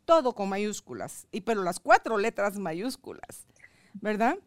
Todo 0.06 0.34
con 0.34 0.50
mayúsculas. 0.50 1.28
Y 1.32 1.42
pero 1.42 1.64
las 1.64 1.80
cuatro 1.80 2.18
letras 2.18 2.58
mayúsculas, 2.58 3.46
¿verdad? 3.94 4.38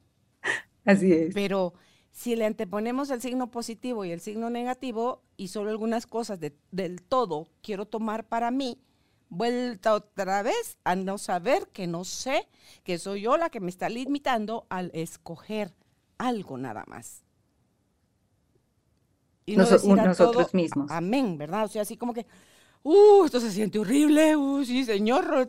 Así 0.84 1.12
es. 1.12 1.34
Pero 1.34 1.74
si 2.10 2.36
le 2.36 2.46
anteponemos 2.46 3.10
el 3.10 3.20
signo 3.20 3.50
positivo 3.50 4.04
y 4.04 4.12
el 4.12 4.20
signo 4.20 4.48
negativo 4.48 5.22
y 5.36 5.48
solo 5.48 5.70
algunas 5.70 6.06
cosas 6.06 6.38
del 6.40 7.02
todo 7.02 7.48
quiero 7.62 7.86
tomar 7.86 8.26
para 8.28 8.50
mí, 8.50 8.80
vuelta 9.28 9.94
otra 9.94 10.42
vez 10.42 10.78
a 10.84 10.94
no 10.94 11.18
saber 11.18 11.68
que 11.68 11.86
no 11.86 12.04
sé, 12.04 12.48
que 12.84 12.98
soy 12.98 13.22
yo 13.22 13.36
la 13.36 13.50
que 13.50 13.60
me 13.60 13.70
está 13.70 13.88
limitando 13.88 14.66
al 14.68 14.90
escoger 14.94 15.74
algo 16.18 16.56
nada 16.56 16.84
más. 16.86 17.24
Y 19.46 19.56
no 19.56 19.64
nosotros 19.64 20.54
mismos. 20.54 20.90
Amén, 20.90 21.36
¿verdad? 21.36 21.64
O 21.64 21.68
sea, 21.68 21.82
así 21.82 21.96
como 21.96 22.14
que, 22.14 22.26
uh, 22.84 23.24
esto 23.24 23.40
se 23.40 23.50
siente 23.50 23.80
horrible, 23.80 24.36
uh, 24.36 24.64
sí, 24.64 24.84
señor, 24.84 25.48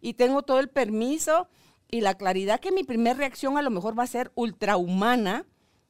y 0.00 0.14
tengo 0.14 0.42
todo 0.42 0.60
el 0.60 0.68
permiso 0.68 1.48
y 1.90 2.00
la 2.00 2.14
claridad 2.14 2.60
que 2.60 2.70
mi 2.70 2.84
primera 2.84 3.18
reacción 3.18 3.58
a 3.58 3.62
lo 3.62 3.70
mejor 3.70 3.98
va 3.98 4.04
a 4.04 4.06
ser 4.06 4.30
ultrahumana. 4.36 5.46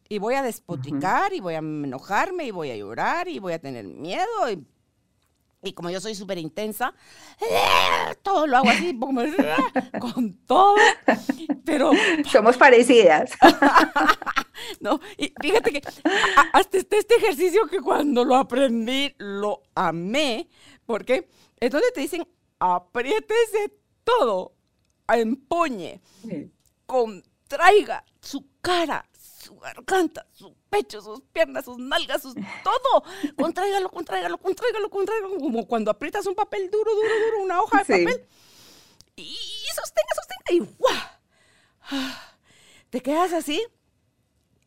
Y 0.06 0.18
voy 0.18 0.34
a 0.34 0.42
despotricar 0.42 1.32
y 1.32 1.40
voy 1.40 1.54
a 1.54 1.58
enojarme 1.58 2.44
y 2.44 2.50
voy 2.50 2.70
a 2.70 2.76
llorar 2.76 3.26
y 3.26 3.38
voy 3.38 3.54
a 3.54 3.58
tener 3.58 3.86
miedo 3.86 4.50
y 4.52 4.62
y 5.64 5.72
como 5.72 5.90
yo 5.90 6.00
soy 6.00 6.14
súper 6.14 6.38
intensa, 6.38 6.92
todo 8.22 8.46
lo 8.46 8.58
hago 8.58 8.68
así, 8.68 8.98
con 9.98 10.34
todo, 10.46 10.76
pero... 11.64 11.90
Somos 12.30 12.56
parecidas. 12.56 13.32
no, 14.80 15.00
y 15.16 15.32
fíjate 15.40 15.72
que 15.72 15.82
hasta 16.52 16.76
este, 16.76 16.98
este, 16.98 17.14
ejercicio 17.16 17.66
que 17.66 17.80
cuando 17.80 18.24
lo 18.24 18.36
aprendí, 18.36 19.14
lo 19.18 19.62
amé, 19.74 20.48
porque 20.86 21.28
es 21.58 21.70
donde 21.70 21.90
te 21.92 22.00
dicen, 22.00 22.26
apriétese 22.58 23.72
todo, 24.04 24.54
empuñe, 25.08 26.00
contraiga 26.86 28.04
su 28.20 28.46
cara, 28.60 29.08
su 29.44 29.56
garganta, 29.58 30.26
su 30.32 30.54
pecho, 30.70 31.00
sus 31.00 31.20
piernas, 31.32 31.66
sus 31.66 31.78
nalgas, 31.78 32.22
sus 32.22 32.34
todo. 32.34 33.04
Contráigalo, 33.36 33.90
contráigalo, 33.90 34.38
contráigalo, 34.38 34.90
contráigalo. 34.90 35.38
Como 35.38 35.66
cuando 35.66 35.90
aprietas 35.90 36.26
un 36.26 36.34
papel 36.34 36.70
duro, 36.70 36.94
duro, 36.94 37.14
duro, 37.26 37.44
una 37.44 37.60
hoja 37.60 37.78
de 37.78 37.84
papel. 37.84 38.26
Y 39.16 39.36
sostenga, 39.74 40.14
sostenga. 40.14 40.52
Y 40.52 40.76
¡guau! 40.78 42.10
Te 42.90 43.02
quedas 43.02 43.32
así, 43.32 43.62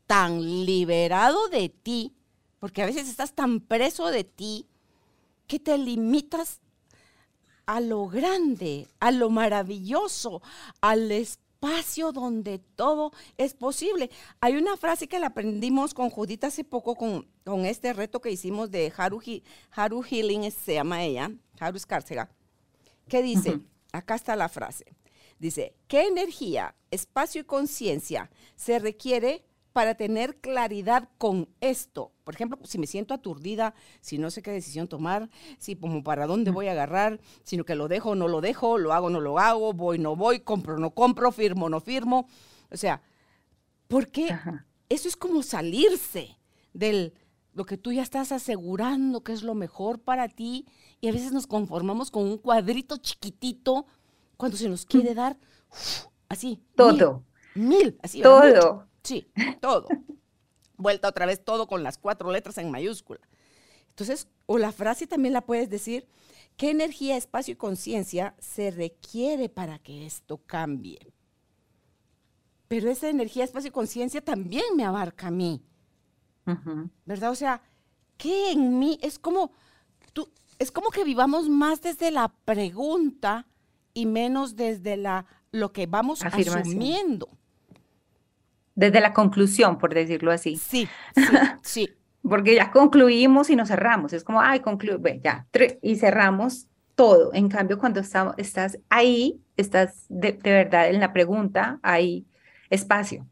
tan 0.05 0.65
liberado 0.65 1.47
de 1.49 1.69
ti, 1.69 2.15
porque 2.59 2.83
a 2.83 2.85
veces 2.85 3.09
estás 3.09 3.33
tan 3.33 3.59
preso 3.59 4.07
de 4.07 4.23
ti 4.23 4.67
que 5.47 5.59
te 5.59 5.77
limitas 5.77 6.59
a 7.65 7.81
lo 7.81 8.07
grande, 8.07 8.87
a 8.99 9.11
lo 9.11 9.29
maravilloso, 9.29 10.41
al 10.81 11.11
espacio 11.11 12.11
donde 12.11 12.59
todo 12.59 13.11
es 13.37 13.53
posible. 13.53 14.09
Hay 14.39 14.55
una 14.55 14.77
frase 14.77 15.07
que 15.07 15.19
la 15.19 15.27
aprendimos 15.27 15.93
con 15.93 16.09
Judith 16.09 16.43
hace 16.43 16.63
poco 16.63 16.95
con, 16.95 17.27
con 17.43 17.65
este 17.65 17.93
reto 17.93 18.21
que 18.21 18.31
hicimos 18.31 18.71
de 18.71 18.91
Haru, 18.95 19.21
Haru 19.71 20.03
Healing, 20.03 20.51
se 20.51 20.75
llama 20.75 21.03
ella, 21.03 21.31
Haru 21.59 21.77
Escárcega, 21.77 22.29
que 23.09 23.21
dice, 23.21 23.59
acá 23.91 24.15
está 24.15 24.35
la 24.35 24.49
frase, 24.49 24.85
dice, 25.39 25.73
¿qué 25.87 26.07
energía, 26.07 26.75
espacio 26.91 27.41
y 27.41 27.45
conciencia 27.45 28.29
se 28.55 28.79
requiere 28.79 29.45
para 29.77 29.93
tener 29.93 30.37
claridad 30.37 31.07
con 31.19 31.49
esto. 31.61 32.11
Por 32.23 32.33
ejemplo, 32.33 32.57
si 32.63 32.79
me 32.79 32.87
siento 32.87 33.13
aturdida, 33.13 33.75
si 34.01 34.17
no 34.17 34.31
sé 34.31 34.41
qué 34.41 34.49
decisión 34.49 34.87
tomar, 34.87 35.29
si 35.59 35.75
como 35.75 36.03
para 36.03 36.25
dónde 36.25 36.49
voy 36.49 36.67
a 36.67 36.71
agarrar, 36.71 37.19
sino 37.43 37.63
que 37.63 37.75
lo 37.75 37.87
dejo 37.87 38.09
o 38.09 38.15
no 38.15 38.27
lo 38.27 38.41
dejo, 38.41 38.79
lo 38.79 38.91
hago 38.91 39.05
o 39.05 39.09
no 39.11 39.19
lo 39.19 39.37
hago, 39.37 39.73
voy 39.73 39.99
no 39.99 40.15
voy, 40.15 40.39
compro 40.39 40.77
o 40.77 40.79
no 40.79 40.95
compro, 40.95 41.31
firmo 41.31 41.67
o 41.67 41.69
no 41.69 41.79
firmo. 41.79 42.27
O 42.71 42.75
sea, 42.75 43.03
porque 43.87 44.35
eso 44.89 45.07
es 45.07 45.15
como 45.15 45.43
salirse 45.43 46.39
del 46.73 47.13
lo 47.53 47.67
que 47.67 47.77
tú 47.77 47.91
ya 47.91 48.01
estás 48.01 48.31
asegurando 48.31 49.23
que 49.23 49.33
es 49.33 49.43
lo 49.43 49.53
mejor 49.53 49.99
para 49.99 50.27
ti 50.27 50.65
y 51.01 51.07
a 51.07 51.11
veces 51.11 51.33
nos 51.33 51.45
conformamos 51.45 52.09
con 52.09 52.23
un 52.23 52.39
cuadrito 52.39 52.97
chiquitito 52.97 53.85
cuando 54.37 54.57
se 54.57 54.69
nos 54.69 54.87
quiere 54.87 55.13
dar 55.13 55.37
así. 56.29 56.63
Todo. 56.75 57.25
Mil, 57.53 57.99
así. 58.01 58.23
Todo. 58.23 58.87
Sí, 59.07 59.31
todo. 59.61 59.87
Vuelta 60.75 61.07
otra 61.07 61.25
vez 61.25 61.41
todo 61.41 61.65
con 61.65 61.81
las 61.81 61.97
cuatro 61.97 62.29
letras 62.29 62.57
en 62.57 62.69
mayúscula. 62.69 63.21
Entonces, 63.87 64.27
o 64.45 64.57
la 64.57 64.73
frase 64.73 65.07
también 65.07 65.33
la 65.33 65.45
puedes 65.45 65.69
decir, 65.69 66.05
¿qué 66.57 66.71
energía, 66.71 67.15
espacio 67.15 67.53
y 67.53 67.55
conciencia 67.55 68.35
se 68.37 68.69
requiere 68.69 69.47
para 69.47 69.79
que 69.79 70.05
esto 70.05 70.41
cambie? 70.45 71.13
Pero 72.67 72.89
esa 72.89 73.07
energía, 73.07 73.45
espacio 73.45 73.69
y 73.69 73.71
conciencia 73.71 74.19
también 74.19 74.65
me 74.75 74.83
abarca 74.83 75.27
a 75.27 75.31
mí. 75.31 75.63
¿Verdad? 77.05 77.31
O 77.31 77.35
sea, 77.35 77.61
¿qué 78.17 78.51
en 78.51 78.77
mí? 78.77 78.99
Es 79.01 79.19
como, 79.19 79.51
tú, 80.11 80.29
es 80.59 80.69
como 80.69 80.89
que 80.89 81.05
vivamos 81.05 81.47
más 81.47 81.81
desde 81.81 82.11
la 82.11 82.27
pregunta 82.43 83.47
y 83.93 84.05
menos 84.05 84.57
desde 84.57 84.97
la, 84.97 85.25
lo 85.51 85.71
que 85.71 85.87
vamos 85.87 86.23
asumiendo 86.23 87.29
desde 88.77 89.01
la 89.01 89.11
conclusión, 89.11 89.79
por 89.79 89.93
decirlo 89.93 90.31
así. 90.31 90.55
Sí, 90.55 90.87
sí, 91.15 91.37
sí. 91.63 91.89
Porque 92.21 92.55
ya 92.55 92.71
concluimos 92.71 93.49
y 93.49 93.55
nos 93.55 93.69
cerramos. 93.69 94.13
Es 94.13 94.23
como, 94.23 94.39
ay, 94.39 94.59
concluyo, 94.59 94.99
ya, 95.21 95.47
y 95.81 95.95
cerramos 95.95 96.67
todo. 96.93 97.33
En 97.33 97.49
cambio, 97.49 97.79
cuando 97.79 97.99
estamos, 97.99 98.35
estás 98.37 98.77
ahí, 98.89 99.41
estás 99.57 100.05
de, 100.09 100.39
verdad 100.43 100.89
en 100.89 100.99
la 100.99 101.11
pregunta, 101.11 101.79
hay 101.81 102.27
espacio. 102.69 103.27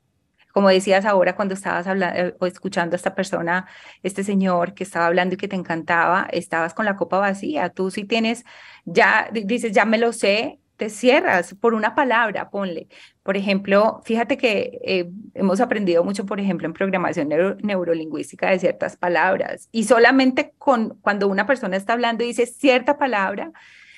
Como 0.51 0.69
decías 0.69 1.05
ahora 1.05 1.35
cuando 1.35 1.53
estabas 1.53 1.85
hablando 1.85 2.19
eh, 2.19 2.35
o 2.39 2.47
escuchando 2.47 2.95
a 2.95 2.97
esta 2.97 3.13
persona, 3.13 3.67
este 4.01 4.23
señor 4.23 4.73
que 4.73 4.83
estaba 4.83 5.05
hablando 5.05 5.35
y 5.35 5.37
que 5.37 5.49
te 5.49 5.57
encantaba, 5.57 6.27
estabas 6.31 6.73
con 6.73 6.85
la 6.85 6.95
copa 6.95 7.19
vacía. 7.19 7.69
Tú 7.69 7.91
sí 7.91 8.05
tienes, 8.05 8.45
ya 8.85 9.29
dices, 9.31 9.73
ya 9.73 9.85
me 9.85 9.97
lo 9.99 10.11
sé, 10.13 10.59
te 10.77 10.89
cierras 10.89 11.55
por 11.55 11.73
una 11.73 11.95
palabra, 11.95 12.49
ponle. 12.49 12.87
Por 13.23 13.37
ejemplo, 13.37 14.01
fíjate 14.05 14.37
que 14.37 14.79
eh, 14.83 15.09
hemos 15.33 15.61
aprendido 15.61 16.03
mucho, 16.03 16.25
por 16.25 16.39
ejemplo, 16.39 16.67
en 16.67 16.73
programación 16.73 17.29
neurolingüística 17.61 18.49
de 18.49 18.59
ciertas 18.59 18.97
palabras 18.97 19.69
y 19.71 19.85
solamente 19.85 20.53
con 20.57 20.97
cuando 21.01 21.27
una 21.27 21.45
persona 21.45 21.77
está 21.77 21.93
hablando 21.93 22.23
y 22.23 22.27
dice 22.27 22.45
cierta 22.45 22.97
palabra, 22.97 23.51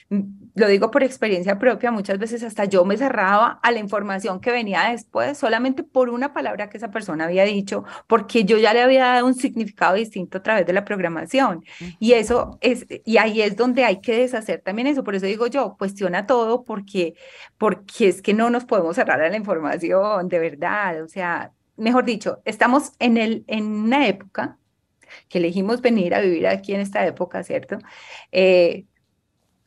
lo 0.09 0.67
digo 0.67 0.89
por 0.89 1.03
experiencia 1.03 1.59
propia, 1.59 1.91
muchas 1.91 2.17
veces 2.17 2.41
hasta 2.41 2.65
yo 2.65 2.85
me 2.85 2.97
cerraba 2.97 3.59
a 3.61 3.71
la 3.71 3.79
información 3.79 4.39
que 4.39 4.51
venía 4.51 4.89
después 4.89 5.37
solamente 5.37 5.83
por 5.83 6.09
una 6.09 6.33
palabra 6.33 6.69
que 6.69 6.77
esa 6.77 6.91
persona 6.91 7.25
había 7.25 7.43
dicho, 7.43 7.83
porque 8.07 8.45
yo 8.45 8.57
ya 8.57 8.73
le 8.73 8.81
había 8.81 9.05
dado 9.05 9.27
un 9.27 9.35
significado 9.35 9.95
distinto 9.95 10.39
a 10.39 10.43
través 10.43 10.65
de 10.65 10.73
la 10.73 10.85
programación. 10.85 11.63
Y 11.99 12.13
eso 12.13 12.57
es, 12.61 12.87
y 13.05 13.17
ahí 13.17 13.41
es 13.41 13.55
donde 13.55 13.83
hay 13.83 14.01
que 14.01 14.17
deshacer 14.17 14.61
también 14.61 14.87
eso. 14.87 15.03
Por 15.03 15.15
eso 15.15 15.25
digo 15.25 15.47
yo, 15.47 15.75
cuestiona 15.77 16.25
todo 16.25 16.63
porque, 16.63 17.15
porque 17.57 18.07
es 18.07 18.21
que 18.21 18.33
no 18.33 18.49
nos 18.49 18.65
podemos 18.65 18.95
cerrar 18.95 19.21
a 19.21 19.29
la 19.29 19.37
información, 19.37 20.27
de 20.29 20.39
verdad. 20.39 21.03
O 21.03 21.07
sea, 21.07 21.53
mejor 21.75 22.05
dicho, 22.05 22.41
estamos 22.45 22.93
en, 22.99 23.17
el, 23.17 23.43
en 23.47 23.65
una 23.65 24.07
época 24.07 24.57
que 25.29 25.37
elegimos 25.39 25.81
venir 25.81 26.15
a 26.15 26.21
vivir 26.21 26.47
aquí 26.47 26.73
en 26.73 26.81
esta 26.81 27.05
época, 27.05 27.43
¿cierto? 27.43 27.77
Eh, 28.31 28.85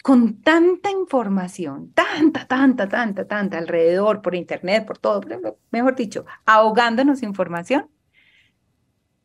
con 0.02 0.40
tanta 0.42 0.90
información, 0.90 1.92
tanta, 1.92 2.46
tanta, 2.46 2.88
tanta, 2.88 3.26
tanta 3.26 3.58
alrededor, 3.58 4.22
por 4.22 4.34
internet, 4.34 4.86
por 4.86 4.98
todo, 4.98 5.20
mejor 5.70 5.94
dicho, 5.94 6.24
ahogándonos 6.46 7.22
información, 7.22 7.90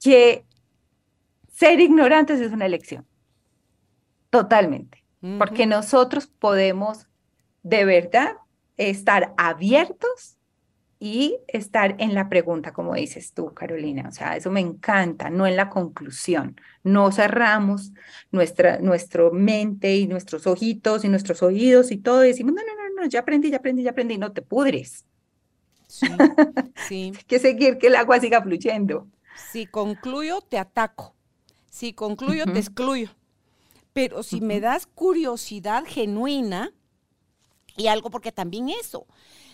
que 0.01 0.45
ser 1.47 1.79
ignorantes 1.79 2.41
es 2.41 2.51
una 2.51 2.65
elección. 2.65 3.05
Totalmente. 4.29 5.03
Porque 5.39 5.65
nosotros 5.65 6.27
podemos 6.27 7.07
de 7.63 7.83
verdad 7.85 8.35
estar 8.77 9.33
abiertos 9.37 10.37
y 10.99 11.37
estar 11.47 11.95
en 11.99 12.13
la 12.13 12.29
pregunta, 12.29 12.71
como 12.71 12.95
dices 12.95 13.33
tú, 13.33 13.53
Carolina. 13.53 14.07
O 14.07 14.11
sea, 14.11 14.37
eso 14.37 14.49
me 14.49 14.61
encanta, 14.61 15.29
no 15.29 15.45
en 15.45 15.55
la 15.57 15.69
conclusión. 15.69 16.59
No 16.83 17.11
cerramos 17.11 17.91
nuestra 18.31 18.79
nuestro 18.79 19.31
mente 19.31 19.95
y 19.97 20.07
nuestros 20.07 20.47
ojitos 20.47 21.03
y 21.03 21.09
nuestros 21.09 21.43
oídos 21.43 21.91
y 21.91 21.97
todo 21.97 22.23
y 22.23 22.29
decimos, 22.29 22.53
no, 22.53 22.61
no, 22.61 22.75
no, 22.75 23.01
no, 23.01 23.07
ya 23.07 23.19
aprendí, 23.19 23.51
ya 23.51 23.57
aprendí, 23.57 23.83
ya 23.83 23.91
aprendí. 23.91 24.17
No 24.17 24.31
te 24.31 24.41
pudres. 24.41 25.05
Sí, 25.87 26.07
sí. 26.87 27.11
Hay 27.15 27.23
que 27.25 27.39
seguir 27.39 27.77
que 27.77 27.87
el 27.87 27.95
agua 27.95 28.19
siga 28.19 28.41
fluyendo. 28.41 29.07
Si 29.51 29.65
concluyo, 29.65 30.41
te 30.41 30.57
ataco. 30.57 31.13
Si 31.69 31.93
concluyo, 31.93 32.45
te 32.45 32.59
excluyo. 32.59 33.09
Pero 33.91 34.23
si 34.23 34.39
me 34.41 34.59
das 34.61 34.87
curiosidad 34.87 35.83
genuina 35.85 36.73
y 37.77 37.87
algo, 37.87 38.09
porque 38.09 38.31
también 38.31 38.69
eso, 38.69 39.07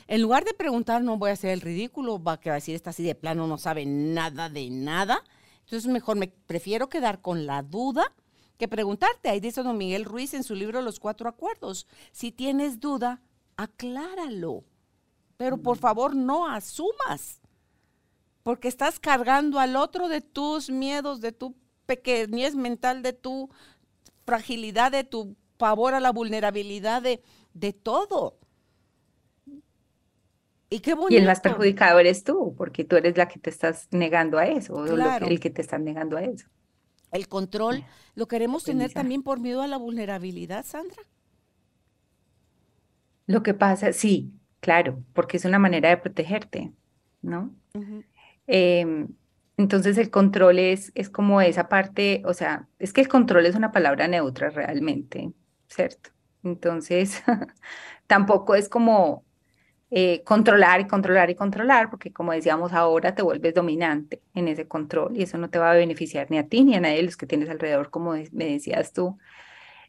en 0.08 0.22
lugar 0.22 0.46
de 0.46 0.54
preguntar, 0.54 1.04
no 1.04 1.18
voy 1.18 1.30
a 1.30 1.34
hacer 1.34 1.52
el 1.52 1.62
ridículo, 1.62 2.22
va 2.22 2.40
que 2.40 2.50
va 2.50 2.56
a 2.56 2.60
decir, 2.60 2.76
esta 2.76 2.90
así 2.90 3.04
de 3.04 3.16
plano, 3.16 3.48
no 3.48 3.58
sabe 3.58 3.86
nada 3.86 4.50
de 4.50 4.70
nada. 4.70 5.24
Entonces 5.66 5.92
mejor 5.92 6.18
me 6.18 6.28
prefiero 6.28 6.90
quedar 6.90 7.22
con 7.22 7.46
la 7.46 7.62
duda 7.62 8.14
que 8.58 8.68
preguntarte. 8.68 9.30
Ahí 9.30 9.40
dice 9.40 9.64
don 9.64 9.78
Miguel 9.78 10.06
Ruiz 10.06 10.34
en 10.34 10.44
su 10.44 10.54
libro 10.54 10.82
Los 10.82 11.00
Cuatro 11.00 11.30
Acuerdos. 11.30 11.88
Si 12.12 12.32
tienes 12.32 12.80
duda, 12.80 13.22
acláralo. 13.58 14.64
Pero 15.38 15.58
por 15.58 15.78
mm. 15.78 15.80
favor 15.80 16.16
no 16.16 16.48
asumas, 16.48 17.42
porque 18.44 18.68
estás 18.68 19.00
cargando 19.00 19.60
al 19.60 19.76
otro 19.76 20.08
de 20.08 20.22
tus 20.22 20.70
miedos, 20.70 21.22
de 21.22 21.32
tu 21.32 21.56
pequeñez 21.86 22.54
mental, 22.54 23.02
de 23.02 23.14
tu 23.14 23.50
fragilidad, 24.26 24.92
de 24.92 25.04
tu 25.04 25.36
pavor 25.58 25.94
a 25.94 26.00
la 26.00 26.12
vulnerabilidad, 26.12 27.02
de, 27.02 27.24
de 27.54 27.74
todo. 27.74 28.38
Y 31.10 31.18
el 31.18 31.26
más 31.26 31.42
perjudicado 31.42 32.00
eres 32.00 32.24
tú, 32.24 32.56
porque 32.58 32.86
tú 32.86 32.96
eres 32.96 33.18
la 33.18 33.28
que 33.28 33.40
te 33.40 33.50
estás 33.50 33.90
negando 33.92 34.38
a 34.38 34.48
eso, 34.48 34.74
o 34.74 34.86
el 34.86 35.40
que 35.42 35.50
te 35.50 35.62
estás 35.62 35.82
negando 35.82 36.16
a 36.16 36.24
eso. 36.24 36.48
El 37.12 37.28
control 37.28 37.84
lo 38.16 38.28
queremos 38.30 38.64
tener 38.64 38.94
también 38.94 39.22
por 39.22 39.42
miedo 39.42 39.62
a 39.62 39.68
la 39.68 39.76
vulnerabilidad, 39.76 40.66
Sandra. 40.66 41.04
Lo 43.28 43.44
que 43.44 43.54
pasa, 43.54 43.92
sí, 43.92 44.32
claro, 44.62 45.04
porque 45.12 45.36
es 45.36 45.44
una 45.44 45.60
manera 45.60 45.90
de 45.90 45.98
protegerte, 45.98 46.72
¿no? 47.22 47.54
Em, 48.48 49.10
entonces 49.58 49.98
el 49.98 50.10
control 50.10 50.58
es, 50.58 50.94
es 50.96 51.10
como 51.10 51.42
esa 51.42 51.68
parte, 51.68 52.24
o 52.26 52.34
sea, 52.34 52.70
es 52.80 52.94
que 52.94 53.02
el 53.02 53.10
control 53.10 53.46
es 53.46 53.56
una 53.56 53.74
palabra 53.74 54.08
neutra 54.08 54.50
realmente, 54.50 55.34
¿cierto? 55.68 56.12
Entonces, 56.44 57.24
tampoco 58.08 58.56
es 58.56 58.70
como 58.70 59.26
eh, 59.94 60.24
controlar 60.24 60.80
y 60.80 60.88
controlar 60.88 61.30
y 61.30 61.36
controlar, 61.36 61.90
porque 61.90 62.14
como 62.14 62.32
decíamos 62.32 62.72
ahora 62.72 63.14
te 63.14 63.24
vuelves 63.24 63.54
dominante 63.54 64.22
en 64.34 64.48
ese 64.48 64.66
control 64.66 65.18
y 65.18 65.24
eso 65.24 65.38
no 65.38 65.50
te 65.50 65.60
va 65.60 65.72
a 65.72 65.76
beneficiar 65.76 66.32
ni 66.32 66.38
a 66.38 66.48
ti 66.48 66.64
ni 66.64 66.76
a 66.76 66.80
nadie 66.80 66.96
de 66.96 67.04
los 67.04 67.18
que 67.18 67.28
tienes 67.28 67.50
alrededor, 67.50 67.90
como 67.90 68.14
me 68.32 68.46
decías 68.46 68.94
tú. 68.94 69.18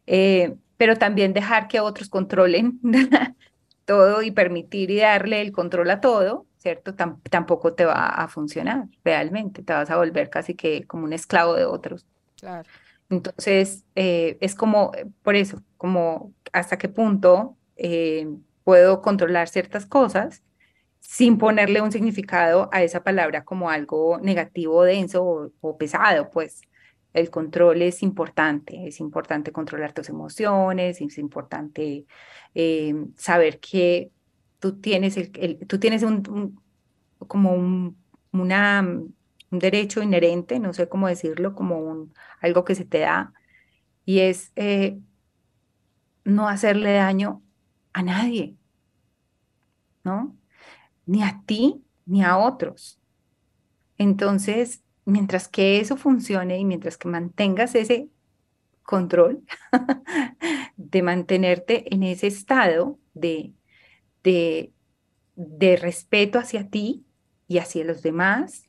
Eh, 0.08 0.56
pero 0.76 0.96
también 0.96 1.32
dejar 1.32 1.68
que 1.68 1.78
otros 1.78 2.08
controlen 2.08 2.80
todo 3.84 4.22
y 4.22 4.32
permitir 4.32 4.90
y 4.90 4.98
darle 4.98 5.40
el 5.40 5.52
control 5.52 5.88
a 5.90 6.00
todo, 6.00 6.46
¿cierto? 6.58 6.96
tampoco 6.96 7.74
te 7.74 7.84
va 7.84 8.08
a 8.08 8.26
funcionar 8.26 8.86
realmente, 9.04 9.62
te 9.62 9.72
vas 9.72 9.90
a 9.90 9.96
volver 9.96 10.30
casi 10.30 10.54
que 10.54 10.84
como 10.84 11.04
un 11.04 11.12
esclavo 11.12 11.54
de 11.54 11.64
otros. 11.64 12.06
Claro. 12.40 12.68
Entonces, 13.08 13.84
eh, 13.94 14.36
es 14.40 14.56
como, 14.56 14.90
por 15.22 15.36
eso, 15.36 15.62
como 15.76 16.32
hasta 16.52 16.76
qué 16.76 16.88
punto 16.88 17.56
puedo 18.64 19.02
controlar 19.02 19.48
ciertas 19.48 19.86
cosas 19.86 20.42
sin 21.00 21.38
ponerle 21.38 21.82
un 21.82 21.92
significado 21.92 22.70
a 22.72 22.82
esa 22.82 23.02
palabra 23.02 23.44
como 23.44 23.70
algo 23.70 24.18
negativo, 24.20 24.84
denso 24.84 25.52
o, 25.60 25.78
pesado, 25.78 26.30
pues. 26.30 26.62
El 27.12 27.28
control 27.28 27.82
es 27.82 28.02
importante, 28.02 28.86
es 28.88 28.98
importante 28.98 29.52
controlar 29.52 29.92
tus 29.92 30.08
emociones, 30.08 31.02
es 31.02 31.18
importante 31.18 32.06
eh, 32.54 32.94
saber 33.16 33.60
que 33.60 34.10
tú 34.60 34.80
tienes, 34.80 35.18
el, 35.18 35.58
tú 35.66 35.78
tienes 35.78 36.04
un, 36.04 36.58
como 37.18 37.52
un, 37.52 37.96
derecho 39.50 40.02
inherente, 40.02 40.58
no 40.58 40.72
sé 40.72 40.88
cómo 40.88 41.08
decirlo, 41.08 41.54
como 41.54 42.08
algo 42.40 42.64
que 42.64 42.74
se 42.74 42.86
te 42.86 43.00
da, 43.00 43.34
y 44.06 44.20
es 44.20 44.52
eh, 44.56 44.98
no 46.24 46.48
hacerle 46.48 46.94
daño 46.94 47.42
a 47.92 48.02
nadie, 48.02 48.56
¿no? 50.04 50.36
Ni 51.06 51.22
a 51.22 51.42
ti 51.46 51.84
ni 52.06 52.22
a 52.22 52.38
otros. 52.38 53.00
Entonces, 53.98 54.82
mientras 55.04 55.48
que 55.48 55.80
eso 55.80 55.96
funcione 55.96 56.58
y 56.58 56.64
mientras 56.64 56.96
que 56.96 57.08
mantengas 57.08 57.74
ese 57.74 58.08
control 58.82 59.44
de 60.76 61.02
mantenerte 61.02 61.94
en 61.94 62.02
ese 62.02 62.26
estado 62.26 62.98
de, 63.14 63.52
de, 64.22 64.72
de 65.36 65.76
respeto 65.76 66.38
hacia 66.38 66.68
ti 66.68 67.04
y 67.46 67.58
hacia 67.58 67.84
los 67.84 68.02
demás, 68.02 68.68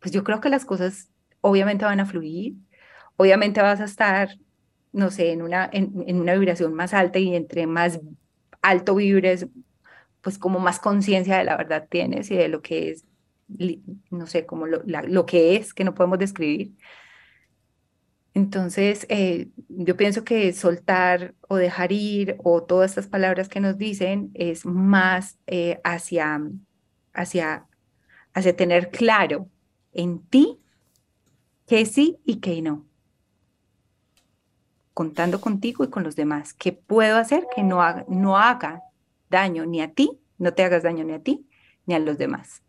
pues 0.00 0.12
yo 0.12 0.24
creo 0.24 0.40
que 0.40 0.48
las 0.48 0.64
cosas 0.64 1.10
obviamente 1.40 1.84
van 1.84 2.00
a 2.00 2.06
fluir, 2.06 2.54
obviamente 3.16 3.60
vas 3.60 3.80
a 3.80 3.84
estar 3.84 4.30
no 4.92 5.10
sé, 5.10 5.32
en 5.32 5.42
una, 5.42 5.68
en, 5.72 6.20
una 6.20 6.34
vibración 6.34 6.74
más 6.74 6.94
alta 6.94 7.18
y 7.18 7.34
entre 7.34 7.66
más 7.66 8.00
alto 8.62 8.94
vibres, 8.94 9.46
pues 10.20 10.38
como 10.38 10.58
más 10.58 10.80
conciencia 10.80 11.38
de 11.38 11.44
la 11.44 11.56
verdad 11.56 11.86
tienes 11.90 12.30
y 12.30 12.36
de 12.36 12.48
lo 12.48 12.62
que 12.62 12.90
es, 12.90 13.04
no 14.10 14.26
sé, 14.26 14.46
como 14.46 14.66
lo, 14.66 14.82
lo 14.84 15.26
que 15.26 15.56
es, 15.56 15.74
que 15.74 15.84
no 15.84 15.94
podemos 15.94 16.18
describir. 16.18 16.72
Entonces, 18.34 19.06
eh, 19.08 19.48
yo 19.68 19.96
pienso 19.96 20.24
que 20.24 20.52
soltar 20.52 21.34
o 21.48 21.56
dejar 21.56 21.92
ir 21.92 22.36
o 22.38 22.62
todas 22.62 22.92
estas 22.92 23.08
palabras 23.08 23.48
que 23.48 23.60
nos 23.60 23.78
dicen 23.78 24.30
es 24.34 24.64
más 24.64 25.38
eh, 25.46 25.80
hacia, 25.82 26.40
hacia, 27.14 27.66
hacia 28.34 28.56
tener 28.56 28.90
claro 28.90 29.48
en 29.92 30.20
ti 30.20 30.60
que 31.66 31.84
sí 31.86 32.18
y 32.24 32.36
que 32.36 32.62
no 32.62 32.87
contando 34.98 35.40
contigo 35.40 35.84
y 35.84 35.90
con 35.90 36.02
los 36.02 36.16
demás. 36.16 36.54
¿Qué 36.54 36.72
puedo 36.72 37.18
hacer 37.18 37.46
que 37.54 37.62
no 37.62 37.82
haga, 37.84 38.04
no 38.08 38.36
haga 38.36 38.82
daño 39.30 39.64
ni 39.64 39.80
a 39.80 39.94
ti, 39.94 40.18
no 40.38 40.54
te 40.54 40.64
hagas 40.64 40.82
daño 40.82 41.04
ni 41.04 41.12
a 41.12 41.22
ti, 41.22 41.46
ni 41.86 41.94
a 41.94 42.00
los 42.00 42.18
demás? 42.18 42.64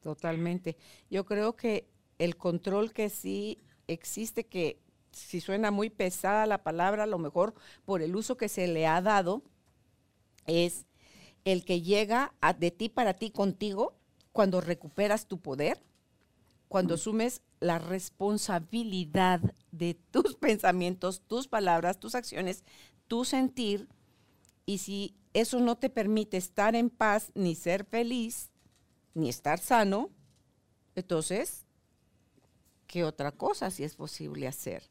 Totalmente. 0.00 0.78
Yo 1.10 1.26
creo 1.26 1.54
que 1.54 1.86
el 2.16 2.38
control 2.38 2.94
que 2.94 3.10
sí 3.10 3.58
existe, 3.88 4.46
que 4.46 4.80
si 5.12 5.42
suena 5.42 5.70
muy 5.70 5.90
pesada 5.90 6.46
la 6.46 6.62
palabra, 6.62 7.02
a 7.02 7.06
lo 7.06 7.18
mejor 7.18 7.52
por 7.84 8.00
el 8.00 8.16
uso 8.16 8.38
que 8.38 8.48
se 8.48 8.66
le 8.66 8.86
ha 8.86 9.02
dado, 9.02 9.42
es 10.46 10.86
el 11.44 11.66
que 11.66 11.82
llega 11.82 12.32
de 12.58 12.70
ti 12.70 12.88
para 12.88 13.12
ti 13.12 13.30
contigo 13.30 13.98
cuando 14.32 14.62
recuperas 14.62 15.26
tu 15.26 15.42
poder, 15.42 15.82
cuando 16.74 16.94
asumes 16.94 17.40
la 17.60 17.78
responsabilidad 17.78 19.40
de 19.70 19.94
tus 19.94 20.34
pensamientos, 20.40 21.22
tus 21.24 21.46
palabras, 21.46 22.00
tus 22.00 22.16
acciones, 22.16 22.64
tu 23.06 23.24
sentir 23.24 23.86
Y 24.66 24.78
si 24.78 25.14
eso 25.34 25.60
no 25.60 25.76
te 25.76 25.88
permite 25.88 26.36
estar 26.36 26.74
en 26.74 26.90
paz, 26.90 27.30
ni 27.36 27.54
ser 27.54 27.84
feliz, 27.84 28.50
ni 29.14 29.28
estar 29.28 29.60
sano, 29.60 30.10
entonces, 30.96 31.64
¿qué 32.88 33.04
otra 33.04 33.30
cosa 33.30 33.70
si 33.70 33.84
es 33.84 33.94
posible 33.94 34.48
hacer? 34.48 34.82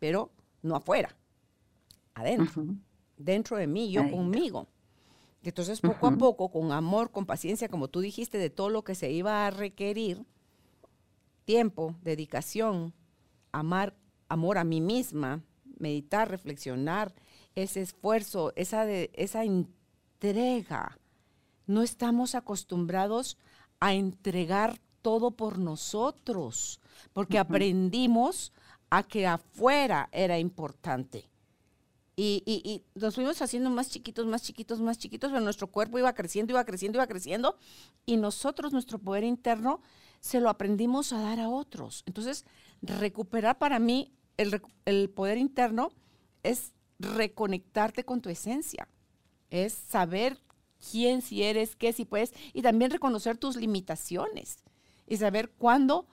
Pero 0.00 0.32
no 0.62 0.74
afuera, 0.74 1.16
adentro, 2.12 2.64
dentro 3.16 3.56
de 3.56 3.68
mí, 3.68 3.92
yo 3.92 4.10
conmigo. 4.10 4.66
Entonces, 5.44 5.80
poco 5.80 6.08
a 6.08 6.10
poco, 6.10 6.50
con 6.50 6.72
amor, 6.72 7.12
con 7.12 7.24
paciencia, 7.24 7.68
como 7.68 7.86
tú 7.86 8.00
dijiste, 8.00 8.36
de 8.36 8.50
todo 8.50 8.68
lo 8.68 8.82
que 8.82 8.96
se 8.96 9.12
iba 9.12 9.46
a 9.46 9.52
requerir, 9.52 10.26
tiempo, 11.50 11.96
dedicación, 12.02 12.94
amar, 13.50 13.96
amor 14.28 14.56
a 14.56 14.62
mí 14.62 14.80
misma, 14.80 15.42
meditar, 15.80 16.30
reflexionar, 16.30 17.12
ese 17.56 17.80
esfuerzo, 17.80 18.52
esa, 18.54 18.84
de, 18.84 19.10
esa 19.14 19.42
entrega. 19.42 20.96
No 21.66 21.82
estamos 21.82 22.36
acostumbrados 22.36 23.36
a 23.80 23.94
entregar 23.94 24.78
todo 25.02 25.32
por 25.32 25.58
nosotros, 25.58 26.78
porque 27.12 27.40
aprendimos 27.40 28.52
a 28.88 29.02
que 29.02 29.26
afuera 29.26 30.08
era 30.12 30.38
importante. 30.38 31.28
Y, 32.14 32.44
y, 32.46 32.84
nos 32.94 33.16
fuimos 33.16 33.42
haciendo 33.42 33.70
más 33.70 33.90
chiquitos, 33.90 34.24
más 34.24 34.42
chiquitos, 34.42 34.80
más 34.80 34.98
chiquitos, 34.98 35.32
pero 35.32 35.42
nuestro 35.42 35.66
cuerpo 35.66 35.98
iba 35.98 36.12
creciendo, 36.12 36.52
iba 36.52 36.64
creciendo, 36.64 36.98
iba 36.98 37.08
creciendo, 37.08 37.58
y 38.06 38.18
nosotros, 38.18 38.72
nuestro 38.72 39.00
poder 39.00 39.24
interno, 39.24 39.80
se 40.20 40.40
lo 40.40 40.48
aprendimos 40.48 41.12
a 41.12 41.20
dar 41.20 41.40
a 41.40 41.48
otros. 41.48 42.02
Entonces, 42.06 42.44
recuperar 42.82 43.58
para 43.58 43.78
mí 43.78 44.12
el, 44.36 44.62
el 44.84 45.10
poder 45.10 45.38
interno 45.38 45.90
es 46.42 46.72
reconectarte 46.98 48.04
con 48.04 48.20
tu 48.20 48.28
esencia, 48.28 48.88
es 49.48 49.72
saber 49.72 50.38
quién 50.90 51.22
si 51.22 51.42
eres, 51.42 51.76
qué 51.76 51.92
si 51.92 52.04
puedes, 52.04 52.32
y 52.52 52.62
también 52.62 52.90
reconocer 52.90 53.36
tus 53.36 53.56
limitaciones 53.56 54.58
y 55.06 55.16
saber 55.16 55.50
cuándo 55.50 56.06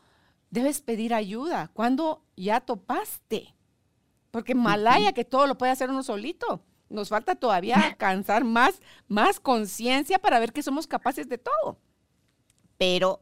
debes 0.49 0.81
pedir 0.81 1.13
ayuda, 1.13 1.69
cuándo 1.73 2.23
ya 2.35 2.61
topaste. 2.61 3.53
Porque 4.31 4.55
Malaya, 4.55 5.13
que 5.13 5.25
todo 5.25 5.47
lo 5.47 5.57
puede 5.57 5.71
hacer 5.71 5.89
uno 5.89 6.03
solito, 6.03 6.63
nos 6.89 7.09
falta 7.09 7.35
todavía 7.35 7.75
alcanzar 7.85 8.43
más, 8.43 8.81
más 9.07 9.39
conciencia 9.39 10.19
para 10.19 10.39
ver 10.39 10.53
que 10.53 10.63
somos 10.63 10.87
capaces 10.87 11.27
de 11.27 11.37
todo. 11.37 11.79
Pero 12.77 13.21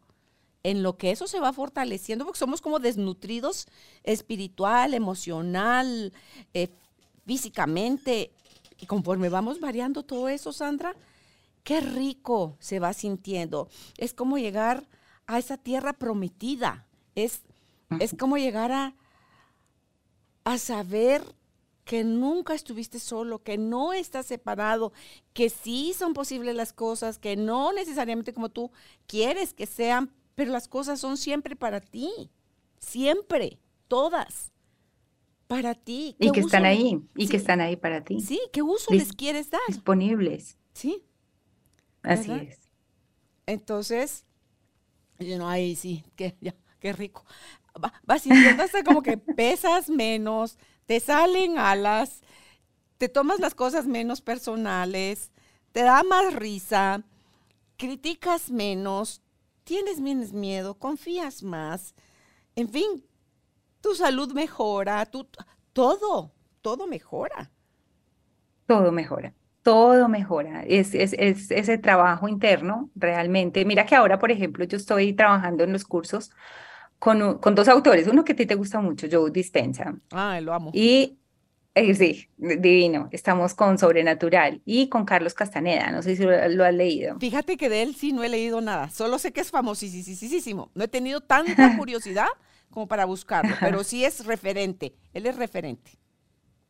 en 0.65 0.81
lo 0.81 0.97
que 0.97 1.11
eso 1.11 1.27
se 1.27 1.39
va 1.39 1.53
fortaleciendo, 1.53 2.25
porque 2.25 2.39
somos 2.39 2.59
como 2.59 2.79
desnutridos 2.79 3.67
espiritual, 4.03 4.95
emocional, 4.95 6.11
eh, 6.55 6.69
físicamente, 7.27 8.31
y 8.79 8.87
conforme 8.87 9.29
vamos 9.29 9.59
variando 9.59 10.01
todo 10.01 10.27
eso, 10.27 10.51
Sandra, 10.51 10.95
qué 11.63 11.81
rico 11.81 12.57
se 12.59 12.79
va 12.79 12.93
sintiendo. 12.93 13.69
Es 13.97 14.15
como 14.15 14.39
llegar 14.39 14.87
a 15.27 15.37
esa 15.37 15.57
tierra 15.57 15.93
prometida. 15.93 16.87
Es, 17.13 17.41
es 17.99 18.15
como 18.17 18.37
llegar 18.37 18.71
a, 18.71 18.95
a 20.45 20.57
saber 20.57 21.23
que 21.83 22.03
nunca 22.03 22.55
estuviste 22.55 22.97
solo, 22.97 23.43
que 23.43 23.59
no 23.59 23.93
estás 23.93 24.25
separado, 24.25 24.93
que 25.33 25.51
sí 25.51 25.93
son 25.95 26.13
posibles 26.13 26.55
las 26.55 26.73
cosas, 26.73 27.19
que 27.19 27.35
no 27.35 27.71
necesariamente 27.71 28.33
como 28.33 28.49
tú 28.49 28.71
quieres 29.05 29.53
que 29.53 29.67
sean, 29.67 30.11
pero 30.35 30.51
las 30.51 30.67
cosas 30.67 30.99
son 30.99 31.17
siempre 31.17 31.55
para 31.55 31.81
ti, 31.81 32.29
siempre, 32.77 33.57
todas, 33.87 34.51
para 35.47 35.75
ti. 35.75 36.15
Y 36.19 36.31
que 36.31 36.41
están 36.41 36.65
ahí, 36.65 37.01
y 37.15 37.27
que 37.27 37.37
están 37.37 37.61
ahí 37.61 37.75
para 37.75 38.03
ti. 38.03 38.19
Sí, 38.21 38.39
¿qué 38.51 38.61
uso 38.61 38.93
les 38.93 39.13
quieres 39.13 39.49
dar? 39.49 39.61
Disponibles. 39.67 40.57
Sí. 40.73 41.03
Así 42.03 42.31
es. 42.31 42.59
Entonces, 43.45 44.25
yo 45.19 45.37
no, 45.37 45.49
ahí 45.49 45.75
sí, 45.75 46.03
qué, 46.15 46.35
qué 46.79 46.93
rico. 46.93 47.25
Vas 48.03 48.21
sintiendo 48.21 48.63
hasta 48.63 48.83
como 48.83 49.01
que 49.01 49.17
pesas 49.17 49.89
menos, 49.89 50.57
te 50.85 50.99
salen 50.99 51.57
alas, 51.57 52.21
te 52.97 53.09
tomas 53.09 53.39
las 53.39 53.55
cosas 53.55 53.85
menos 53.87 54.21
personales, 54.21 55.31
te 55.71 55.81
da 55.81 56.03
más 56.03 56.33
risa, 56.33 57.03
criticas 57.77 58.49
menos, 58.49 59.21
tienes 59.65 59.99
menos 59.99 60.31
miedo, 60.31 60.75
confías 60.75 61.43
más. 61.43 61.93
En 62.55 62.69
fin, 62.69 63.05
tu 63.81 63.93
salud 63.93 64.31
mejora, 64.31 65.05
tu, 65.05 65.27
todo, 65.73 66.31
todo 66.61 66.87
mejora. 66.87 67.51
Todo 68.65 68.93
mejora 68.93 69.33
todo 69.65 70.07
mejora. 70.07 70.61
Es, 70.61 70.93
es, 70.93 71.13
es, 71.17 71.49
ese 71.49 71.79
trabajo 71.79 72.27
interno 72.27 72.91
realmente. 72.93 73.65
Mira 73.65 73.87
que 73.87 73.95
ahora, 73.95 74.19
por 74.19 74.29
ejemplo, 74.29 74.63
yo 74.63 74.77
estoy 74.77 75.13
trabajando 75.13 75.63
en 75.63 75.73
los 75.73 75.85
cursos 75.85 76.29
con, 76.99 77.39
con 77.39 77.55
dos 77.55 77.67
autores, 77.67 78.07
uno 78.07 78.23
que 78.23 78.33
a 78.33 78.35
ti 78.35 78.45
te 78.45 78.53
gusta 78.53 78.79
mucho, 78.79 79.07
Joe 79.11 79.31
Dispensa. 79.31 79.95
Ah, 80.11 80.39
lo 80.39 80.53
amo. 80.53 80.69
Y 80.71 81.17
eh, 81.75 81.93
sí, 81.93 82.29
divino. 82.37 83.09
Estamos 83.11 83.53
con 83.53 83.77
Sobrenatural 83.77 84.61
y 84.65 84.87
con 84.89 85.05
Carlos 85.05 85.33
Castaneda. 85.33 85.91
No 85.91 86.01
sé 86.01 86.15
si 86.15 86.23
lo, 86.23 86.47
lo, 86.49 86.63
has 86.63 86.73
leído. 86.73 87.19
Fíjate 87.19 87.57
que 87.57 87.69
de 87.69 87.83
él 87.83 87.95
sí 87.95 88.13
no 88.13 88.23
he 88.23 88.29
leído 88.29 88.61
nada. 88.61 88.89
Solo 88.89 89.19
sé 89.19 89.33
que 89.33 89.41
es 89.41 89.51
famosísimo. 89.51 90.71
No 90.73 90.85
he 90.85 90.87
tenido 90.87 91.19
tanta 91.21 91.75
curiosidad 91.77 92.29
como 92.69 92.87
para 92.87 93.05
buscarlo, 93.05 93.55
pero 93.59 93.83
sí 93.83 94.05
es 94.05 94.25
referente. 94.25 94.95
Él 95.13 95.25
es 95.25 95.35
referente. 95.35 95.91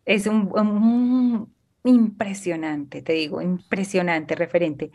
Es 0.06 0.28
un, 0.28 0.52
un, 0.54 1.56
impresionante, 1.84 3.02
te 3.02 3.14
digo, 3.14 3.42
impresionante 3.42 4.36
referente, 4.36 4.92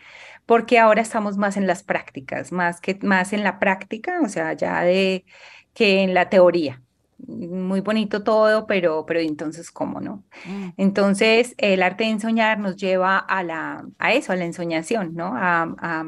porque 0.47 0.79
ahora 0.79 1.03
estamos 1.03 1.37
más 1.37 1.57
en 1.57 1.67
las 1.67 1.83
prácticas, 1.83 2.53
más 2.53 2.81
que 2.81 2.99
más 3.03 3.33
en 3.33 3.43
la 3.45 3.59
práctica, 3.59 4.21
o 4.23 4.29
sea, 4.29 4.53
ya 4.53 4.83
de 4.83 5.25
que 5.73 6.03
en 6.03 6.15
la 6.15 6.29
teoría. 6.29 6.83
Muy 7.27 7.81
bonito 7.81 8.23
todo, 8.23 8.67
pero, 8.67 9.05
pero 9.07 9.21
entonces, 9.21 9.71
¿cómo 9.71 10.01
no? 10.01 10.25
Mm. 10.45 10.69
Entonces, 10.77 11.55
el 11.59 11.83
arte 11.83 12.05
de 12.05 12.11
ensoñar 12.11 12.59
nos 12.59 12.77
lleva 12.77 13.19
a, 13.19 13.43
la, 13.43 13.87
a 13.99 14.13
eso, 14.13 14.33
a 14.33 14.37
la 14.37 14.45
ensoñación, 14.45 15.15
¿no? 15.15 15.33
A, 15.37 15.75
a, 15.79 16.05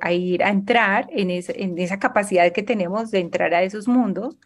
a 0.00 0.12
ir 0.12 0.42
a 0.44 0.50
entrar 0.50 1.08
en, 1.10 1.30
en 1.30 1.78
esa 1.78 1.98
capacidad 1.98 2.52
que 2.52 2.62
tenemos 2.62 3.10
de 3.10 3.20
entrar 3.20 3.54
a 3.54 3.62
esos 3.62 3.88
mundos, 3.88 4.38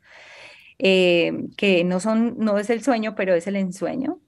eh, 0.78 1.48
que 1.56 1.84
no, 1.84 2.00
son, 2.00 2.36
no 2.38 2.58
es 2.58 2.70
el 2.70 2.82
sueño, 2.82 3.14
pero 3.14 3.34
es 3.34 3.46
el 3.46 3.56
ensueño, 3.56 4.20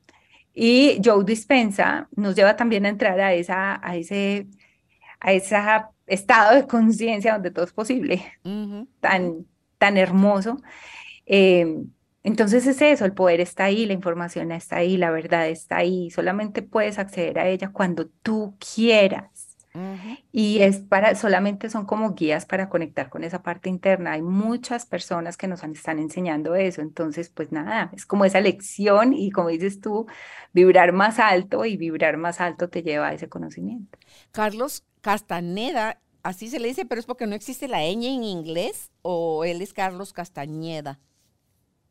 y 0.54 1.00
Joe 1.04 1.24
Dispensa 1.24 2.08
nos 2.14 2.36
lleva 2.36 2.56
también 2.56 2.86
a 2.86 2.90
entrar 2.90 3.18
a, 3.20 3.34
esa, 3.34 3.80
a 3.86 3.96
ese 3.96 4.46
a 5.24 5.32
ese 5.32 5.56
estado 6.06 6.54
de 6.54 6.66
conciencia 6.66 7.32
donde 7.32 7.50
todo 7.50 7.64
es 7.64 7.72
posible, 7.72 8.22
tan, 9.00 9.46
tan 9.78 9.96
hermoso. 9.96 10.58
Em, 11.26 11.90
entonces 12.22 12.66
es 12.66 12.80
eso, 12.80 13.04
el 13.04 13.12
poder 13.12 13.40
está 13.40 13.64
ahí, 13.64 13.86
la 13.86 13.92
información 13.92 14.50
está 14.52 14.76
ahí, 14.76 14.96
la 14.96 15.10
verdad 15.10 15.48
está 15.48 15.76
ahí, 15.76 16.10
solamente 16.10 16.62
puedes 16.62 16.98
acceder 16.98 17.38
a 17.38 17.48
ella 17.48 17.70
cuando 17.70 18.06
tú 18.22 18.56
quieras. 18.74 19.54
Y 20.30 20.60
es 20.62 20.78
para, 20.78 21.16
solamente 21.16 21.68
son 21.68 21.84
como 21.84 22.14
guías 22.14 22.46
para 22.46 22.68
conectar 22.68 23.08
con 23.10 23.24
esa 23.24 23.42
parte 23.42 23.68
interna. 23.68 24.12
Hay 24.12 24.22
muchas 24.22 24.86
personas 24.86 25.36
que 25.36 25.48
nos 25.48 25.64
están 25.64 25.98
enseñando 25.98 26.54
eso. 26.54 26.80
Entonces, 26.80 27.28
pues 27.28 27.50
nada, 27.50 27.90
es 27.92 28.06
como 28.06 28.24
esa 28.24 28.40
lección 28.40 29.12
y 29.12 29.32
como 29.32 29.48
dices 29.48 29.80
tú, 29.80 30.06
vibrar 30.52 30.92
más 30.92 31.18
alto 31.18 31.64
y 31.64 31.76
vibrar 31.76 32.18
más 32.18 32.40
alto 32.40 32.68
te 32.68 32.84
lleva 32.84 33.08
a 33.08 33.14
ese 33.14 33.28
conocimiento. 33.28 33.98
Carlos 34.30 34.84
Castaneda, 35.00 36.00
así 36.22 36.48
se 36.48 36.60
le 36.60 36.68
dice, 36.68 36.86
pero 36.86 37.00
es 37.00 37.06
porque 37.06 37.26
no 37.26 37.34
existe 37.34 37.66
la 37.66 37.80
ñ 37.80 38.14
en 38.14 38.22
inglés 38.22 38.92
o 39.02 39.44
él 39.44 39.60
es 39.60 39.72
Carlos 39.72 40.12
Castañeda. 40.12 41.00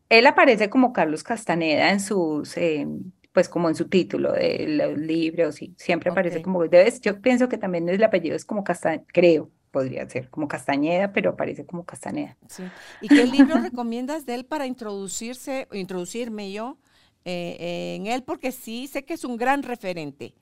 Él 0.10 0.28
aparece 0.28 0.70
como 0.70 0.94
Carlos 0.94 1.24
Castaneda 1.24 1.92
en 1.92 2.00
sus... 2.00 2.56
Em, 2.58 3.12
pues 3.34 3.50
como 3.50 3.68
en 3.68 3.76
su 3.76 3.90
título 3.90 4.32
de 4.32 4.68
los 4.68 4.98
libros 4.98 5.62
y 5.62 5.74
siempre 5.78 6.12
aparece 6.12 6.44
como, 6.44 6.68
debes, 6.68 7.02
yo 7.02 7.20
pienso 7.20 7.50
que 7.50 7.58
también 7.58 7.90
el 7.90 8.04
apellido 8.04 8.36
es 8.36 8.46
como 8.46 8.64
Castañeda, 8.64 9.04
creo, 9.08 9.50
podría 9.72 10.08
ser 10.08 10.30
como 10.30 10.48
Castañeda, 10.48 11.12
pero 11.12 11.32
aparece 11.32 11.66
como 11.66 11.84
Castaneda. 11.84 12.38
Sí. 12.48 12.64
¿Y 13.02 13.08
qué 13.08 13.26
libro 13.26 13.56
recomiendas 13.60 14.28
de 14.28 14.36
él 14.36 14.46
para 14.46 14.68
introducirse, 14.68 15.68
introducirme 15.74 16.52
yo 16.52 16.78
eh, 17.26 17.96
en 17.96 18.06
él? 18.06 18.24
Porque 18.24 18.52
sí, 18.52 18.86
sé 18.86 19.04
que 19.04 19.16
es 19.16 19.26
un 19.26 19.36
gran 19.36 19.64
referente, 19.64 20.36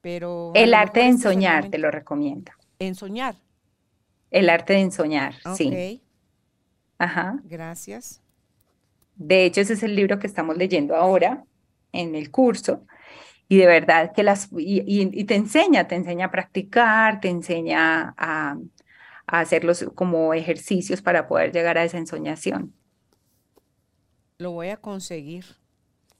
pero... 0.00 0.52
El 0.54 0.74
arte 0.74 1.00
de 1.00 1.06
ensoñar, 1.06 1.70
te 1.70 1.78
lo 1.78 1.90
recomiendo. 1.90 2.52
¿Ensoñar? 2.78 3.34
El 4.30 4.48
arte 4.48 4.74
de 4.74 4.80
ensoñar, 4.80 5.34
sí. 5.56 6.02
Ajá. 6.98 7.40
Gracias. 7.44 8.22
De 9.18 9.44
hecho, 9.44 9.60
ese 9.60 9.74
es 9.74 9.82
el 9.82 9.94
libro 9.94 10.18
que 10.18 10.26
estamos 10.26 10.56
leyendo 10.56 10.96
ahora 10.96 11.44
en 11.92 12.14
el 12.14 12.30
curso 12.30 12.86
y 13.48 13.56
de 13.56 13.66
verdad 13.66 14.12
que 14.14 14.22
las, 14.22 14.48
y, 14.56 15.24
te 15.24 15.34
enseña, 15.34 15.88
te 15.88 15.94
enseña 15.94 16.26
a 16.26 16.30
practicar, 16.30 17.20
te 17.20 17.28
enseña 17.28 18.14
a, 18.16 18.56
a 19.26 19.40
hacerlos 19.40 19.86
como 19.94 20.34
ejercicios 20.34 21.00
para 21.00 21.26
poder 21.26 21.52
llegar 21.52 21.78
a 21.78 21.84
esa 21.84 21.98
ensoñación. 21.98 22.74
Lo 24.38 24.52
voy 24.52 24.68
a 24.68 24.76
conseguir. 24.76 25.44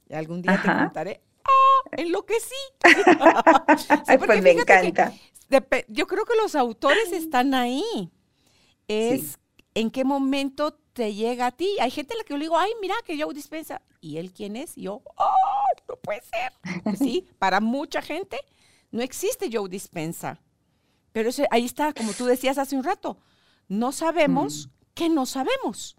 Y 0.08 0.14
algún 0.14 0.40
día 0.40 0.60
te 0.60 0.68
contaré 0.68 1.20
¡ah! 1.44 1.88
Enloquecí. 1.92 2.54
pues 4.26 4.42
me 4.42 4.52
encanta. 4.52 5.12
yo 5.88 6.06
creo 6.06 6.24
que 6.24 6.36
los 6.42 6.54
autores 6.54 7.12
están 7.12 7.54
ahí. 7.54 8.10
Es 8.88 9.38
en 9.74 9.90
qué 9.90 10.04
momento 10.04 10.80
te 10.98 11.14
llega 11.14 11.46
a 11.46 11.52
ti. 11.52 11.76
Hay 11.80 11.92
gente 11.92 12.14
a 12.14 12.16
la 12.16 12.24
que 12.24 12.34
yo 12.34 12.38
le 12.38 12.46
digo, 12.46 12.58
ay, 12.58 12.72
mira 12.80 12.96
que 13.04 13.16
Joe 13.22 13.32
Dispensa. 13.32 13.80
¿Y 14.00 14.16
él 14.16 14.32
quién 14.32 14.56
es? 14.56 14.76
Y 14.76 14.82
yo, 14.82 15.00
¡oh! 15.16 15.34
No 15.88 15.94
puede 15.94 16.22
ser. 16.22 16.82
Pues 16.82 16.98
sí, 16.98 17.28
para 17.38 17.60
mucha 17.60 18.02
gente 18.02 18.36
no 18.90 19.00
existe 19.00 19.48
Joe 19.50 19.68
Dispensa. 19.68 20.40
Pero 21.12 21.30
ahí 21.52 21.64
está, 21.64 21.92
como 21.92 22.12
tú 22.12 22.26
decías 22.26 22.58
hace 22.58 22.76
un 22.76 22.82
rato, 22.82 23.16
no 23.68 23.92
sabemos 23.92 24.66
mm. 24.66 24.70
que 24.94 25.08
no 25.08 25.24
sabemos. 25.24 25.96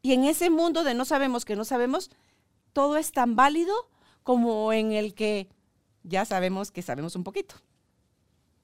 Y 0.00 0.14
en 0.14 0.24
ese 0.24 0.48
mundo 0.48 0.84
de 0.84 0.94
no 0.94 1.04
sabemos 1.04 1.44
que 1.44 1.54
no 1.54 1.66
sabemos, 1.66 2.10
todo 2.72 2.96
es 2.96 3.12
tan 3.12 3.36
válido 3.36 3.74
como 4.22 4.72
en 4.72 4.92
el 4.92 5.12
que 5.12 5.48
ya 6.02 6.24
sabemos 6.24 6.70
que 6.70 6.80
sabemos 6.80 7.14
un 7.14 7.24
poquito. 7.24 7.56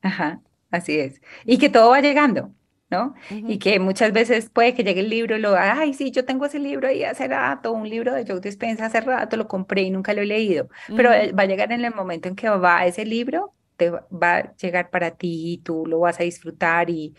Ajá, 0.00 0.40
así 0.70 0.98
es. 0.98 1.20
Y 1.44 1.58
que 1.58 1.68
todo 1.68 1.90
va 1.90 2.00
llegando, 2.00 2.50
¿no? 2.90 3.14
Y 3.30 3.58
que 3.58 3.80
muchas 3.80 4.12
veces 4.12 4.50
puede 4.50 4.74
que 4.74 4.84
llegue 4.84 5.00
el 5.00 5.10
libro 5.10 5.36
y 5.36 5.40
lo, 5.40 5.56
ay, 5.56 5.92
sí, 5.94 6.10
yo 6.10 6.24
tengo 6.24 6.46
ese 6.46 6.58
libro 6.58 6.88
ahí 6.88 7.04
hace 7.04 7.26
rato, 7.26 7.72
un 7.72 7.88
libro 7.88 8.14
de 8.14 8.24
Joe 8.26 8.40
Dispenza 8.40 8.86
hace 8.86 9.00
rato, 9.00 9.36
lo 9.36 9.48
compré 9.48 9.82
y 9.82 9.90
nunca 9.90 10.14
lo 10.14 10.22
he 10.22 10.26
leído. 10.26 10.68
Pero 10.94 11.10
va 11.10 11.42
a 11.42 11.46
llegar 11.46 11.72
en 11.72 11.84
el 11.84 11.94
momento 11.94 12.28
en 12.28 12.36
que 12.36 12.48
va 12.48 12.86
ese 12.86 13.04
libro 13.04 13.52
te 13.76 13.90
va 13.90 14.36
a 14.38 14.56
llegar 14.56 14.90
para 14.90 15.12
ti 15.12 15.52
y 15.54 15.58
tú 15.58 15.84
lo 15.86 16.00
vas 16.00 16.18
a 16.20 16.24
disfrutar 16.24 16.90
y 16.90 17.14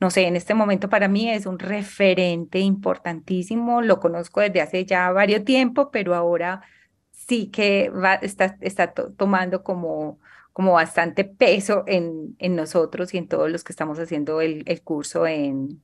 no 0.00 0.10
sé, 0.10 0.26
en 0.26 0.36
este 0.36 0.54
momento 0.54 0.88
para 0.88 1.08
mí 1.08 1.30
es 1.30 1.46
un 1.46 1.58
referente 1.58 2.58
importantísimo, 2.60 3.82
lo 3.82 4.00
conozco 4.00 4.40
desde 4.40 4.60
hace 4.60 4.84
ya 4.84 5.10
varios 5.10 5.44
tiempo, 5.44 5.90
pero 5.90 6.14
ahora 6.14 6.62
sí 7.10 7.48
que 7.50 7.90
va, 7.90 8.14
está, 8.16 8.56
está 8.60 8.92
tomando 8.92 9.62
como, 9.62 10.20
como 10.52 10.72
bastante 10.72 11.24
peso 11.24 11.84
en, 11.86 12.36
en, 12.38 12.56
nosotros 12.56 13.14
y 13.14 13.18
en 13.18 13.28
todos 13.28 13.50
los 13.50 13.64
que 13.64 13.72
estamos 13.72 13.98
haciendo 13.98 14.40
el, 14.40 14.62
el 14.66 14.82
curso 14.82 15.26
en, 15.26 15.82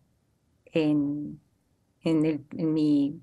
en, 0.66 1.40
en, 2.02 2.26
el, 2.26 2.44
en 2.56 2.72
mi 2.74 3.20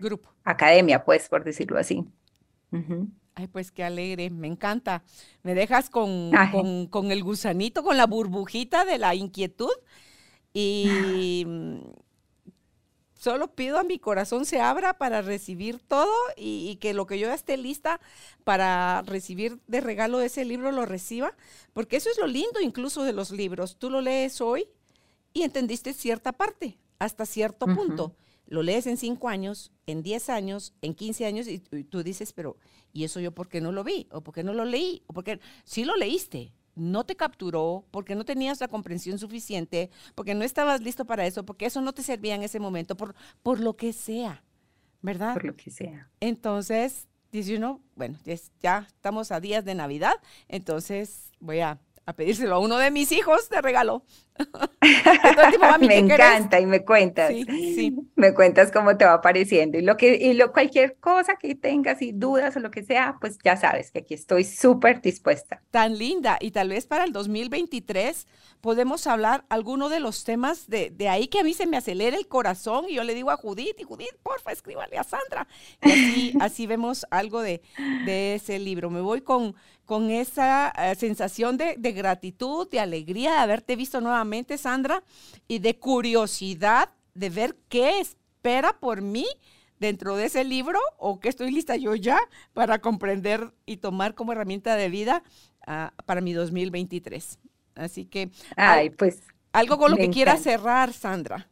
grupo. 0.00 0.30
Academia, 0.44 1.04
pues, 1.04 1.28
por 1.28 1.44
decirlo 1.44 1.78
así. 1.78 2.04
Ay, 3.34 3.48
pues 3.48 3.70
qué 3.70 3.84
alegre, 3.84 4.30
me 4.30 4.46
encanta. 4.46 5.02
Me 5.42 5.54
dejas 5.54 5.90
con, 5.90 6.30
con, 6.90 7.12
el 7.12 7.22
gusanito, 7.22 7.82
con 7.82 7.96
la 7.96 8.06
burbujita 8.06 8.84
de 8.84 8.98
la 8.98 9.14
inquietud 9.14 9.72
y 10.54 11.46
solo 13.26 13.48
pido 13.48 13.78
a 13.78 13.82
mi 13.82 13.98
corazón 13.98 14.44
se 14.44 14.60
abra 14.60 14.98
para 14.98 15.20
recibir 15.20 15.80
todo 15.80 16.14
y, 16.36 16.70
y, 16.70 16.76
que 16.76 16.94
lo 16.94 17.06
que 17.06 17.18
yo 17.18 17.32
esté 17.32 17.56
lista 17.56 18.00
para 18.44 19.02
recibir 19.02 19.58
de 19.66 19.80
regalo 19.80 20.20
ese 20.20 20.44
libro 20.44 20.70
lo 20.70 20.86
reciba, 20.86 21.34
porque 21.72 21.96
eso 21.96 22.08
es 22.08 22.18
lo 22.18 22.28
lindo 22.28 22.60
incluso 22.60 23.02
de 23.02 23.12
los 23.12 23.32
libros. 23.32 23.78
Tú 23.78 23.90
lo 23.90 24.00
lees 24.00 24.40
hoy 24.40 24.68
y 25.32 25.42
entendiste 25.42 25.92
cierta 25.92 26.30
parte, 26.32 26.78
hasta 27.00 27.26
cierto 27.26 27.66
punto. 27.66 28.14
Lo 28.46 28.62
lees 28.62 28.86
en 28.86 28.96
cinco 28.96 29.28
años, 29.28 29.72
en 29.88 30.04
diez 30.04 30.30
años, 30.30 30.72
en 30.80 30.94
quince 30.94 31.26
años 31.26 31.48
y, 31.48 31.60
y 31.72 31.82
tú 31.82 32.04
dices, 32.04 32.32
pero 32.32 32.56
¿Y 32.96 33.04
eso 33.04 33.20
yo 33.20 33.30
por 33.30 33.50
qué 33.50 33.60
no 33.60 33.72
lo 33.72 33.84
vi? 33.84 34.08
¿O 34.10 34.22
por 34.22 34.32
qué 34.32 34.42
no 34.42 34.54
lo 34.54 34.64
leí? 34.64 35.02
¿O 35.06 35.12
porque 35.12 35.38
sí 35.64 35.84
lo 35.84 35.96
leíste? 35.96 36.54
No 36.76 37.04
te 37.04 37.16
capturó 37.16 37.84
porque 37.90 38.14
no 38.14 38.24
tenías 38.24 38.60
la 38.60 38.68
comprensión 38.68 39.18
suficiente, 39.18 39.90
porque 40.14 40.34
no 40.34 40.44
estabas 40.44 40.80
listo 40.80 41.04
para 41.04 41.26
eso, 41.26 41.44
porque 41.44 41.66
eso 41.66 41.80
no 41.80 41.92
te 41.92 42.02
servía 42.02 42.36
en 42.36 42.42
ese 42.44 42.60
momento, 42.60 42.96
por, 42.96 43.14
por 43.42 43.58
lo 43.58 43.76
que 43.76 43.92
sea, 43.92 44.44
¿verdad? 45.02 45.32
Por 45.32 45.46
lo 45.46 45.56
que 45.56 45.70
sea. 45.70 46.08
Entonces, 46.20 47.08
dice 47.32 47.56
uno, 47.56 47.80
bueno, 47.96 48.18
ya 48.60 48.86
estamos 48.86 49.32
a 49.32 49.40
días 49.40 49.64
de 49.64 49.74
Navidad, 49.74 50.14
entonces 50.48 51.32
voy 51.40 51.60
a 51.60 51.80
a 52.06 52.12
pedírselo 52.12 52.54
a 52.54 52.58
uno 52.60 52.78
de 52.78 52.92
mis 52.92 53.10
hijos 53.10 53.50
de 53.50 53.60
regalo. 53.60 54.04
me 55.80 55.98
encanta 55.98 56.60
y 56.60 56.66
me 56.66 56.84
cuentas. 56.84 57.32
Me 58.14 58.32
cuentas 58.32 58.70
cómo 58.70 58.96
te 58.96 59.04
va 59.04 59.14
apareciendo. 59.14 59.76
Y 59.76 59.82
lo 59.82 59.96
que, 59.96 60.14
y 60.14 60.34
lo, 60.34 60.52
cualquier 60.52 60.96
cosa 60.98 61.36
que 61.36 61.56
tengas 61.56 62.00
y 62.02 62.12
dudas 62.12 62.56
o 62.56 62.60
lo 62.60 62.70
que 62.70 62.84
sea, 62.84 63.16
pues 63.20 63.38
ya 63.44 63.56
sabes 63.56 63.90
que 63.90 64.00
aquí 64.00 64.14
estoy 64.14 64.44
súper 64.44 65.00
dispuesta. 65.00 65.62
Tan 65.72 65.98
linda. 65.98 66.38
Y 66.40 66.52
tal 66.52 66.68
vez 66.68 66.86
para 66.86 67.04
el 67.04 67.12
2023 67.12 68.26
podemos 68.60 69.06
hablar 69.06 69.44
alguno 69.48 69.88
de 69.88 70.00
los 70.00 70.24
temas 70.24 70.68
de, 70.68 70.90
de 70.90 71.08
ahí 71.08 71.28
que 71.28 71.40
a 71.40 71.44
mí 71.44 71.54
se 71.54 71.66
me 71.66 71.76
acelera 71.76 72.16
el 72.16 72.26
corazón 72.28 72.86
y 72.88 72.94
yo 72.94 73.04
le 73.04 73.14
digo 73.14 73.30
a 73.30 73.36
Judith, 73.36 73.76
y 73.78 73.84
Judith, 73.84 74.16
porfa, 74.22 74.52
escríbale 74.52 74.96
a 74.96 75.04
Sandra. 75.04 75.48
Y 75.82 75.90
así, 75.90 76.34
así 76.40 76.66
vemos 76.66 77.04
algo 77.10 77.40
de, 77.42 77.62
de 78.04 78.36
ese 78.36 78.58
libro. 78.58 78.90
Me 78.90 79.00
voy 79.00 79.22
con 79.22 79.56
con 79.86 80.10
esa 80.10 80.72
eh, 80.76 80.94
sensación 80.96 81.56
de, 81.56 81.74
gratitud, 81.92 82.68
de 82.68 82.80
alegría 82.80 83.32
de 83.32 83.38
haberte 83.38 83.76
visto 83.76 84.00
nuevamente, 84.00 84.58
Sandra, 84.58 85.02
y 85.48 85.60
de 85.60 85.78
curiosidad 85.78 86.90
de 87.14 87.30
ver 87.30 87.56
qué 87.68 88.00
espera 88.00 88.78
por 88.78 89.00
mí 89.00 89.26
dentro 89.78 90.16
de 90.16 90.26
ese 90.26 90.44
libro 90.44 90.78
o 90.98 91.20
que 91.20 91.28
estoy 91.28 91.50
lista 91.50 91.76
yo 91.76 91.94
ya 91.94 92.18
para 92.52 92.80
comprender 92.80 93.52
y 93.64 93.78
tomar 93.78 94.14
como 94.14 94.32
herramienta 94.32 94.74
de 94.74 94.90
vida 94.90 95.22
ah, 95.66 95.92
para 96.04 96.20
mi 96.20 96.32
2023. 96.32 97.38
Así 97.76 98.06
que, 98.06 98.30
Ay, 98.56 98.90
pues, 98.90 99.20
algo 99.52 99.78
con 99.78 99.92
lo 99.92 99.96
que 99.96 100.10
quieras 100.10 100.42
cerrar, 100.42 100.92
Sandra. 100.92 101.48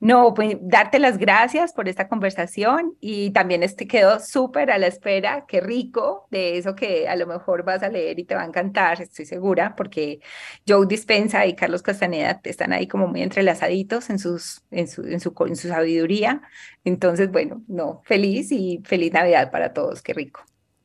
No, 0.00 0.32
pues 0.34 0.56
darte 0.60 0.98
las 0.98 1.18
gracias 1.18 1.72
por 1.72 1.88
esta 1.88 2.08
conversación 2.08 2.96
y 3.00 3.30
también 3.30 3.62
este 3.62 3.86
quedo 3.86 4.20
súper 4.20 4.70
a 4.70 4.78
la 4.78 4.86
espera, 4.86 5.44
qué 5.48 5.60
rico 5.60 6.26
de 6.30 6.56
eso 6.56 6.76
que 6.76 7.08
a 7.08 7.16
lo 7.16 7.26
mejor 7.26 7.64
vas 7.64 7.82
a 7.82 7.88
leer 7.88 8.18
y 8.18 8.24
te 8.24 8.34
va 8.34 8.42
a 8.42 8.46
encantar, 8.46 9.02
estoy 9.02 9.26
segura, 9.26 9.74
porque 9.76 10.20
Joe 10.66 10.86
Dispensa 10.86 11.46
y 11.46 11.54
Carlos 11.54 11.82
Castaneda 11.82 12.40
están 12.44 12.72
ahí 12.72 12.86
como 12.86 13.08
muy 13.08 13.22
entrelazaditos 13.22 14.10
en, 14.10 14.18
sus, 14.18 14.62
en, 14.70 14.86
su, 14.86 15.02
en, 15.04 15.20
su, 15.20 15.34
en 15.46 15.56
su 15.56 15.68
sabiduría. 15.68 16.42
Entonces, 16.84 17.30
bueno, 17.32 17.62
no, 17.66 18.02
feliz 18.04 18.52
y 18.52 18.80
feliz 18.84 19.12
Navidad 19.12 19.50
para 19.50 19.72
todos, 19.72 20.00
qué 20.02 20.14
rico. 20.14 20.44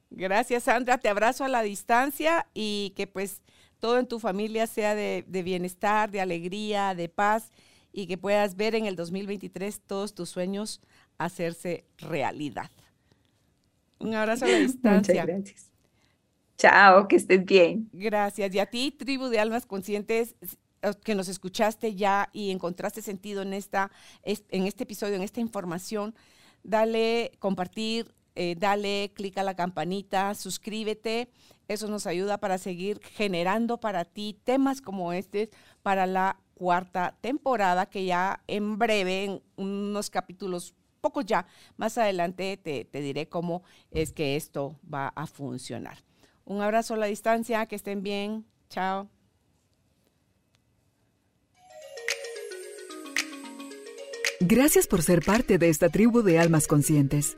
Gracias, 0.09 0.63
Sandra, 0.63 0.97
te 0.97 1.09
abrazo 1.09 1.43
a 1.43 1.49
la 1.49 1.61
distancia 1.61 2.47
y 2.53 2.93
que 2.95 3.07
pues 3.07 3.41
todo 3.79 3.99
en 3.99 4.07
tu 4.07 4.19
familia 4.19 4.65
sea 4.65 4.95
de, 4.95 5.23
de 5.27 5.43
bienestar, 5.43 6.09
de 6.09 6.21
alegría, 6.21 6.95
de 6.95 7.09
paz 7.09 7.51
y 7.93 8.07
que 8.07 8.17
puedas 8.17 8.57
ver 8.57 8.75
en 8.75 8.85
el 8.85 8.97
2023 8.97 9.81
todos 9.81 10.13
tus 10.13 10.29
sueños 10.29 10.81
hacerse 11.17 11.85
realidad. 11.97 12.71
Un 13.99 14.15
abrazo 14.15 14.45
a 14.45 14.49
la 14.49 14.57
distancia. 14.59 15.21
Muchas 15.21 15.27
gracias. 15.27 15.71
Chao, 16.57 17.07
que 17.07 17.15
estés 17.15 17.45
bien. 17.45 17.89
Gracias. 17.93 18.53
Y 18.53 18.59
a 18.59 18.65
ti, 18.65 18.91
tribu 18.91 19.27
de 19.27 19.39
almas 19.39 19.65
conscientes, 19.65 20.35
que 21.03 21.15
nos 21.15 21.29
escuchaste 21.29 21.95
ya 21.95 22.29
y 22.33 22.51
encontraste 22.51 23.01
sentido 23.01 23.41
en, 23.41 23.53
esta, 23.53 23.91
en 24.23 24.67
este 24.67 24.83
episodio, 24.83 25.15
en 25.15 25.21
esta 25.21 25.39
información, 25.39 26.13
dale 26.63 27.31
compartir, 27.39 28.13
eh, 28.35 28.55
dale 28.57 29.11
clic 29.13 29.37
a 29.37 29.43
la 29.43 29.55
campanita, 29.55 30.33
suscríbete. 30.35 31.29
Eso 31.67 31.87
nos 31.87 32.07
ayuda 32.07 32.39
para 32.39 32.57
seguir 32.57 32.99
generando 33.01 33.79
para 33.79 34.03
ti 34.03 34.37
temas 34.43 34.81
como 34.81 35.13
este 35.13 35.49
para 35.81 36.05
la 36.05 36.42
cuarta 36.56 37.16
temporada 37.22 37.86
que 37.86 38.06
ya 38.06 38.41
en 38.47 38.78
breve, 38.78 39.26
en 39.26 39.41
unos 39.56 40.10
capítulos 40.10 40.74
pocos 41.01 41.26
ya, 41.26 41.45
más 41.76 41.97
adelante 41.97 42.58
te, 42.58 42.86
te 42.86 43.01
diré 43.01 43.28
cómo 43.28 43.64
es 43.91 44.14
que 44.14 44.36
esto 44.36 44.80
va 44.91 45.10
a 45.10 45.28
funcionar. 45.28 45.97
Un 46.45 46.62
abrazo 46.62 46.93
a 46.93 46.97
la 46.97 47.06
distancia, 47.08 47.66
que 47.66 47.76
estén 47.76 48.04
bien. 48.04 48.45
Chao. 48.70 49.10
Gracias 54.39 54.88
por 54.88 55.01
ser 55.01 55.24
parte 55.24 55.58
de 55.58 55.70
esta 55.70 55.89
tribu 55.89 56.22
de 56.22 56.38
almas 56.38 56.68
conscientes. 56.68 57.38